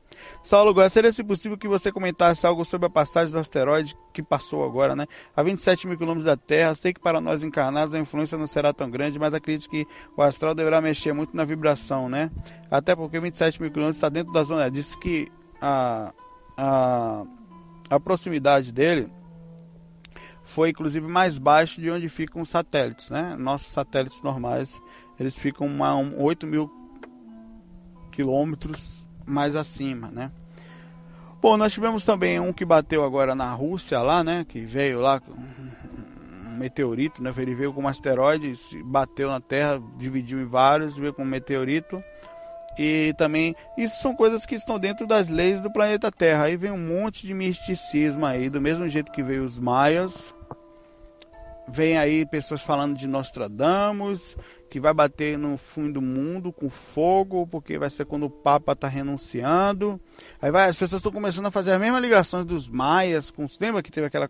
Saulo 0.41 0.73
Góes, 0.73 0.93
seria 0.93 1.11
se 1.11 1.21
possível 1.21 1.57
que 1.57 1.67
você 1.67 1.91
comentasse 1.91 2.47
algo 2.47 2.63
sobre 2.63 2.87
a 2.87 2.89
passagem 2.89 3.33
do 3.33 3.39
asteroide 3.39 3.93
que 4.13 4.23
passou 4.23 4.63
agora, 4.63 4.95
né? 4.95 5.05
A 5.35 5.43
27 5.43 5.85
mil 5.85 5.97
quilômetros 5.97 6.25
da 6.25 6.37
Terra. 6.37 6.73
Sei 6.75 6.93
que 6.93 6.99
para 6.99 7.19
nós 7.19 7.43
encarnados 7.43 7.93
a 7.93 7.99
influência 7.99 8.37
não 8.37 8.47
será 8.47 8.71
tão 8.71 8.89
grande, 8.89 9.19
mas 9.19 9.33
acredito 9.33 9.69
que 9.69 9.85
o 10.15 10.21
astral 10.21 10.55
deverá 10.55 10.79
mexer 10.79 11.11
muito 11.11 11.35
na 11.35 11.43
vibração, 11.43 12.07
né? 12.07 12.31
Até 12.71 12.95
porque 12.95 13.19
27 13.19 13.61
mil 13.61 13.69
quilômetros 13.69 13.97
está 13.97 14.07
dentro 14.07 14.31
da 14.31 14.43
zona. 14.43 14.71
Disse 14.71 14.97
que 14.97 15.27
a, 15.61 16.13
a, 16.55 17.25
a 17.89 17.99
proximidade 17.99 18.71
dele 18.71 19.11
foi 20.47 20.69
inclusive 20.69 21.05
mais 21.07 21.37
baixo 21.37 21.81
de 21.81 21.91
onde 21.91 22.07
ficam 22.07 22.41
os 22.41 22.49
satélites, 22.49 23.09
né? 23.09 23.35
Nossos 23.37 23.67
satélites 23.67 24.21
normais, 24.21 24.81
eles 25.19 25.37
ficam 25.37 25.67
a 25.83 25.95
8 25.95 26.47
mil 26.47 26.71
quilômetros 28.11 29.05
mais 29.25 29.55
acima, 29.55 30.09
né? 30.09 30.31
Bom, 31.41 31.57
nós 31.57 31.73
tivemos 31.73 32.03
também 32.03 32.39
um 32.39 32.51
que 32.53 32.65
bateu 32.65 33.03
agora 33.03 33.35
na 33.35 33.53
Rússia 33.53 33.99
lá, 34.01 34.23
né? 34.23 34.45
Que 34.47 34.61
veio 34.61 35.01
lá 35.01 35.21
um 35.29 36.57
meteorito, 36.57 37.21
né? 37.21 37.31
Ele 37.37 37.53
veio 37.53 37.73
com 37.73 37.83
um 37.83 37.87
asteroide, 37.87 38.53
bateu 38.85 39.27
na 39.27 39.41
Terra, 39.41 39.81
dividiu 39.97 40.39
em 40.39 40.45
vários, 40.45 40.97
veio 40.97 41.13
com 41.13 41.23
um 41.23 41.27
meteorito. 41.27 42.01
E 42.79 43.13
também, 43.17 43.55
isso 43.77 44.01
são 44.01 44.15
coisas 44.15 44.45
que 44.45 44.55
estão 44.55 44.79
dentro 44.79 45.05
das 45.05 45.29
leis 45.29 45.61
do 45.61 45.71
planeta 45.71 46.11
Terra. 46.11 46.45
Aí 46.45 46.55
vem 46.55 46.71
um 46.71 46.77
monte 46.77 47.25
de 47.25 47.33
misticismo 47.33 48.25
aí, 48.25 48.49
do 48.49 48.61
mesmo 48.61 48.87
jeito 48.87 49.11
que 49.11 49.23
veio 49.23 49.43
os 49.43 49.59
maias, 49.59 50.33
Vem 51.69 51.97
aí 51.97 52.25
pessoas 52.25 52.61
falando 52.61 52.97
de 52.97 53.07
Nostradamus, 53.07 54.37
que 54.69 54.79
vai 54.79 54.93
bater 54.93 55.37
no 55.37 55.57
fim 55.57 55.91
do 55.91 56.01
mundo 56.01 56.53
com 56.53 56.69
fogo, 56.69 57.45
porque 57.45 57.77
vai 57.77 57.89
ser 57.89 58.05
quando 58.05 58.27
o 58.27 58.29
Papa 58.29 58.71
está 58.71 58.87
renunciando. 58.87 59.99
Aí 60.41 60.49
vai, 60.49 60.69
as 60.69 60.77
pessoas 60.77 60.99
estão 60.99 61.11
começando 61.11 61.45
a 61.45 61.51
fazer 61.51 61.73
as 61.73 61.79
mesmas 61.79 62.01
ligações 62.01 62.45
dos 62.45 62.69
maias, 62.69 63.29
com 63.29 63.47
lembra 63.59 63.83
que 63.83 63.91
teve 63.91 64.07
aquela, 64.07 64.29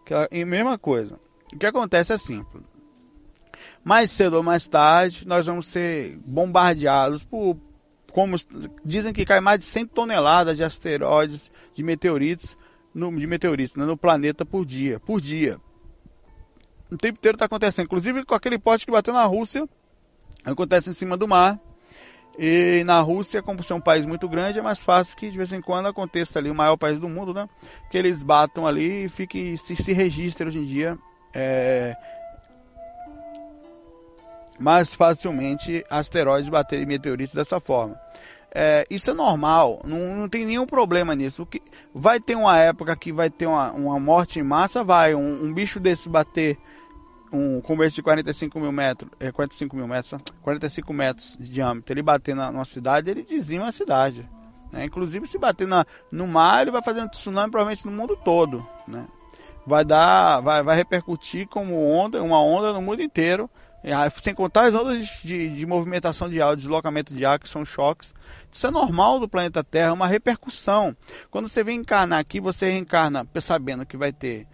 aquela 0.00 0.28
mesma 0.46 0.78
coisa. 0.78 1.20
O 1.52 1.58
que 1.58 1.66
acontece 1.66 2.14
é 2.14 2.18
simples. 2.18 2.64
Mais 3.84 4.10
cedo 4.10 4.38
ou 4.38 4.42
mais 4.42 4.66
tarde, 4.66 5.26
nós 5.26 5.44
vamos 5.44 5.66
ser 5.66 6.18
bombardeados 6.24 7.22
por, 7.22 7.58
como 8.12 8.36
dizem 8.82 9.12
que 9.12 9.26
cai 9.26 9.40
mais 9.40 9.58
de 9.58 9.66
100 9.66 9.86
toneladas 9.88 10.56
de 10.56 10.64
asteroides, 10.64 11.50
de 11.74 11.82
meteoritos 11.82 12.56
no, 12.94 13.14
de 13.18 13.26
meteoritos 13.26 13.76
né, 13.76 13.84
no 13.84 13.96
planeta 13.96 14.44
por 14.44 14.64
dia. 14.64 14.98
Por 15.00 15.20
dia. 15.20 15.60
O 16.90 16.96
tempo 16.96 17.18
inteiro 17.18 17.36
está 17.36 17.46
acontecendo. 17.46 17.84
Inclusive 17.84 18.24
com 18.24 18.34
aquele 18.34 18.58
poste 18.58 18.86
que 18.86 18.92
bateu 18.92 19.12
na 19.12 19.24
Rússia, 19.24 19.68
acontece 20.44 20.90
em 20.90 20.94
cima 20.94 21.16
do 21.16 21.28
mar. 21.28 21.58
E 22.38 22.84
na 22.84 23.00
Rússia, 23.00 23.42
como 23.42 23.62
ser 23.62 23.72
um 23.72 23.80
país 23.80 24.06
muito 24.06 24.28
grande, 24.28 24.60
é 24.60 24.62
mais 24.62 24.80
fácil 24.80 25.16
que 25.16 25.28
de 25.28 25.36
vez 25.36 25.52
em 25.52 25.60
quando 25.60 25.86
aconteça 25.86 26.38
ali, 26.38 26.48
o 26.48 26.54
maior 26.54 26.76
país 26.76 26.98
do 26.98 27.08
mundo, 27.08 27.34
né? 27.34 27.48
Que 27.90 27.98
eles 27.98 28.22
batam 28.22 28.66
ali 28.66 29.04
e 29.04 29.08
fique, 29.08 29.58
se, 29.58 29.74
se 29.74 29.92
registre 29.92 30.46
hoje 30.46 30.60
em 30.60 30.64
dia 30.64 30.96
é, 31.34 31.96
mais 34.58 34.94
facilmente 34.94 35.84
asteroides 35.88 36.48
baterem 36.48 36.86
meteoritos 36.86 37.34
dessa 37.34 37.60
forma. 37.60 37.98
É, 38.50 38.86
isso 38.88 39.10
é 39.10 39.14
normal, 39.14 39.80
não, 39.84 40.16
não, 40.16 40.28
tem 40.28 40.44
nenhum 40.44 40.66
problema 40.66 41.14
nisso. 41.14 41.44
Que, 41.44 41.62
vai 41.94 42.18
ter 42.18 42.34
uma 42.34 42.56
época 42.58 42.96
que 42.96 43.12
vai 43.12 43.28
ter 43.30 43.46
uma, 43.46 43.72
uma 43.72 44.00
morte 44.00 44.38
em 44.38 44.42
massa, 44.42 44.82
vai. 44.82 45.14
Um, 45.14 45.44
um 45.44 45.52
bicho 45.52 45.78
desse 45.78 46.08
bater 46.08 46.58
um 47.32 47.60
converte 47.60 47.96
de 47.96 48.02
45 48.02 48.58
mil 48.58 48.72
metros, 48.72 49.10
é, 49.20 49.30
45 49.30 49.76
mil 49.76 49.86
metros, 49.86 50.20
45 50.42 50.92
metros 50.92 51.36
de 51.38 51.52
diâmetro, 51.52 51.92
ele 51.92 52.02
bater 52.02 52.34
na, 52.34 52.50
numa 52.50 52.64
cidade, 52.64 53.10
ele 53.10 53.22
dizima 53.22 53.66
a 53.66 53.72
cidade. 53.72 54.28
Né? 54.72 54.84
Inclusive, 54.84 55.26
se 55.26 55.38
bater 55.38 55.66
na, 55.66 55.84
no 56.10 56.26
mar, 56.26 56.62
ele 56.62 56.70
vai 56.70 56.82
fazer 56.82 57.00
um 57.00 57.08
tsunami 57.08 57.50
provavelmente 57.50 57.86
no 57.86 57.92
mundo 57.92 58.16
todo. 58.16 58.66
Né? 58.86 59.06
Vai 59.66 59.84
dar, 59.84 60.40
vai, 60.40 60.62
vai 60.62 60.76
repercutir 60.76 61.46
como 61.48 61.86
onda, 61.86 62.22
uma 62.22 62.42
onda 62.42 62.72
no 62.72 62.82
mundo 62.82 63.02
inteiro. 63.02 63.50
Sem 64.16 64.34
contar 64.34 64.66
as 64.66 64.74
ondas 64.74 65.20
de, 65.22 65.48
de 65.50 65.66
movimentação 65.66 66.28
de 66.28 66.42
ar, 66.42 66.56
deslocamento 66.56 67.14
de 67.14 67.24
ar, 67.24 67.38
que 67.38 67.48
são 67.48 67.64
choques. 67.64 68.12
Isso 68.50 68.66
é 68.66 68.70
normal 68.70 69.20
do 69.20 69.28
planeta 69.28 69.62
Terra, 69.62 69.92
uma 69.92 70.06
repercussão. 70.06 70.96
Quando 71.30 71.48
você 71.48 71.62
vem 71.62 71.78
encarnar 71.78 72.18
aqui, 72.18 72.40
você 72.40 72.70
reencarna 72.70 73.26
sabendo 73.40 73.86
que 73.86 73.96
vai 73.96 74.12
ter 74.12 74.46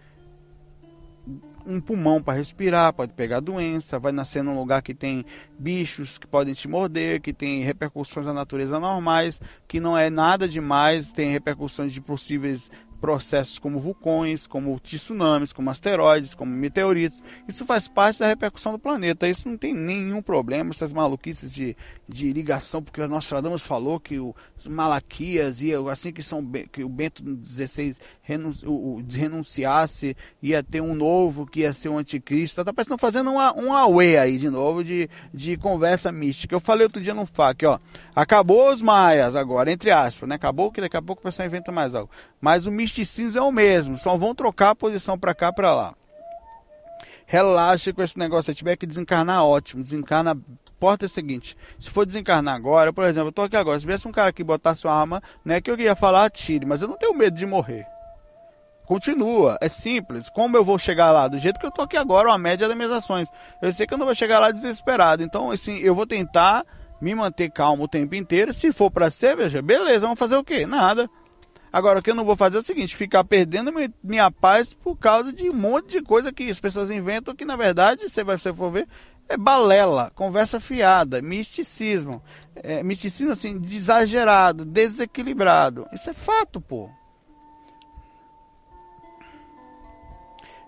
um 1.65 1.81
pulmão 1.81 2.21
para 2.21 2.37
respirar, 2.37 2.93
pode 2.93 3.13
pegar 3.13 3.39
doença, 3.39 3.99
vai 3.99 4.11
nascer 4.11 4.43
num 4.43 4.57
lugar 4.57 4.81
que 4.81 4.93
tem 4.93 5.25
bichos 5.57 6.17
que 6.17 6.27
podem 6.27 6.53
te 6.53 6.67
morder, 6.67 7.21
que 7.21 7.33
tem 7.33 7.63
repercussões 7.63 8.25
da 8.25 8.33
natureza 8.33 8.79
normais, 8.79 9.41
que 9.67 9.79
não 9.79 9.97
é 9.97 10.09
nada 10.09 10.47
demais, 10.47 11.11
tem 11.11 11.31
repercussões 11.31 11.91
de 11.91 12.01
possíveis 12.01 12.69
processos 13.05 13.59
como 13.59 13.79
vulcões, 13.79 14.47
como 14.47 14.79
tsunamis, 14.79 15.53
como 15.53 15.69
asteroides, 15.69 16.33
como 16.33 16.51
meteoritos. 16.51 17.21
Isso 17.47 17.63
faz 17.63 17.87
parte 17.87 18.17
da 18.17 18.27
repercussão 18.27 18.71
do 18.71 18.79
planeta. 18.79 19.29
Isso 19.29 19.47
não 19.47 19.55
tem 19.55 19.75
nenhum 19.75 20.23
problema, 20.23 20.71
essas 20.71 20.91
maluquices 20.91 21.53
de, 21.53 21.77
de 22.09 22.33
ligação, 22.33 22.81
porque 22.81 22.99
o 22.99 23.07
Nostradamus 23.07 23.63
falou 23.63 23.99
que 23.99 24.17
o 24.17 24.33
Malaquias 24.67 25.61
ia, 25.61 25.77
assim 25.87 26.11
que, 26.11 26.23
são, 26.23 26.43
que 26.71 26.83
o 26.83 26.89
Bento 26.89 27.23
XVI 27.45 27.95
renunciasse, 29.07 30.17
ia 30.41 30.63
ter 30.63 30.81
um 30.81 30.95
novo 30.95 31.45
que 31.45 31.59
ia 31.59 31.73
ser 31.73 31.89
o 31.89 31.99
anticristo. 31.99 32.65
Tá 32.65 32.73
parecendo 32.73 32.97
fazendo 32.97 33.29
uma, 33.29 33.55
um 33.55 33.71
away 33.71 34.17
aí 34.17 34.39
de 34.39 34.49
novo 34.49 34.83
de, 34.83 35.07
de 35.31 35.57
conversa 35.57 36.11
mística. 36.11 36.55
Eu 36.55 36.59
falei 36.59 36.85
outro 36.85 37.03
dia 37.03 37.13
no 37.13 37.27
FAQ, 37.27 37.67
ó. 37.67 37.79
Acabou 38.15 38.71
os 38.71 38.81
maias 38.81 39.35
agora, 39.35 39.71
entre 39.71 39.91
aspas, 39.91 40.27
né? 40.27 40.33
Acabou 40.33 40.71
que 40.71 40.81
daqui 40.81 40.97
a 40.97 41.01
pouco 41.03 41.21
o 41.21 41.23
pessoal 41.23 41.45
inventa 41.45 41.71
mais 41.71 41.93
algo. 41.93 42.09
Mas 42.45 42.67
o 42.67 42.71
misticismo 42.71 43.39
é 43.39 43.41
o 43.41 43.51
mesmo, 43.51 43.97
só 43.97 44.15
vão 44.15 44.35
trocar 44.35 44.69
a 44.69 44.75
posição 44.75 45.17
para 45.17 45.33
cá 45.33 45.51
para 45.51 45.73
lá. 45.73 45.95
Relaxa 47.25 47.91
com 47.91 48.03
esse 48.03 48.19
negócio, 48.19 48.53
se 48.53 48.57
tiver 48.59 48.75
que 48.75 48.85
desencarnar, 48.85 49.43
ótimo. 49.43 49.81
Desencarna, 49.81 50.37
porta 50.79 51.05
é 51.05 51.07
o 51.07 51.09
seguinte, 51.09 51.57
se 51.79 51.89
for 51.89 52.05
desencarnar 52.05 52.53
agora, 52.53 52.93
por 52.93 53.03
exemplo, 53.03 53.29
eu 53.29 53.31
tô 53.31 53.41
aqui 53.41 53.55
agora, 53.55 53.79
se 53.79 53.81
tivesse 53.81 54.07
um 54.07 54.11
cara 54.11 54.31
que 54.31 54.43
botasse 54.43 54.85
uma 54.85 54.93
arma, 54.93 55.23
né, 55.43 55.59
que 55.59 55.71
eu 55.71 55.79
ia 55.79 55.95
falar, 55.95 56.29
tire, 56.29 56.67
mas 56.67 56.83
eu 56.83 56.87
não 56.87 56.99
tenho 56.99 57.15
medo 57.15 57.35
de 57.35 57.47
morrer. 57.47 57.87
Continua, 58.85 59.57
é 59.59 59.67
simples. 59.67 60.29
Como 60.29 60.55
eu 60.55 60.63
vou 60.63 60.77
chegar 60.77 61.11
lá? 61.11 61.27
Do 61.27 61.39
jeito 61.39 61.59
que 61.59 61.65
eu 61.65 61.71
tô 61.71 61.81
aqui 61.81 61.97
agora, 61.97 62.31
a 62.31 62.37
média 62.37 62.67
das 62.67 62.77
minhas 62.77 62.91
ações. 62.91 63.27
Eu 63.59 63.73
sei 63.73 63.87
que 63.87 63.95
eu 63.95 63.97
não 63.97 64.05
vou 64.05 64.13
chegar 64.13 64.37
lá 64.37 64.51
desesperado. 64.51 65.23
Então, 65.23 65.49
assim, 65.49 65.79
eu 65.79 65.95
vou 65.95 66.05
tentar 66.05 66.63
me 67.01 67.15
manter 67.15 67.49
calmo 67.49 67.85
o 67.85 67.87
tempo 67.87 68.13
inteiro. 68.13 68.53
Se 68.53 68.71
for 68.71 68.91
para 68.91 69.09
ser, 69.09 69.35
veja, 69.35 69.63
beleza, 69.63 70.05
vamos 70.05 70.19
fazer 70.19 70.35
o 70.35 70.43
quê? 70.43 70.67
Nada. 70.67 71.09
Agora, 71.75 71.99
o 71.99 72.01
que 72.01 72.09
eu 72.09 72.15
não 72.15 72.23
vou 72.23 72.37
fazer 72.37 72.55
é 72.55 72.59
o 72.61 72.63
seguinte: 72.63 72.95
ficar 72.95 73.25
perdendo 73.25 73.69
minha 74.01 74.31
paz 74.31 74.73
por 74.73 74.95
causa 74.95 75.33
de 75.33 75.49
um 75.49 75.53
monte 75.53 75.99
de 75.99 76.01
coisa 76.01 76.31
que 76.31 76.49
as 76.49 76.57
pessoas 76.57 76.89
inventam 76.89 77.35
que, 77.35 77.43
na 77.43 77.57
verdade, 77.57 78.07
você 78.07 78.23
se 78.37 78.53
for 78.53 78.71
ver, 78.71 78.87
é 79.27 79.35
balela, 79.35 80.09
conversa 80.15 80.57
fiada, 80.57 81.21
misticismo. 81.21 82.23
É, 82.55 82.81
misticismo, 82.81 83.33
assim, 83.33 83.61
exagerado, 83.61 84.63
desequilibrado. 84.63 85.85
Isso 85.91 86.09
é 86.09 86.13
fato, 86.13 86.61
pô. 86.61 86.89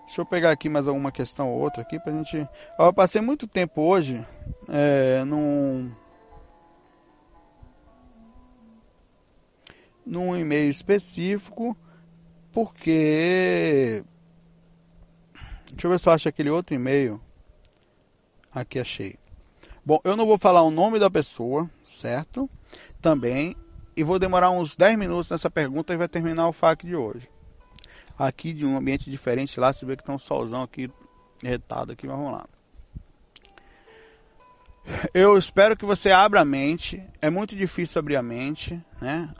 Deixa 0.04 0.20
eu 0.20 0.26
pegar 0.26 0.50
aqui 0.50 0.68
mais 0.68 0.86
alguma 0.86 1.10
questão 1.10 1.48
ou 1.48 1.58
outra 1.58 1.80
aqui 1.80 1.98
pra 1.98 2.12
gente. 2.12 2.46
Eu 2.78 2.92
passei 2.92 3.22
muito 3.22 3.46
tempo 3.46 3.80
hoje 3.80 4.22
é, 4.68 5.24
num 5.24 5.90
num 10.08 10.36
e-mail 10.36 10.70
específico, 10.70 11.76
porque. 12.52 14.02
Deixa 15.70 15.86
eu 15.86 15.90
ver 15.90 16.00
se 16.00 16.08
eu 16.08 16.12
acho 16.12 16.28
aquele 16.28 16.50
outro 16.50 16.74
e-mail. 16.74 17.20
Aqui 18.50 18.78
achei. 18.78 19.16
Bom, 19.84 20.00
eu 20.02 20.16
não 20.16 20.26
vou 20.26 20.38
falar 20.38 20.62
o 20.62 20.70
nome 20.70 20.98
da 20.98 21.10
pessoa, 21.10 21.70
certo? 21.84 22.48
Também. 23.00 23.54
E 23.96 24.02
vou 24.02 24.18
demorar 24.18 24.50
uns 24.50 24.76
10 24.76 24.98
minutos 24.98 25.30
nessa 25.30 25.50
pergunta 25.50 25.92
e 25.92 25.96
vai 25.96 26.08
terminar 26.08 26.48
o 26.48 26.52
FAQ 26.52 26.86
de 26.86 26.96
hoje. 26.96 27.28
Aqui 28.18 28.52
de 28.52 28.64
um 28.64 28.76
ambiente 28.76 29.10
diferente 29.10 29.60
lá, 29.60 29.72
você 29.72 29.84
vê 29.84 29.96
que 29.96 30.04
tem 30.04 30.14
um 30.14 30.18
solzão 30.18 30.62
aqui 30.62 30.90
retado 31.42 31.92
aqui, 31.92 32.06
mas 32.06 32.16
vamos 32.16 32.32
lá. 32.32 32.46
Eu 35.12 35.36
espero 35.36 35.76
que 35.76 35.84
você 35.84 36.10
abra 36.10 36.40
a 36.40 36.44
mente. 36.44 37.02
É 37.20 37.28
muito 37.28 37.54
difícil 37.54 37.98
abrir 37.98 38.16
a 38.16 38.22
mente, 38.22 38.80
né? 39.00 39.32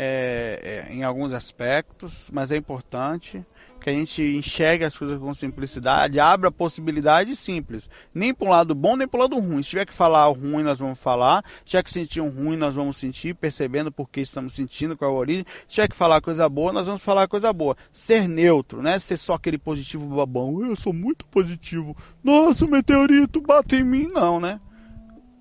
É, 0.00 0.86
é, 0.88 0.94
em 0.94 1.02
alguns 1.02 1.32
aspectos, 1.32 2.30
mas 2.32 2.52
é 2.52 2.56
importante 2.56 3.44
que 3.80 3.90
a 3.90 3.92
gente 3.92 4.22
enxergue 4.22 4.84
as 4.84 4.96
coisas 4.96 5.18
com 5.18 5.34
simplicidade, 5.34 6.20
abra 6.20 6.52
possibilidade 6.52 7.34
simples, 7.34 7.90
nem 8.14 8.32
para 8.32 8.46
um 8.46 8.50
lado 8.50 8.76
bom 8.76 8.96
nem 8.96 9.08
para 9.08 9.18
o 9.18 9.22
lado 9.22 9.36
ruim. 9.40 9.60
Se 9.60 9.70
tiver 9.70 9.86
que 9.86 9.92
falar 9.92 10.28
o 10.28 10.34
ruim, 10.34 10.62
nós 10.62 10.78
vamos 10.78 11.00
falar. 11.00 11.44
Se 11.60 11.64
tiver 11.64 11.82
que 11.82 11.90
sentir 11.90 12.20
um 12.20 12.28
ruim, 12.28 12.56
nós 12.56 12.76
vamos 12.76 12.96
sentir, 12.96 13.34
percebendo 13.34 13.90
por 13.90 14.08
que 14.08 14.20
estamos 14.20 14.52
sentindo, 14.52 14.96
qual 14.96 15.10
é 15.10 15.14
a 15.14 15.18
origem. 15.18 15.44
Se 15.66 15.74
tiver 15.74 15.88
que 15.88 15.96
falar 15.96 16.20
coisa 16.20 16.48
boa, 16.48 16.72
nós 16.72 16.86
vamos 16.86 17.02
falar 17.02 17.26
coisa 17.26 17.52
boa. 17.52 17.76
Ser 17.92 18.28
neutro, 18.28 18.80
né? 18.80 19.00
Ser 19.00 19.16
só 19.16 19.34
aquele 19.34 19.58
positivo 19.58 20.06
babão. 20.14 20.64
Eu 20.64 20.76
sou 20.76 20.92
muito 20.92 21.26
positivo. 21.28 21.96
Nossa, 22.22 22.64
o 22.64 22.70
meteorito 22.70 23.40
bate 23.40 23.74
em 23.74 23.84
mim, 23.84 24.06
não, 24.06 24.38
né? 24.38 24.60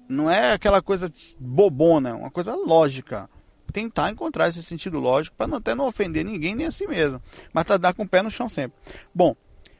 Não 0.09 0.31
é 0.31 0.53
aquela 0.53 0.81
coisa 0.81 1.11
bobona, 1.39 2.09
é 2.09 2.13
uma 2.13 2.31
coisa 2.31 2.55
lógica 2.55 3.29
tentar 3.71 4.09
encontrar 4.09 4.49
esse 4.49 4.63
sentido 4.63 4.99
lógico 4.99 5.35
para 5.35 5.57
até 5.57 5.75
não 5.75 5.87
ofender 5.87 6.23
ninguém 6.25 6.55
nem 6.55 6.67
a 6.67 6.71
si 6.71 6.87
mesmo, 6.87 7.21
mas 7.53 7.65
tá 7.65 7.77
dar 7.77 7.93
com 7.93 8.03
o 8.03 8.07
pé 8.07 8.21
no 8.21 8.31
chão 8.31 8.49
sempre. 8.49 8.77
Bom, 9.13 9.35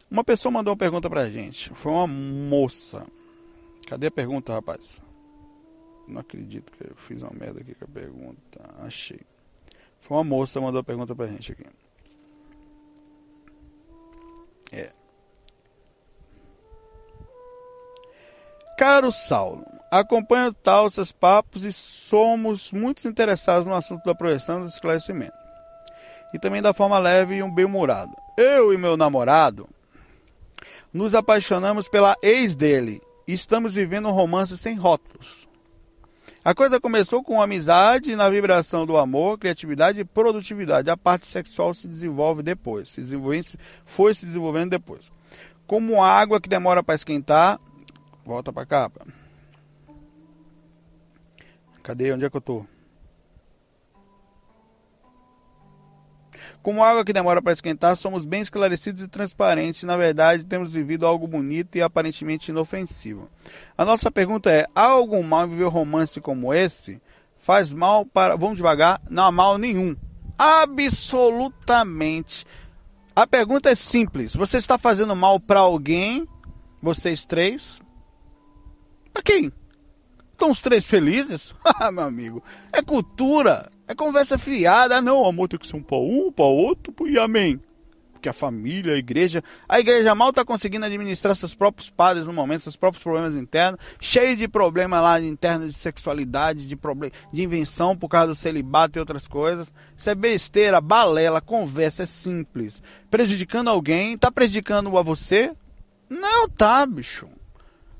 uma 0.09 0.23
pessoa 0.23 0.51
mandou 0.51 0.71
uma 0.71 0.77
pergunta 0.77 1.09
pra 1.09 1.29
gente. 1.29 1.69
Foi 1.73 1.91
uma 1.91 2.07
moça. 2.07 3.05
Cadê 3.87 4.07
a 4.07 4.11
pergunta, 4.11 4.53
rapaz? 4.53 5.01
Não 6.07 6.21
acredito 6.21 6.71
que 6.71 6.83
eu 6.83 6.95
fiz 6.95 7.21
uma 7.21 7.31
merda 7.33 7.59
aqui 7.59 7.75
com 7.75 7.85
a 7.85 7.87
pergunta. 7.87 8.61
Achei. 8.79 9.19
Foi 9.99 10.17
uma 10.17 10.23
moça 10.23 10.59
que 10.59 10.65
mandou 10.65 10.79
a 10.79 10.83
pergunta 10.83 11.13
pra 11.13 11.27
gente 11.27 11.51
aqui. 11.51 11.65
É. 14.71 14.91
Caro 18.77 19.11
Saulo, 19.11 19.65
acompanho 19.91 20.53
tal 20.53 20.89
seus 20.89 21.11
papos 21.11 21.63
e 21.63 21.71
somos 21.71 22.71
muito 22.71 23.07
interessados 23.07 23.67
no 23.67 23.75
assunto 23.75 24.03
da 24.03 24.15
projeção 24.15 24.61
do 24.61 24.67
esclarecimento. 24.67 25.37
E 26.33 26.39
também 26.39 26.61
da 26.61 26.73
forma 26.73 26.99
leve 26.99 27.35
e 27.35 27.43
um 27.43 27.53
bem-humorado. 27.53 28.11
Eu 28.37 28.73
e 28.73 28.77
meu 28.77 28.97
namorado 28.97 29.67
nos 30.93 31.15
apaixonamos 31.15 31.87
pela 31.87 32.15
ex 32.21 32.55
dele 32.55 33.01
e 33.27 33.33
estamos 33.33 33.75
vivendo 33.75 34.09
um 34.09 34.13
romance 34.13 34.57
sem 34.57 34.75
rótulos. 34.75 35.47
A 36.43 36.53
coisa 36.53 36.79
começou 36.79 37.23
com 37.23 37.41
amizade 37.41 38.15
na 38.15 38.29
vibração 38.29 38.85
do 38.85 38.97
amor, 38.97 39.37
criatividade 39.37 39.99
e 39.99 40.05
produtividade. 40.05 40.89
A 40.89 40.95
parte 40.95 41.27
sexual 41.27 41.73
se 41.73 41.87
desenvolve 41.87 42.41
depois, 42.41 42.89
se 42.89 43.03
foi 43.85 44.13
se 44.13 44.25
desenvolvendo 44.25 44.71
depois. 44.71 45.11
Como 45.65 46.01
água 46.01 46.39
que 46.39 46.47
demora 46.47 46.81
para 46.81 46.95
esquentar, 46.95 47.59
Volta 48.27 48.51
pra 48.51 48.65
cá. 48.65 48.91
Cadê? 51.87 52.11
Onde 52.11 52.25
é 52.25 52.29
que 52.29 52.35
eu 52.35 52.41
tô? 52.41 52.65
Como 56.61 56.83
água 56.83 57.05
que 57.05 57.13
demora 57.13 57.41
para 57.41 57.53
esquentar, 57.53 57.95
somos 57.95 58.25
bem 58.25 58.41
esclarecidos 58.41 59.03
e 59.03 59.07
transparentes. 59.07 59.83
Na 59.83 59.95
verdade, 59.95 60.43
temos 60.43 60.73
vivido 60.73 61.07
algo 61.07 61.25
bonito 61.25 61.77
e 61.77 61.81
aparentemente 61.81 62.51
inofensivo. 62.51 63.29
A 63.77 63.85
nossa 63.85 64.11
pergunta 64.11 64.51
é: 64.51 64.67
há 64.75 64.83
algum 64.83 65.23
mal 65.23 65.45
em 65.45 65.49
viver 65.49 65.63
um 65.63 65.69
romance 65.69 66.19
como 66.19 66.53
esse? 66.53 67.01
Faz 67.37 67.71
mal 67.71 68.05
para. 68.05 68.35
Vamos 68.35 68.57
devagar, 68.57 69.01
não 69.09 69.23
há 69.23 69.31
mal 69.31 69.57
nenhum. 69.57 69.95
Absolutamente. 70.37 72.45
A 73.15 73.25
pergunta 73.25 73.69
é 73.69 73.75
simples: 73.75 74.35
você 74.35 74.57
está 74.57 74.77
fazendo 74.77 75.15
mal 75.15 75.39
para 75.39 75.61
alguém? 75.61 76.27
Vocês 76.81 77.25
três? 77.25 77.81
Para 79.13 79.23
quem? 79.23 79.53
Estão 80.37 80.51
os 80.51 80.61
três 80.61 80.85
felizes? 80.85 81.53
Ah, 81.79 81.91
meu 81.91 82.03
amigo, 82.03 82.43
é 82.71 82.81
cultura, 82.81 83.69
é 83.87 83.93
conversa 83.93 84.37
fiada. 84.37 84.97
Ah, 84.97 85.01
não, 85.01 85.25
amor 85.25 85.47
tem 85.47 85.59
que 85.59 85.67
ser 85.67 85.75
um 85.75 85.81
para 85.81 85.97
um, 85.97 86.31
para 86.31 86.45
outro, 86.45 86.93
e 87.07 87.17
amém 87.17 87.59
porque 88.13 88.27
a 88.27 88.33
família, 88.33 88.95
a 88.95 88.97
igreja, 88.97 89.43
a 89.69 89.79
igreja 89.79 90.15
mal 90.15 90.31
está 90.31 90.43
conseguindo 90.43 90.85
administrar 90.85 91.35
seus 91.35 91.53
próprios 91.53 91.87
padres 91.87 92.25
no 92.25 92.33
momento, 92.33 92.61
seus 92.61 92.75
próprios 92.75 93.03
problemas 93.03 93.35
internos, 93.35 93.79
cheio 94.01 94.35
de 94.35 94.47
problemas 94.47 95.03
lá 95.03 95.21
internos 95.21 95.67
de 95.67 95.79
sexualidade, 95.79 96.67
de 96.67 96.75
problem, 96.75 97.11
de 97.31 97.43
invenção 97.43 97.95
por 97.95 98.09
causa 98.09 98.29
do 98.29 98.35
celibato 98.35 98.97
e 98.97 98.99
outras 98.99 99.27
coisas. 99.27 99.71
Isso 99.95 100.09
é 100.09 100.15
besteira, 100.15 100.81
balela, 100.81 101.39
conversa, 101.39 102.03
é 102.03 102.05
simples. 102.07 102.81
Prejudicando 103.09 103.69
alguém, 103.69 104.13
está 104.13 104.31
prejudicando 104.31 104.97
a 104.97 105.03
você? 105.03 105.53
Não 106.09 106.49
tá, 106.49 106.87
bicho. 106.87 107.27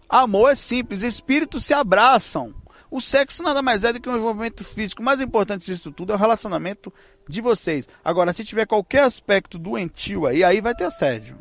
Amor 0.10 0.52
é 0.52 0.56
simples, 0.56 1.04
espíritos 1.04 1.66
se 1.66 1.74
abraçam. 1.74 2.54
O 2.90 3.02
sexo 3.02 3.44
nada 3.44 3.62
mais 3.62 3.84
é 3.84 3.92
do 3.92 4.00
que 4.00 4.10
um 4.10 4.16
envolvimento 4.16 4.64
físico. 4.64 5.02
O 5.02 5.06
mais 5.06 5.20
importante 5.20 5.66
disso 5.66 5.92
tudo 5.92 6.14
é 6.14 6.16
o 6.16 6.20
relacionamento 6.20 6.94
de 7.28 7.42
vocês. 7.42 7.88
Agora, 8.04 8.34
se 8.34 8.46
tiver 8.46 8.66
qualquer 8.66 9.04
aspecto 9.04 9.60
doentio 9.60 10.26
aí, 10.26 10.44
aí 10.44 10.62
vai 10.62 10.74
ter 10.74 10.86
assédio. 10.86 11.38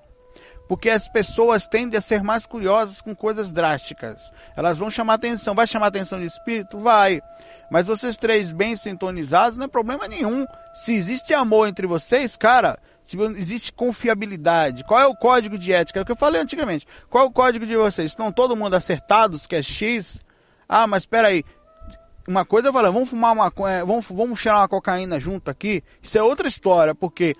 Porque 0.69 0.91
as 0.91 1.09
pessoas 1.09 1.69
tendem 1.69 1.97
a 1.97 2.01
ser 2.01 2.25
mais 2.25 2.45
curiosas 2.45 3.01
com 3.01 3.15
coisas 3.15 3.53
drásticas. 3.53 4.33
Elas 4.57 4.79
vão 4.79 4.91
chamar 4.91 5.15
atenção. 5.15 5.55
Vai 5.55 5.69
chamar 5.69 5.87
atenção 5.87 6.19
de 6.19 6.27
espírito? 6.27 6.79
Vai. 6.79 7.23
Mas 7.71 7.87
vocês 7.87 8.17
três 8.17 8.51
bem 8.51 8.75
sintonizados, 8.75 9.57
não 9.57 9.67
é 9.67 9.69
problema 9.69 10.09
nenhum. 10.09 10.45
Se 10.75 10.93
existe 10.93 11.33
amor 11.33 11.69
entre 11.69 11.87
vocês, 11.87 12.37
cara, 12.37 12.79
se 13.07 13.17
existe 13.37 13.73
confiabilidade, 13.73 14.83
qual 14.83 15.01
é 15.01 15.07
o 15.07 15.15
código 15.15 15.57
de 15.57 15.73
ética? 15.73 16.01
É 16.01 16.03
o 16.03 16.05
que 16.05 16.11
eu 16.11 16.17
falei 16.17 16.43
antigamente. 16.43 16.89
Qual 17.09 17.25
é 17.25 17.27
o 17.29 17.31
código 17.31 17.65
de 17.65 17.77
vocês? 17.77 18.11
Estão 18.11 18.33
todo 18.33 18.57
mundo 18.57 18.75
acertados, 18.75 19.47
que 19.47 19.55
é 19.55 19.63
X? 19.63 20.21
Ah, 20.69 20.89
mas 20.89 21.05
espera 21.05 21.29
aí. 21.29 21.45
Uma 22.27 22.45
coisa 22.45 22.69
eu 22.69 22.73
falei, 22.73 22.91
vamos 22.91 23.09
fumar 23.09 23.33
uma 23.33 23.49
vamos, 23.87 24.07
vamos 24.11 24.41
cheirar 24.41 24.63
uma 24.63 24.69
cocaína 24.69 25.21
junto 25.21 25.49
aqui. 25.49 25.85
Isso 26.03 26.19
é 26.19 26.23
outra 26.23 26.49
história, 26.49 26.97
porque 26.97 27.37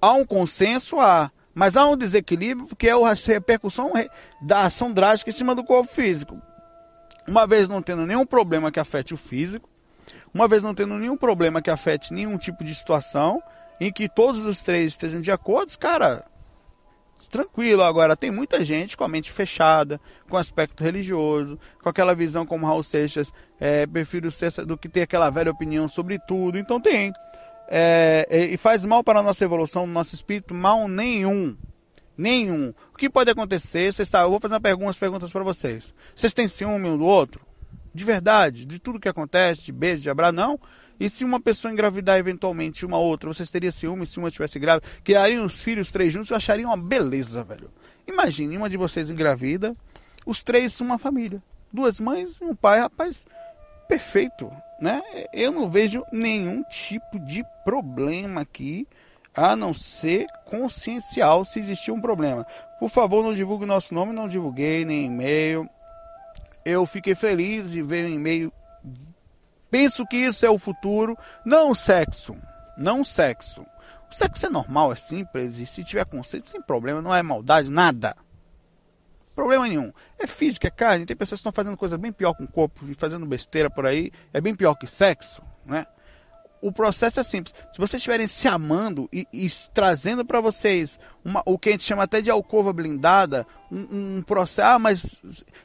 há 0.00 0.12
um 0.12 0.24
consenso, 0.24 1.00
há, 1.00 1.32
mas 1.52 1.76
há 1.76 1.84
um 1.88 1.96
desequilíbrio, 1.96 2.68
porque 2.68 2.86
é 2.86 2.92
a 2.92 3.12
repercussão 3.12 3.92
da 4.40 4.62
ação 4.62 4.92
drástica 4.92 5.30
em 5.30 5.34
cima 5.34 5.56
do 5.56 5.64
corpo 5.64 5.92
físico. 5.92 6.40
Uma 7.26 7.48
vez 7.48 7.68
não 7.68 7.82
tendo 7.82 8.06
nenhum 8.06 8.24
problema 8.24 8.70
que 8.70 8.78
afete 8.78 9.12
o 9.12 9.16
físico, 9.16 9.68
uma 10.32 10.46
vez 10.46 10.62
não 10.62 10.72
tendo 10.72 10.94
nenhum 10.94 11.16
problema 11.16 11.60
que 11.60 11.70
afete 11.70 12.14
nenhum 12.14 12.38
tipo 12.38 12.62
de 12.62 12.72
situação, 12.72 13.42
em 13.80 13.90
que 13.90 14.08
todos 14.08 14.44
os 14.44 14.62
três 14.62 14.88
estejam 14.88 15.20
de 15.20 15.32
acordo, 15.32 15.76
cara, 15.78 16.24
tranquilo. 17.28 17.82
Agora, 17.82 18.16
tem 18.16 18.30
muita 18.30 18.64
gente 18.64 18.96
com 18.96 19.04
a 19.04 19.08
mente 19.08 19.30
fechada, 19.30 20.00
com 20.28 20.36
aspecto 20.36 20.82
religioso, 20.82 21.58
com 21.82 21.88
aquela 21.88 22.14
visão 22.14 22.46
como 22.46 22.66
Raul 22.66 22.82
Seixas, 22.82 23.32
é, 23.58 23.86
prefiro 23.86 24.30
ser 24.30 24.50
do 24.66 24.76
que 24.76 24.88
ter 24.88 25.02
aquela 25.02 25.30
velha 25.30 25.50
opinião 25.50 25.88
sobre 25.88 26.18
tudo. 26.18 26.58
Então 26.58 26.80
tem. 26.80 27.12
É, 27.68 28.26
e 28.50 28.56
faz 28.56 28.84
mal 28.84 29.04
para 29.04 29.20
a 29.20 29.22
nossa 29.22 29.44
evolução, 29.44 29.86
no 29.86 29.92
nosso 29.92 30.14
espírito, 30.14 30.54
mal 30.54 30.88
nenhum. 30.88 31.56
Nenhum. 32.16 32.74
O 32.92 32.96
que 32.98 33.08
pode 33.08 33.30
acontecer? 33.30 33.92
Você 33.92 34.02
está, 34.02 34.22
eu 34.22 34.30
vou 34.30 34.40
fazer 34.40 34.60
algumas 34.70 34.98
perguntas 34.98 35.32
para 35.32 35.42
vocês. 35.42 35.94
Vocês 36.14 36.34
têm 36.34 36.48
ciúme 36.48 36.88
um 36.88 36.98
do 36.98 37.04
outro? 37.06 37.40
De 37.94 38.04
verdade? 38.04 38.66
De 38.66 38.78
tudo 38.78 39.00
que 39.00 39.08
acontece? 39.08 39.64
De 39.64 39.72
beijo, 39.72 40.02
de 40.02 40.10
abraço? 40.10 40.34
Não? 40.34 40.60
E 41.00 41.08
se 41.08 41.24
uma 41.24 41.40
pessoa 41.40 41.72
engravidar 41.72 42.18
eventualmente 42.18 42.84
uma 42.84 42.98
outra, 42.98 43.32
vocês 43.32 43.50
teriam 43.50 43.72
ciúme 43.72 44.06
se 44.06 44.18
uma 44.18 44.28
estivesse 44.28 44.58
grávida? 44.58 44.86
Criariam 45.02 45.46
os 45.46 45.62
filhos 45.62 45.90
três 45.90 46.12
juntos, 46.12 46.28
eu 46.28 46.36
acharia 46.36 46.66
uma 46.66 46.76
beleza, 46.76 47.42
velho. 47.42 47.70
Imagine, 48.06 48.58
uma 48.58 48.68
de 48.68 48.76
vocês 48.76 49.08
engravida, 49.08 49.72
os 50.26 50.42
três 50.42 50.78
uma 50.78 50.98
família. 50.98 51.42
Duas 51.72 51.98
mães 51.98 52.38
e 52.38 52.44
um 52.44 52.54
pai, 52.54 52.80
rapaz, 52.80 53.26
perfeito, 53.88 54.52
né? 54.78 55.00
Eu 55.32 55.50
não 55.50 55.70
vejo 55.70 56.04
nenhum 56.12 56.62
tipo 56.64 57.18
de 57.18 57.42
problema 57.64 58.42
aqui, 58.42 58.86
a 59.34 59.56
não 59.56 59.72
ser 59.72 60.26
consciencial 60.44 61.46
se 61.46 61.60
existir 61.60 61.92
um 61.92 62.00
problema. 62.00 62.46
Por 62.78 62.90
favor, 62.90 63.24
não 63.24 63.32
divulgue 63.32 63.64
nosso 63.64 63.94
nome, 63.94 64.12
não 64.12 64.28
divulguei 64.28 64.84
nem 64.84 65.06
e-mail. 65.06 65.66
Eu 66.62 66.84
fiquei 66.84 67.14
feliz 67.14 67.70
de 67.70 67.80
ver 67.80 68.04
um 68.04 68.14
e-mail 68.14 68.52
Penso 69.70 70.06
que 70.06 70.16
isso 70.16 70.44
é 70.44 70.50
o 70.50 70.58
futuro, 70.58 71.16
não 71.44 71.70
o 71.70 71.74
sexo. 71.74 72.36
Não 72.76 73.02
o 73.02 73.04
sexo. 73.04 73.64
O 74.10 74.14
sexo 74.14 74.46
é 74.46 74.50
normal, 74.50 74.92
é 74.92 74.96
simples, 74.96 75.58
e 75.58 75.66
se 75.66 75.84
tiver 75.84 76.04
conceito, 76.04 76.48
sem 76.48 76.60
problema, 76.60 77.00
não 77.00 77.14
é 77.14 77.22
maldade, 77.22 77.70
nada. 77.70 78.16
Problema 79.34 79.68
nenhum. 79.68 79.92
É 80.18 80.26
física, 80.26 80.66
é 80.66 80.70
carne. 80.70 81.06
Tem 81.06 81.16
pessoas 81.16 81.38
que 81.38 81.42
estão 81.42 81.52
fazendo 81.52 81.76
coisa 81.76 81.96
bem 81.96 82.12
pior 82.12 82.34
com 82.34 82.44
o 82.44 82.48
corpo 82.48 82.84
e 82.88 82.94
fazendo 82.94 83.24
besteira 83.24 83.70
por 83.70 83.86
aí. 83.86 84.10
É 84.32 84.40
bem 84.40 84.54
pior 84.54 84.74
que 84.74 84.86
sexo, 84.86 85.40
né? 85.64 85.86
O 86.60 86.70
processo 86.70 87.20
é 87.20 87.22
simples. 87.22 87.54
Se 87.72 87.78
vocês 87.78 88.00
estiverem 88.00 88.26
se 88.26 88.46
amando 88.46 89.08
e, 89.12 89.26
e 89.32 89.48
trazendo 89.72 90.24
para 90.24 90.40
vocês 90.40 90.98
uma, 91.24 91.42
o 91.46 91.58
que 91.58 91.70
a 91.70 91.72
gente 91.72 91.84
chama 91.84 92.02
até 92.02 92.20
de 92.20 92.30
alcova 92.30 92.72
blindada, 92.72 93.46
um, 93.70 94.18
um, 94.18 94.22
processo. 94.22 94.68
Ah, 94.68 94.78
mas 94.78 95.20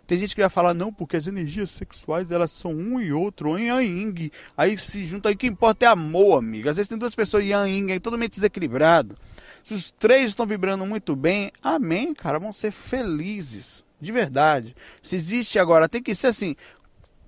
tem 0.08 0.18
gente 0.18 0.34
que 0.34 0.42
vai 0.42 0.50
falar, 0.50 0.74
não, 0.74 0.94
porque 0.94 1.18
as 1.18 1.28
energias 1.28 1.72
sexuais 1.72 2.32
elas 2.32 2.52
são 2.52 2.72
um 2.72 3.00
e 3.00 3.12
outro, 3.12 3.58
em 3.58 3.68
yang. 3.68 4.32
Aí 4.56 4.78
se 4.78 5.04
junta, 5.04 5.30
aí 5.30 5.36
o 5.36 5.38
que 5.38 5.48
importa 5.48 5.86
é 5.86 5.90
amor, 5.90 6.38
amigo. 6.38 6.70
Às 6.70 6.78
vezes 6.78 6.90
tem 6.90 6.98
duas 6.98 7.16
pessoas 7.16 7.44
yang, 7.46 7.92
aí 7.92 8.00
totalmente 8.00 8.36
desequilibrado. 8.36 9.18
Se 9.64 9.74
os 9.74 9.92
três 9.92 10.30
estão 10.30 10.46
vibrando 10.46 10.86
muito 10.86 11.16
bem, 11.16 11.52
amém, 11.62 12.14
cara, 12.14 12.40
vão 12.40 12.54
ser 12.54 12.72
felizes. 12.72 13.84
De 14.00 14.12
verdade. 14.12 14.76
Se 15.02 15.16
existe 15.16 15.58
agora, 15.58 15.90
tem 15.90 16.04
que 16.04 16.14
ser 16.14 16.28
assim 16.28 16.56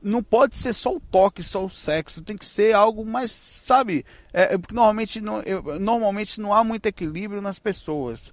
não 0.01 0.21
pode 0.21 0.57
ser 0.57 0.73
só 0.73 0.95
o 0.95 0.99
toque, 0.99 1.43
só 1.43 1.65
o 1.65 1.69
sexo, 1.69 2.21
tem 2.21 2.37
que 2.37 2.45
ser 2.45 2.73
algo 2.73 3.05
mais, 3.05 3.61
sabe? 3.63 4.05
É, 4.33 4.53
é 4.53 4.57
porque 4.57 4.75
normalmente 4.75 5.19
não, 5.19 5.41
eu, 5.41 5.79
normalmente 5.79 6.39
não 6.39 6.53
há 6.53 6.63
muito 6.63 6.85
equilíbrio 6.85 7.41
nas 7.41 7.59
pessoas. 7.59 8.31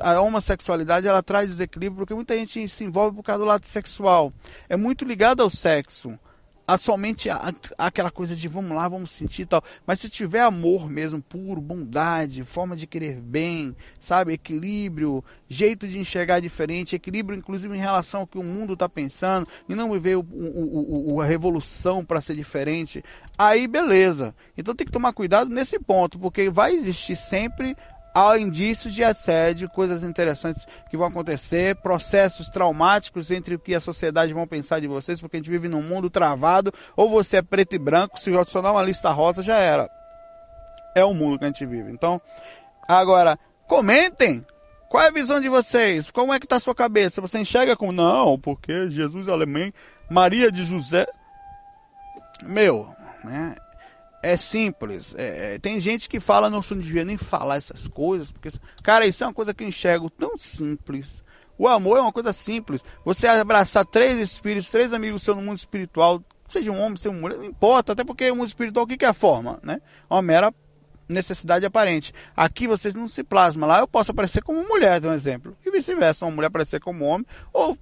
A 0.00 0.20
homossexualidade 0.20 1.08
ela 1.08 1.22
traz 1.22 1.50
desequilíbrio 1.50 1.98
porque 1.98 2.14
muita 2.14 2.36
gente 2.36 2.68
se 2.68 2.84
envolve 2.84 3.16
por 3.16 3.22
causa 3.22 3.40
do 3.40 3.48
lado 3.48 3.64
sexual. 3.66 4.32
É 4.68 4.76
muito 4.76 5.04
ligado 5.04 5.42
ao 5.42 5.50
sexo 5.50 6.18
a 6.66 6.76
somente 6.76 7.30
a, 7.30 7.36
a, 7.36 7.86
aquela 7.86 8.10
coisa 8.10 8.34
de 8.34 8.48
vamos 8.48 8.76
lá, 8.76 8.88
vamos 8.88 9.10
sentir 9.10 9.46
tal. 9.46 9.62
Mas 9.86 10.00
se 10.00 10.10
tiver 10.10 10.40
amor 10.40 10.90
mesmo, 10.90 11.22
puro, 11.22 11.60
bondade, 11.60 12.42
forma 12.44 12.74
de 12.74 12.86
querer 12.86 13.20
bem, 13.20 13.76
sabe, 14.00 14.32
equilíbrio, 14.32 15.22
jeito 15.48 15.86
de 15.86 15.98
enxergar 15.98 16.40
diferente, 16.40 16.96
equilíbrio 16.96 17.38
inclusive 17.38 17.76
em 17.76 17.80
relação 17.80 18.20
ao 18.20 18.26
que 18.26 18.38
o 18.38 18.42
mundo 18.42 18.72
está 18.72 18.88
pensando, 18.88 19.46
e 19.68 19.74
não 19.74 19.92
viver 19.92 20.16
o, 20.16 20.20
o, 20.20 21.14
o, 21.14 21.20
a 21.20 21.24
revolução 21.24 22.04
para 22.04 22.20
ser 22.20 22.34
diferente, 22.34 23.04
aí 23.38 23.68
beleza. 23.68 24.34
Então 24.56 24.74
tem 24.74 24.86
que 24.86 24.92
tomar 24.92 25.12
cuidado 25.12 25.50
nesse 25.50 25.78
ponto, 25.78 26.18
porque 26.18 26.50
vai 26.50 26.74
existir 26.74 27.16
sempre 27.16 27.76
há 28.16 28.38
indícios 28.38 28.94
de 28.94 29.04
assédio, 29.04 29.68
coisas 29.68 30.02
interessantes 30.02 30.66
que 30.88 30.96
vão 30.96 31.08
acontecer, 31.08 31.76
processos 31.76 32.48
traumáticos 32.48 33.30
entre 33.30 33.54
o 33.54 33.58
que 33.58 33.74
a 33.74 33.80
sociedade 33.80 34.32
vão 34.32 34.46
pensar 34.46 34.80
de 34.80 34.88
vocês, 34.88 35.20
porque 35.20 35.36
a 35.36 35.38
gente 35.38 35.50
vive 35.50 35.68
num 35.68 35.82
mundo 35.82 36.08
travado, 36.08 36.72
ou 36.96 37.10
você 37.10 37.36
é 37.36 37.42
preto 37.42 37.74
e 37.74 37.78
branco, 37.78 38.18
se 38.18 38.34
adicionar 38.34 38.72
uma 38.72 38.82
lista 38.82 39.10
rosa 39.10 39.42
já 39.42 39.56
era. 39.58 39.90
É 40.94 41.04
o 41.04 41.12
mundo 41.12 41.38
que 41.38 41.44
a 41.44 41.48
gente 41.48 41.66
vive. 41.66 41.92
Então, 41.92 42.18
agora, 42.88 43.38
comentem. 43.68 44.46
Qual 44.88 45.02
é 45.02 45.08
a 45.08 45.12
visão 45.12 45.38
de 45.38 45.50
vocês? 45.50 46.10
Como 46.10 46.32
é 46.32 46.38
que 46.38 46.46
está 46.46 46.56
a 46.56 46.60
sua 46.60 46.74
cabeça? 46.74 47.20
Você 47.20 47.38
enxerga 47.38 47.76
como, 47.76 47.92
não, 47.92 48.38
porque 48.40 48.90
Jesus 48.90 49.28
é 49.28 49.32
alemão, 49.32 49.70
Maria 50.08 50.50
de 50.50 50.64
José... 50.64 51.06
Meu, 52.44 52.94
né? 53.24 53.56
É 54.32 54.36
simples. 54.36 55.14
É, 55.16 55.54
é, 55.54 55.58
tem 55.58 55.80
gente 55.80 56.08
que 56.08 56.18
fala, 56.18 56.50
não, 56.50 56.60
não 56.68 56.78
devia 56.78 57.04
nem 57.04 57.16
falar 57.16 57.56
essas 57.56 57.86
coisas, 57.86 58.32
porque, 58.32 58.50
cara, 58.82 59.06
isso 59.06 59.22
é 59.22 59.26
uma 59.26 59.32
coisa 59.32 59.54
que 59.54 59.62
eu 59.62 59.68
enxergo 59.68 60.10
tão 60.10 60.36
simples. 60.36 61.22
O 61.56 61.68
amor 61.68 61.98
é 61.98 62.00
uma 62.00 62.12
coisa 62.12 62.32
simples. 62.32 62.84
Você 63.04 63.26
abraçar 63.28 63.86
três 63.86 64.18
espíritos, 64.18 64.70
três 64.70 64.92
amigos 64.92 65.22
seus 65.22 65.36
no 65.36 65.42
mundo 65.42 65.58
espiritual, 65.58 66.22
seja 66.46 66.72
um 66.72 66.80
homem, 66.80 66.96
seja 66.96 67.10
uma 67.10 67.20
mulher, 67.20 67.38
não 67.38 67.44
importa, 67.44 67.92
até 67.92 68.04
porque 68.04 68.30
o 68.30 68.36
mundo 68.36 68.48
espiritual, 68.48 68.84
o 68.84 68.88
que, 68.88 69.04
é 69.04 69.08
a 69.08 69.14
forma? 69.14 69.60
Né? 69.62 69.80
É 70.10 70.14
uma 70.14 70.22
mera 70.22 70.52
necessidade 71.08 71.64
aparente. 71.64 72.12
Aqui 72.36 72.66
vocês 72.66 72.94
não 72.94 73.06
se 73.06 73.22
plasmam. 73.22 73.68
Lá 73.68 73.78
eu 73.78 73.88
posso 73.88 74.10
aparecer 74.10 74.42
como 74.42 74.66
mulher, 74.68 75.04
um 75.06 75.12
exemplo. 75.12 75.56
E 75.64 75.70
vice-versa, 75.70 76.24
uma 76.24 76.34
mulher 76.34 76.48
aparecer 76.48 76.80
como 76.80 77.04
homem, 77.04 77.26
ou 77.52 77.78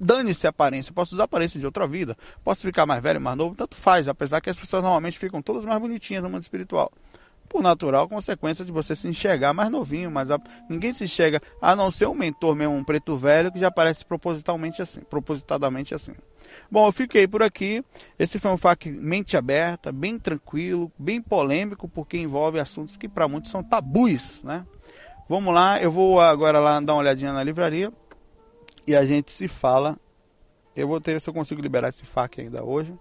dane-se 0.00 0.46
a 0.46 0.50
aparência, 0.50 0.92
posso 0.92 1.14
usar 1.14 1.24
a 1.24 1.26
aparência 1.26 1.58
de 1.58 1.66
outra 1.66 1.86
vida, 1.86 2.16
posso 2.44 2.62
ficar 2.62 2.86
mais 2.86 3.02
velho, 3.02 3.20
mais 3.20 3.36
novo, 3.36 3.54
tanto 3.54 3.76
faz, 3.76 4.08
apesar 4.08 4.40
que 4.40 4.50
as 4.50 4.58
pessoas 4.58 4.82
normalmente 4.82 5.18
ficam 5.18 5.42
todas 5.42 5.64
mais 5.64 5.80
bonitinhas 5.80 6.22
no 6.22 6.30
mundo 6.30 6.42
espiritual. 6.42 6.92
por 7.48 7.62
natural 7.62 8.06
consequência 8.08 8.62
de 8.62 8.70
você 8.70 8.94
se 8.94 9.08
enxergar 9.08 9.54
mais 9.54 9.70
novinho, 9.70 10.10
mas 10.10 10.30
a, 10.30 10.38
ninguém 10.68 10.92
se 10.92 11.04
enxerga, 11.04 11.40
a 11.62 11.74
não 11.74 11.90
ser 11.90 12.06
um 12.06 12.14
mentor 12.14 12.54
mesmo, 12.54 12.74
um 12.74 12.84
preto 12.84 13.16
velho, 13.16 13.50
que 13.50 13.58
já 13.58 13.68
aparece 13.68 14.04
propositalmente 14.04 14.82
assim, 14.82 15.00
propositadamente 15.00 15.94
assim. 15.94 16.12
Bom, 16.70 16.86
eu 16.86 16.92
fiquei 16.92 17.26
por 17.26 17.42
aqui. 17.42 17.82
Esse 18.18 18.38
foi 18.38 18.50
um 18.50 18.56
FAQ 18.56 18.90
mente 18.90 19.36
aberta, 19.36 19.90
bem 19.90 20.18
tranquilo, 20.18 20.92
bem 20.98 21.22
polêmico, 21.22 21.88
porque 21.88 22.18
envolve 22.18 22.60
assuntos 22.60 22.96
que 22.96 23.08
para 23.08 23.26
muitos 23.26 23.50
são 23.50 23.62
tabus, 23.62 24.42
né? 24.42 24.66
Vamos 25.26 25.54
lá, 25.54 25.80
eu 25.80 25.90
vou 25.90 26.20
agora 26.20 26.58
lá 26.58 26.80
dar 26.80 26.94
uma 26.94 27.00
olhadinha 27.00 27.32
na 27.32 27.42
livraria 27.42 27.92
e 28.88 28.96
a 28.96 29.04
gente 29.04 29.30
se 29.30 29.46
fala. 29.46 29.98
Eu 30.74 30.88
vou 30.88 30.98
ter 30.98 31.20
se 31.20 31.28
eu 31.28 31.34
consigo 31.34 31.60
liberar 31.60 31.90
esse 31.90 32.06
FAQ 32.06 32.40
ainda 32.40 32.64
hoje. 32.64 32.94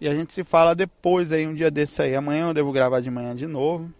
E 0.00 0.08
a 0.08 0.14
gente 0.14 0.32
se 0.32 0.42
fala 0.42 0.74
depois 0.74 1.30
aí, 1.30 1.46
um 1.46 1.54
dia 1.54 1.70
desse 1.70 2.02
aí. 2.02 2.16
Amanhã 2.16 2.48
eu 2.48 2.54
devo 2.54 2.72
gravar 2.72 3.00
de 3.00 3.08
manhã 3.08 3.32
de 3.32 3.46
novo. 3.46 3.92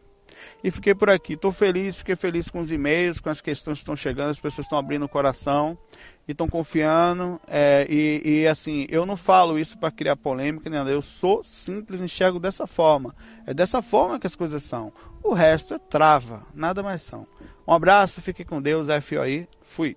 E 0.62 0.72
fiquei 0.72 0.96
por 0.96 1.08
aqui. 1.08 1.34
Estou 1.34 1.52
feliz, 1.52 1.98
fiquei 1.98 2.16
feliz 2.16 2.48
com 2.48 2.60
os 2.60 2.72
e-mails, 2.72 3.20
com 3.20 3.28
as 3.28 3.40
questões 3.40 3.78
que 3.78 3.82
estão 3.82 3.94
chegando, 3.94 4.30
as 4.30 4.40
pessoas 4.40 4.64
estão 4.64 4.78
abrindo 4.78 5.04
o 5.04 5.08
coração 5.08 5.78
e 6.26 6.32
estão 6.32 6.48
confiando. 6.48 7.40
É, 7.46 7.86
e, 7.88 8.40
e, 8.42 8.48
assim, 8.48 8.84
eu 8.90 9.06
não 9.06 9.16
falo 9.16 9.56
isso 9.56 9.78
para 9.78 9.92
criar 9.92 10.16
polêmica, 10.16 10.68
nada. 10.68 10.90
Eu 10.90 11.02
sou 11.02 11.44
simples, 11.44 12.00
enxergo 12.00 12.40
dessa 12.40 12.66
forma. 12.66 13.14
É 13.46 13.54
dessa 13.54 13.80
forma 13.82 14.18
que 14.18 14.26
as 14.26 14.34
coisas 14.34 14.64
são. 14.64 14.92
O 15.22 15.32
resto 15.32 15.74
é 15.74 15.78
trava, 15.78 16.44
nada 16.52 16.82
mais 16.82 17.02
são. 17.02 17.24
Um 17.66 17.72
abraço, 17.72 18.20
fique 18.20 18.44
com 18.44 18.60
Deus, 18.60 18.88
FOI. 19.02 19.46
Fui. 19.62 19.96